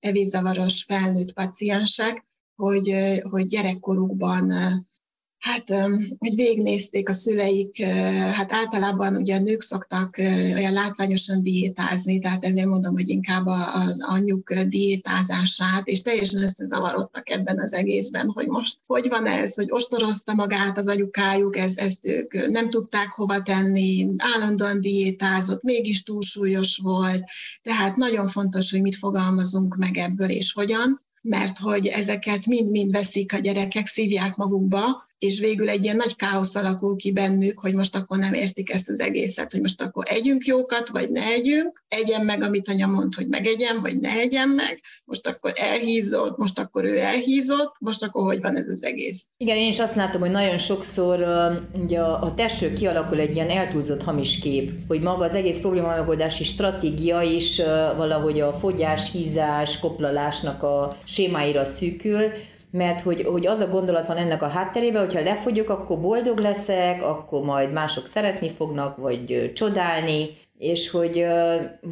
evészavaros 0.00 0.84
felnőtt 0.84 1.32
paciensek, 1.32 2.26
hogy, 2.54 2.94
hogy 3.30 3.46
gyerekkorukban 3.46 4.52
Hát, 5.46 5.70
hogy 6.18 6.34
végnézték 6.34 7.08
a 7.08 7.12
szüleik, 7.12 7.84
hát 8.32 8.52
általában 8.52 9.16
ugye 9.16 9.36
a 9.36 9.40
nők 9.40 9.60
szoktak 9.60 10.14
olyan 10.54 10.72
látványosan 10.72 11.42
diétázni, 11.42 12.18
tehát 12.18 12.44
ezért 12.44 12.66
mondom, 12.66 12.94
hogy 12.94 13.08
inkább 13.08 13.46
az 13.46 14.04
anyjuk 14.08 14.54
diétázását, 14.54 15.86
és 15.86 16.02
teljesen 16.02 16.42
összezavarodtak 16.42 17.30
ebben 17.30 17.58
az 17.58 17.74
egészben, 17.74 18.30
hogy 18.30 18.46
most 18.46 18.78
hogy 18.86 19.08
van 19.08 19.26
ez, 19.26 19.54
hogy 19.54 19.70
ostorozta 19.70 20.34
magát 20.34 20.78
az 20.78 20.88
anyukájuk, 20.88 21.56
ez, 21.56 21.76
ezt 21.76 22.06
ők 22.06 22.48
nem 22.48 22.70
tudták 22.70 23.08
hova 23.08 23.42
tenni, 23.42 24.08
állandóan 24.16 24.80
diétázott, 24.80 25.62
mégis 25.62 26.02
túlsúlyos 26.02 26.78
volt, 26.82 27.24
tehát 27.62 27.96
nagyon 27.96 28.26
fontos, 28.26 28.70
hogy 28.70 28.80
mit 28.80 28.96
fogalmazunk 28.96 29.76
meg 29.76 29.96
ebből 29.96 30.30
és 30.30 30.52
hogyan, 30.52 31.04
mert 31.22 31.58
hogy 31.58 31.86
ezeket 31.86 32.46
mind-mind 32.46 32.90
veszik 32.90 33.32
a 33.32 33.38
gyerekek, 33.38 33.86
szívják 33.86 34.36
magukba, 34.36 35.05
és 35.18 35.38
végül 35.38 35.68
egy 35.68 35.84
ilyen 35.84 35.96
nagy 35.96 36.16
káosz 36.16 36.54
alakul 36.54 36.96
ki 36.96 37.12
bennük, 37.12 37.58
hogy 37.58 37.74
most 37.74 37.96
akkor 37.96 38.18
nem 38.18 38.32
értik 38.32 38.72
ezt 38.72 38.88
az 38.88 39.00
egészet, 39.00 39.52
hogy 39.52 39.60
most 39.60 39.82
akkor 39.82 40.04
együnk 40.08 40.44
jókat, 40.44 40.88
vagy 40.88 41.10
ne 41.10 41.22
együnk, 41.22 41.84
egyen 41.88 42.24
meg, 42.24 42.42
amit 42.42 42.68
anya 42.68 42.86
mond, 42.86 43.14
hogy 43.14 43.28
megegyem, 43.28 43.80
vagy 43.80 44.00
ne 44.00 44.10
egyem 44.10 44.50
meg, 44.50 44.80
most 45.04 45.26
akkor 45.26 45.52
elhízott, 45.54 46.36
most 46.36 46.58
akkor 46.58 46.84
ő 46.84 46.98
elhízott, 46.98 47.74
most 47.78 48.02
akkor 48.02 48.24
hogy 48.24 48.40
van 48.40 48.56
ez 48.56 48.68
az 48.68 48.84
egész. 48.84 49.28
Igen, 49.36 49.56
én 49.56 49.70
is 49.70 49.78
azt 49.78 49.94
látom, 49.94 50.20
hogy 50.20 50.30
nagyon 50.30 50.58
sokszor 50.58 51.18
ugye 51.84 52.00
a, 52.00 52.22
a 52.22 52.34
testről 52.34 52.72
kialakul 52.72 53.18
egy 53.18 53.34
ilyen 53.34 53.50
eltúlzott 53.50 54.02
hamis 54.02 54.38
kép, 54.38 54.70
hogy 54.88 55.00
maga 55.00 55.24
az 55.24 55.32
egész 55.32 55.58
probléma 55.58 55.96
megoldási 55.96 56.44
stratégia 56.44 57.20
is 57.20 57.56
valahogy 57.96 58.40
a 58.40 58.52
fogyás, 58.52 59.12
hízás, 59.12 59.78
koplalásnak 59.78 60.62
a 60.62 60.96
sémáira 61.04 61.64
szűkül, 61.64 62.30
mert 62.76 63.00
hogy, 63.00 63.22
hogy 63.22 63.46
az 63.46 63.60
a 63.60 63.68
gondolat 63.68 64.06
van 64.06 64.16
ennek 64.16 64.42
a 64.42 64.48
hátterében, 64.48 65.04
hogyha 65.04 65.22
lefogyok, 65.22 65.68
akkor 65.68 66.00
boldog 66.00 66.38
leszek, 66.38 67.02
akkor 67.02 67.42
majd 67.42 67.72
mások 67.72 68.06
szeretni 68.06 68.50
fognak, 68.50 68.96
vagy 68.96 69.52
csodálni, 69.54 70.28
és 70.58 70.90
hogy, 70.90 71.26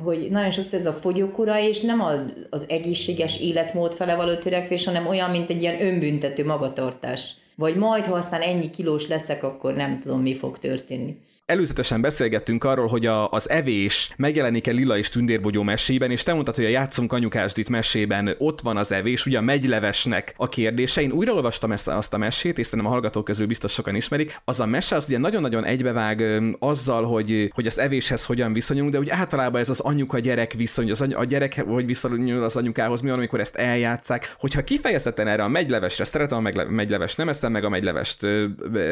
hogy 0.04 0.28
nagyon 0.30 0.50
sokszor 0.50 0.78
ez 0.78 0.86
a 0.86 0.92
fogyókura, 0.92 1.60
és 1.60 1.80
nem 1.80 2.02
az 2.50 2.64
egészséges 2.68 3.40
életmód 3.40 3.94
fele 3.94 4.14
való 4.14 4.34
törekvés, 4.34 4.84
hanem 4.84 5.06
olyan, 5.06 5.30
mint 5.30 5.50
egy 5.50 5.62
ilyen 5.62 5.82
önbüntető 5.82 6.44
magatartás. 6.44 7.34
Vagy 7.56 7.76
majd, 7.76 8.04
ha 8.04 8.14
aztán 8.14 8.40
ennyi 8.40 8.70
kilós 8.70 9.08
leszek, 9.08 9.42
akkor 9.42 9.74
nem 9.74 10.00
tudom, 10.00 10.20
mi 10.20 10.34
fog 10.34 10.58
történni. 10.58 11.16
Előzetesen 11.46 12.00
beszélgettünk 12.00 12.64
arról, 12.64 12.86
hogy 12.86 13.06
a, 13.06 13.30
az 13.30 13.50
evés 13.50 14.12
megjelenik-e 14.16 14.70
Lila 14.70 14.98
és 14.98 15.08
Tündérbogyó 15.08 15.62
mesében, 15.62 16.10
és 16.10 16.22
te 16.22 16.32
mondtad, 16.32 16.54
hogy 16.54 16.64
a 16.64 16.68
Játszunk 16.68 17.12
anyukásdit 17.12 17.68
mesében 17.68 18.34
ott 18.38 18.60
van 18.60 18.76
az 18.76 18.92
evés, 18.92 19.26
ugye 19.26 19.38
a 19.38 19.40
megylevesnek 19.40 20.34
a 20.36 20.48
kérdése. 20.48 21.00
Én 21.02 21.12
újra 21.12 21.32
olvastam 21.32 21.72
ezt, 21.72 21.88
azt 21.88 22.14
a 22.14 22.18
mesét, 22.18 22.58
és 22.58 22.64
szerintem 22.66 22.88
a 22.88 22.92
hallgatók 22.92 23.24
közül 23.24 23.46
biztos 23.46 23.72
sokan 23.72 23.94
ismerik. 23.94 24.40
Az 24.44 24.60
a 24.60 24.66
mese 24.66 24.96
az 24.96 25.04
ugye 25.08 25.18
nagyon-nagyon 25.18 25.64
egybevág 25.64 26.42
azzal, 26.58 27.04
hogy, 27.04 27.50
hogy 27.54 27.66
az 27.66 27.78
evéshez 27.78 28.24
hogyan 28.24 28.52
viszonyulunk, 28.52 28.92
de 28.92 28.98
úgy 28.98 29.10
általában 29.10 29.60
ez 29.60 29.68
az 29.68 29.80
anyuka-gyerek 29.80 30.52
viszony, 30.52 30.90
az 30.90 31.00
any- 31.00 31.14
a 31.14 31.24
gyerek 31.24 31.62
hogy 31.66 31.86
viszonyul 31.86 32.42
az 32.42 32.56
anyukához, 32.56 33.00
mi 33.00 33.08
van, 33.08 33.18
amikor 33.18 33.40
ezt 33.40 33.56
eljátszák. 33.56 34.34
Hogyha 34.38 34.64
kifejezetten 34.64 35.26
erre 35.26 35.42
a 35.42 35.48
megylevesre, 35.48 36.04
szeretem 36.04 36.46
a 36.46 36.64
megylevest, 36.68 37.16
nem 37.16 37.28
eszem 37.28 37.52
meg 37.52 37.64
a 37.64 37.68
megylevest 37.68 38.26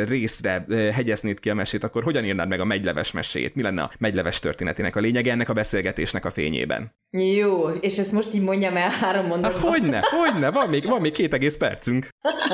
részre 0.09 0.64
hegyeznéd 0.92 1.40
ki 1.40 1.50
a 1.50 1.55
mesét, 1.55 1.84
akkor 1.84 2.03
hogyan 2.03 2.24
írnád 2.24 2.40
meg 2.49 2.61
a 2.61 2.64
megyleves 2.64 3.12
mesét? 3.12 3.55
Mi 3.55 3.62
lenne 3.62 3.82
a 3.82 3.90
megyleves 3.99 4.40
történetének 4.40 4.97
a 4.97 5.01
lényege 5.01 5.30
ennek 5.30 5.49
a 5.49 5.53
beszélgetésnek 5.53 6.24
a 6.24 6.30
fényében? 6.30 6.93
Jó, 7.11 7.68
és 7.68 7.99
ezt 7.99 8.12
most 8.12 8.34
így 8.34 8.43
mondjam 8.43 8.76
el 8.76 8.90
három 8.90 9.26
mondatban. 9.26 9.70
Hogyne, 9.70 10.03
hogyne, 10.11 10.51
van 10.51 10.68
még, 10.68 10.86
van 10.86 11.01
még 11.01 11.12
két 11.12 11.34
egész 11.34 11.57
percünk. 11.57 12.09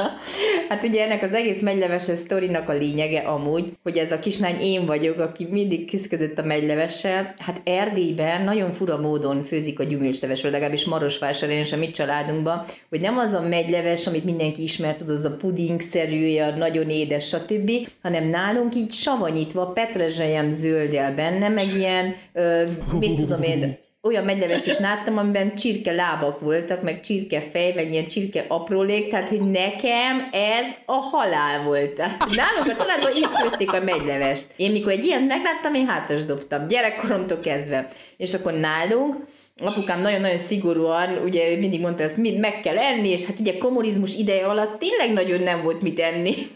hát 0.69 0.85
ugye 0.85 1.05
ennek 1.05 1.23
az 1.23 1.33
egész 1.33 1.61
megyleves 1.61 2.03
sztorinak 2.03 2.69
a 2.69 2.73
lényege 2.73 3.21
amúgy, 3.21 3.73
hogy 3.83 3.99
ez 3.99 4.13
a 4.13 4.19
kislány 4.19 4.61
én 4.61 4.87
vagyok, 4.87 5.19
aki 5.19 5.47
mindig 5.51 5.91
küzdött 5.91 6.39
a 6.39 6.45
megylevessel. 6.45 7.35
Hát 7.39 7.61
Erdélyben 7.65 8.43
nagyon 8.45 8.73
fura 8.73 8.97
módon 8.97 9.43
főzik 9.43 9.81
a 9.81 9.85
gyümölcsleves, 9.85 10.43
vagy 10.43 10.51
legalábbis 10.51 10.85
Marosvásárhelyen 10.85 11.67
a 11.73 11.77
mi 11.77 11.91
családunkban, 11.91 12.65
hogy 12.89 13.01
nem 13.01 13.19
az 13.19 13.33
a 13.33 13.41
megyleves, 13.49 14.07
amit 14.07 14.25
mindenki 14.25 14.63
ismer, 14.63 14.95
tudod, 14.95 15.15
az 15.15 15.25
a 15.25 15.37
pudingszerű, 15.37 16.39
a 16.39 16.57
nagyon 16.57 16.91
édes, 16.91 17.29
stb., 17.29 17.71
hanem 18.03 18.29
nálunk 18.29 18.75
így 18.75 18.93
savanyítva, 18.93 19.73
petrezselyem 19.79 20.51
zölddel 20.51 21.15
benne, 21.15 21.49
meg 21.49 21.75
ilyen, 21.75 22.17
ö, 22.33 22.65
mit 22.99 23.17
tudom 23.17 23.43
én, 23.43 23.79
olyan 24.03 24.25
megylevest 24.25 24.67
is 24.67 24.79
láttam, 24.79 25.19
amiben 25.19 25.55
csirke 25.55 25.93
lábak 25.93 26.41
voltak, 26.41 26.83
meg 26.83 27.01
csirke 27.01 27.41
fej, 27.41 27.73
meg 27.75 27.91
ilyen 27.91 28.07
csirke 28.07 28.45
aprólék, 28.49 29.09
tehát 29.09 29.29
hogy 29.29 29.41
nekem 29.41 30.29
ez 30.33 30.67
a 30.87 30.93
halál 30.93 31.63
volt. 31.63 31.97
Nálunk 32.37 32.69
a 32.69 32.77
családban 32.77 33.17
így 33.17 33.29
főzték 33.41 33.73
a 33.73 33.81
megylevest. 33.81 34.47
Én 34.57 34.73
mikor 34.73 34.93
egy 34.93 35.05
ilyen 35.05 35.23
megláttam, 35.23 35.75
én 35.75 35.87
hátas 35.87 36.25
dobtam, 36.25 36.69
gyerekkoromtól 36.69 37.41
kezdve. 37.41 37.89
És 38.17 38.35
akkor 38.35 38.53
nálunk 38.53 39.17
apukám 39.65 40.01
nagyon-nagyon 40.01 40.39
szigorúan, 40.39 41.19
ugye 41.25 41.57
mindig 41.57 41.81
mondta, 41.81 42.03
ezt 42.03 42.17
mind 42.17 42.39
meg 42.39 42.61
kell 42.61 42.79
enni, 42.79 43.09
és 43.09 43.25
hát 43.25 43.41
ugye 43.41 43.59
kommunizmus 43.59 44.15
ideje 44.15 44.47
alatt 44.47 44.79
tényleg 44.79 45.13
nagyon 45.13 45.41
nem 45.41 45.63
volt 45.63 45.83
mit 45.83 45.99
enni. 45.99 46.35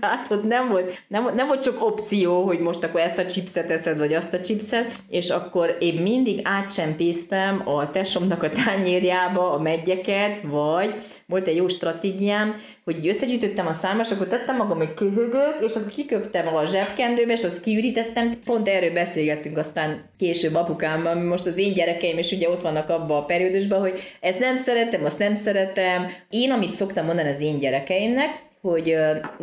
Tehát 0.00 0.30
ott 0.30 0.44
nem 0.44 0.68
volt, 0.68 1.02
nem, 1.08 1.34
nem 1.34 1.46
volt 1.46 1.62
csak 1.62 1.84
opció, 1.84 2.42
hogy 2.44 2.58
most 2.58 2.84
akkor 2.84 3.00
ezt 3.00 3.18
a 3.18 3.26
chipset 3.26 3.70
eszed, 3.70 3.98
vagy 3.98 4.14
azt 4.14 4.34
a 4.34 4.40
chipset, 4.40 4.96
és 5.08 5.30
akkor 5.30 5.76
én 5.80 6.02
mindig 6.02 6.40
átcsempésztem 6.42 7.62
a 7.64 7.90
tesomnak 7.90 8.42
a 8.42 8.50
tányérjába 8.50 9.52
a 9.52 9.60
megyeket, 9.60 10.40
vagy 10.42 10.94
volt 11.26 11.46
egy 11.46 11.56
jó 11.56 11.68
stratégiám, 11.68 12.54
hogy 12.86 13.08
összegyűjtöttem 13.08 13.66
a 13.66 13.72
számos, 13.72 14.10
akkor 14.10 14.26
tettem 14.26 14.56
magam 14.56 14.80
egy 14.80 14.94
köhögök, 14.94 15.56
és 15.66 15.74
akkor 15.74 15.90
kiköptem 15.90 16.54
a 16.54 16.66
zsebkendőbe, 16.66 17.32
és 17.32 17.44
azt 17.44 17.60
kiürítettem. 17.60 18.32
Pont 18.44 18.68
erről 18.68 18.92
beszélgettünk 18.92 19.58
aztán 19.58 20.10
később 20.18 20.54
apukámmal, 20.54 21.14
most 21.14 21.46
az 21.46 21.58
én 21.58 21.72
gyerekeim, 21.72 22.18
és 22.18 22.32
ugye 22.32 22.50
ott 22.50 22.62
vannak 22.62 22.88
abban 22.88 23.16
a 23.16 23.24
periódusban, 23.24 23.80
hogy 23.80 24.00
ezt 24.20 24.38
nem 24.38 24.56
szeretem, 24.56 25.04
azt 25.04 25.18
nem 25.18 25.34
szeretem. 25.34 26.06
Én, 26.30 26.50
amit 26.50 26.74
szoktam 26.74 27.06
mondani 27.06 27.28
az 27.28 27.40
én 27.40 27.58
gyerekeimnek, 27.58 28.30
hogy 28.60 28.96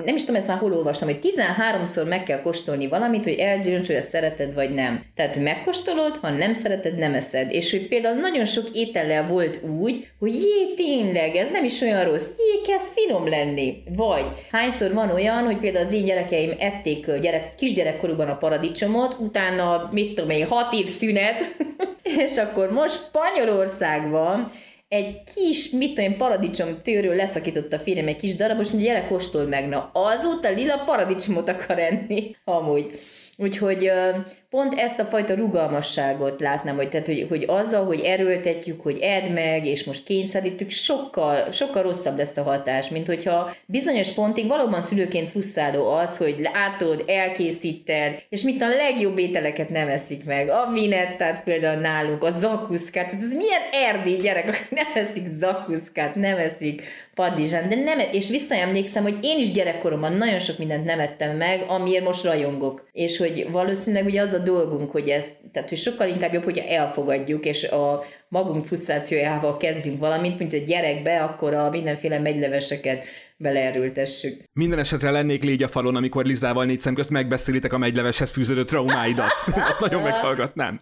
nem 0.05 0.16
is 0.16 0.22
tudom, 0.22 0.36
ezt 0.36 0.47
már 0.47 0.57
hol 0.57 0.74
olvastam, 0.74 1.07
hogy 1.07 1.20
13-szor 1.22 2.07
meg 2.07 2.24
kell 2.24 2.41
kóstolni 2.41 2.88
valamit, 2.88 3.24
hogy 3.24 3.34
eldönts, 3.34 3.88
hogy 3.88 3.95
ezt 3.95 4.09
szereted 4.09 4.53
vagy 4.53 4.70
nem. 4.70 5.03
Tehát 5.16 5.36
megkóstolod, 5.36 6.16
ha 6.22 6.30
nem 6.30 6.53
szereted, 6.53 6.97
nem 6.97 7.14
eszed. 7.14 7.51
És 7.51 7.72
hogy 7.72 7.88
például 7.88 8.20
nagyon 8.20 8.45
sok 8.45 8.70
étellel 8.74 9.28
volt 9.28 9.59
úgy, 9.80 10.07
hogy 10.20 10.34
jé, 10.34 10.74
tényleg, 10.76 11.36
ez 11.36 11.51
nem 11.51 11.64
is 11.64 11.82
olyan 11.82 12.03
rossz, 12.03 12.28
jé, 12.38 12.72
kezd 12.72 12.88
finom 12.93 13.28
lenni. 13.28 13.84
Vagy 13.95 14.26
hányszor 14.51 14.93
van 14.93 15.09
olyan, 15.09 15.43
hogy 15.43 15.57
például 15.57 15.86
az 15.86 15.93
én 15.93 16.05
gyerekeim 16.05 16.51
ették 16.59 17.20
gyerek, 17.20 17.55
kisgyerekkorúban 17.55 18.28
a 18.28 18.38
paradicsomot, 18.38 19.16
utána, 19.20 19.89
mit 19.91 20.16
tudom 20.16 20.30
én, 20.30 20.47
hat 20.47 20.74
év 20.74 20.88
szünet, 20.88 21.55
és 22.26 22.38
akkor 22.38 22.72
most 22.72 22.95
Spanyolországban 22.95 24.51
egy 24.93 25.23
kis, 25.35 25.69
mit 25.69 25.89
tudom 25.93 26.11
én, 26.11 26.17
paradicsom 26.17 26.81
tőről 26.83 27.15
leszakított 27.15 27.73
a 27.73 27.79
férjem 27.79 28.07
egy 28.07 28.15
kis 28.15 28.35
darab, 28.35 28.59
és 28.59 28.69
mondja, 28.69 28.93
gyere, 28.93 29.07
kóstold 29.07 29.49
meg. 29.49 29.67
Na, 29.67 29.89
azóta 29.93 30.49
lila 30.49 30.83
paradicsomot 30.85 31.49
akar 31.49 31.79
enni, 31.79 32.35
amúgy. 32.43 32.99
Úgyhogy 33.38 33.91
pont 34.49 34.79
ezt 34.79 34.99
a 34.99 35.05
fajta 35.05 35.34
rugalmasságot 35.34 36.39
látnám, 36.39 36.75
hogy, 36.75 36.89
tehát, 36.89 37.05
hogy, 37.05 37.25
hogy 37.29 37.43
azzal, 37.47 37.86
hogy 37.86 37.99
erőltetjük, 37.99 38.81
hogy 38.81 38.99
edd 38.99 39.31
meg, 39.31 39.65
és 39.65 39.84
most 39.84 40.03
kényszerítjük, 40.03 40.71
sokkal, 40.71 41.51
sokkal 41.51 41.84
rosszabb 41.84 42.17
lesz 42.17 42.38
a 42.38 42.43
hatás, 42.43 42.89
mint 42.89 43.07
hogyha 43.07 43.55
bizonyos 43.65 44.09
pontig 44.09 44.47
valóban 44.47 44.81
szülőként 44.81 45.29
fusszáló 45.29 45.88
az, 45.88 46.17
hogy 46.17 46.49
látod, 46.53 47.03
elkészíted, 47.07 48.23
és 48.29 48.41
mit 48.41 48.61
a 48.61 48.67
legjobb 48.67 49.17
ételeket 49.17 49.69
nem 49.69 49.88
eszik 49.88 50.25
meg. 50.25 50.49
A 50.49 50.69
vinettát 50.73 51.43
például 51.43 51.81
nálunk, 51.81 52.23
a 52.23 52.31
zakuszkát, 52.31 53.09
tehát 53.09 53.23
ez 53.23 53.31
milyen 53.31 53.61
erdély 53.71 54.17
gyerek, 54.17 54.67
nem 54.69 54.88
eszik 54.93 55.27
zakuszkát, 55.27 56.15
nem 56.15 56.38
eszik 56.38 56.84
padlizsán, 57.16 57.70
de 57.70 57.76
nem, 57.76 57.99
és 58.11 58.30
visszaemlékszem, 58.30 59.03
hogy 59.03 59.18
én 59.22 59.39
is 59.39 59.51
gyerekkoromban 59.51 60.14
nagyon 60.14 60.39
sok 60.39 60.57
mindent 60.57 60.86
nem 60.86 60.99
ettem 60.99 61.38
meg, 61.38 61.66
amiért 61.68 62.03
most 62.03 62.24
rajongok. 62.24 62.89
És 62.91 63.18
hogy 63.18 63.47
valószínűleg 63.51 64.05
ugye 64.05 64.22
az 64.22 64.34
a 64.34 64.43
dolgunk, 64.43 64.91
hogy 64.91 65.09
ez, 65.09 65.28
tehát 65.51 65.70
hogy 65.70 65.78
sokkal 65.78 66.07
inkább 66.07 66.34
jobb, 66.34 66.43
hogy 66.43 66.57
elfogadjuk, 66.57 67.45
és 67.45 67.64
a 67.64 68.03
magunk 68.28 68.66
frusztrációjával 68.66 69.57
kezdünk 69.57 69.99
valamit, 69.99 70.39
mint 70.39 70.53
a 70.53 70.57
gyerekbe, 70.57 71.24
akkor 71.24 71.53
a 71.53 71.70
mindenféle 71.70 72.20
megyleveseket 72.20 73.05
beleerültessük. 73.43 74.43
Minden 74.53 74.79
esetre 74.79 75.11
lennék 75.11 75.43
légy 75.43 75.63
a 75.63 75.67
falon, 75.67 75.95
amikor 75.95 76.25
Lizával 76.25 76.65
négy 76.65 76.79
szem 76.79 76.93
közt 76.93 77.09
megbeszélitek 77.09 77.73
a 77.73 77.77
megyleveshez 77.77 78.31
fűződő 78.31 78.63
traumáidat. 78.63 79.31
Azt 79.69 79.79
nagyon 79.79 80.01
meghallgatnám. 80.01 80.79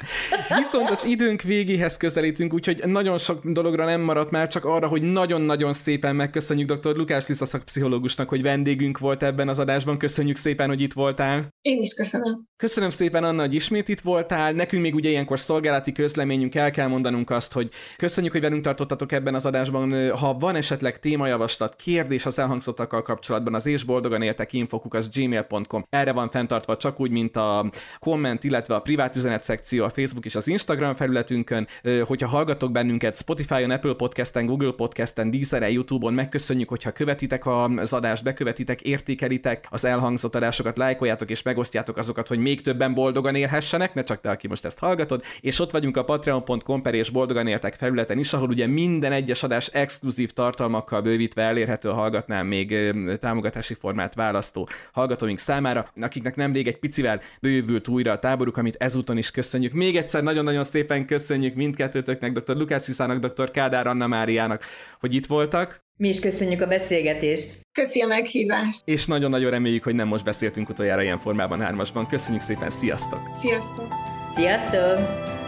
Viszont 0.58 0.90
az 0.90 1.06
időnk 1.06 1.42
végéhez 1.42 1.98
közelítünk, 1.98 2.54
úgyhogy 2.54 2.82
nagyon 2.86 3.18
sok 3.18 3.46
dologra 3.46 3.86
nem 3.86 4.02
maradt 4.02 4.32
már, 4.32 4.48
csak 4.48 4.66
arra, 4.66 4.88
hogy 4.88 5.02
nagyon-nagyon 5.02 5.74
szépen 5.74 6.16
megköszönjük 6.16 6.74
dr. 6.74 6.96
Lukás 6.96 7.28
Lisza 7.28 7.46
szakpszichológusnak, 7.46 8.30
hogy 8.30 8.42
vendégünk 8.42 8.98
volt 8.98 9.24
ebben 9.24 9.50
az 9.50 9.60
adásban. 9.60 9.98
Köszönjük 9.98 10.36
szépen, 10.36 10.68
hogy 10.68 10.82
itt 10.82 10.94
voltál. 10.94 11.48
Én 11.62 11.78
is 11.78 11.94
köszönöm. 11.94 12.46
Köszönöm 12.58 12.90
szépen, 12.90 13.24
Anna, 13.24 13.42
hogy 13.42 13.54
ismét 13.54 13.88
itt 13.88 14.02
voltál. 14.02 14.52
Nekünk 14.52 14.82
még 14.82 14.96
ugye 14.96 15.10
ilyenkor 15.10 15.40
szolgálati 15.40 15.92
közleményünk, 15.92 16.56
el 16.56 16.72
kell 16.72 16.88
mondanunk 16.88 17.30
azt, 17.30 17.54
hogy 17.54 17.70
köszönjük, 17.98 18.32
hogy 18.32 18.42
velünk 18.42 18.64
tartottatok 18.64 19.12
ebben 19.12 19.36
az 19.36 19.46
adásban. 19.46 20.12
Ha 20.12 20.34
van 20.34 20.56
esetleg 20.56 21.00
témajavaslat, 21.00 21.76
kérdés 21.76 22.26
az 22.26 22.40
elhangzottakkal 22.52 23.02
kapcsolatban, 23.02 23.54
az 23.54 23.66
és 23.66 23.84
boldogan 23.84 24.22
éltek 24.22 24.54
infokuk, 24.54 24.94
az 24.94 25.10
gmail.com. 25.10 25.86
Erre 25.90 26.12
van 26.12 26.30
fenntartva 26.30 26.78
csak 26.78 27.00
úgy, 27.00 27.12
mint 27.12 27.36
a 27.36 27.70
komment, 28.00 28.44
illetve 28.44 28.76
a 28.76 28.80
privát 28.80 29.16
üzenet 29.16 29.44
szekció 29.44 29.84
a 29.84 29.90
Facebook 29.90 30.26
és 30.26 30.36
az 30.36 30.48
Instagram 30.48 30.96
felületünkön. 30.96 31.68
Hogyha 32.04 32.28
hallgatok 32.28 32.72
bennünket 32.72 33.18
Spotify-on, 33.18 33.72
Apple 33.72 33.94
Podcast-en, 33.94 34.46
Google 34.46 34.72
Podcast-en, 34.72 35.32
Deezer-en, 35.32 35.70
YouTube-on, 35.70 36.14
megköszönjük, 36.14 36.70
hogyha 36.70 36.92
követitek 36.92 37.44
az 37.46 37.94
adást, 37.94 38.24
bekövetitek, 38.24 38.82
értékelitek 38.82 39.68
az 39.70 39.86
elhangzott 39.86 40.36
adásokat, 40.36 40.78
lájkoljátok 40.78 41.30
és 41.30 41.42
megosztjátok 41.42 41.98
azokat, 41.98 42.28
hogy 42.28 42.40
még 42.40 42.62
többen 42.62 42.94
boldogan 42.94 43.36
élhessenek, 43.36 43.94
ne 43.94 44.04
csak 44.04 44.22
te, 44.22 44.30
aki 44.30 44.48
most 44.48 44.66
ezt 44.66 44.80
hallgatod, 44.80 45.24
és 45.42 45.60
ott 45.60 45.72
vagyunk 45.72 45.98
a 45.98 46.04
patreon.com 46.04 46.82
per 46.82 46.94
és 46.94 47.10
boldogan 47.10 47.48
éltek 47.48 47.74
felületen 47.74 48.18
is, 48.18 48.34
ahol 48.34 48.50
ugye 48.50 48.68
minden 48.68 49.12
egyes 49.12 49.44
adás 49.44 49.68
exkluzív 49.68 50.32
tartalmakkal 50.32 51.02
bővítve 51.02 51.42
elérhető 51.42 51.90
a 51.90 51.94
hallgatnám 52.32 52.48
még 52.48 53.20
támogatási 53.20 53.74
formát 53.74 54.16
választó 54.16 54.70
hallgatóink 54.92 55.40
számára, 55.40 55.88
akiknek 56.02 56.36
nemrég 56.36 56.68
egy 56.68 56.80
picivel 56.80 57.22
bővült 57.42 57.88
újra 57.88 58.12
a 58.12 58.20
táboruk, 58.20 58.58
amit 58.58 58.76
ezúton 58.80 59.18
is 59.18 59.32
köszönjük. 59.32 59.74
Még 59.74 59.96
egyszer 59.96 60.24
nagyon-nagyon 60.24 60.64
szépen 60.64 61.06
köszönjük 61.06 61.56
mindkettőtöknek, 61.56 62.32
dr. 62.32 62.56
Lukács 62.56 62.86
Viszának, 62.86 63.26
dr. 63.26 63.52
Kádár 63.52 63.88
Anna 63.88 64.08
Máriának, 64.08 64.64
hogy 65.00 65.16
itt 65.16 65.26
voltak. 65.26 65.80
Mi 65.98 66.08
is 66.08 66.20
köszönjük 66.20 66.62
a 66.62 66.68
beszélgetést. 66.68 67.60
Köszi 67.72 68.02
a 68.02 68.08
meghívást. 68.08 68.82
És 68.86 69.06
nagyon-nagyon 69.06 69.52
reméljük, 69.52 69.84
hogy 69.84 69.96
nem 69.96 70.08
most 70.08 70.24
beszéltünk 70.24 70.70
utoljára 70.70 71.02
ilyen 71.02 71.20
formában 71.20 71.62
hármasban. 71.62 72.08
Köszönjük 72.08 72.42
szépen, 72.42 72.70
sziasztok! 72.70 73.30
Sziasztok! 73.34 73.88
Sziasztok! 74.34 75.41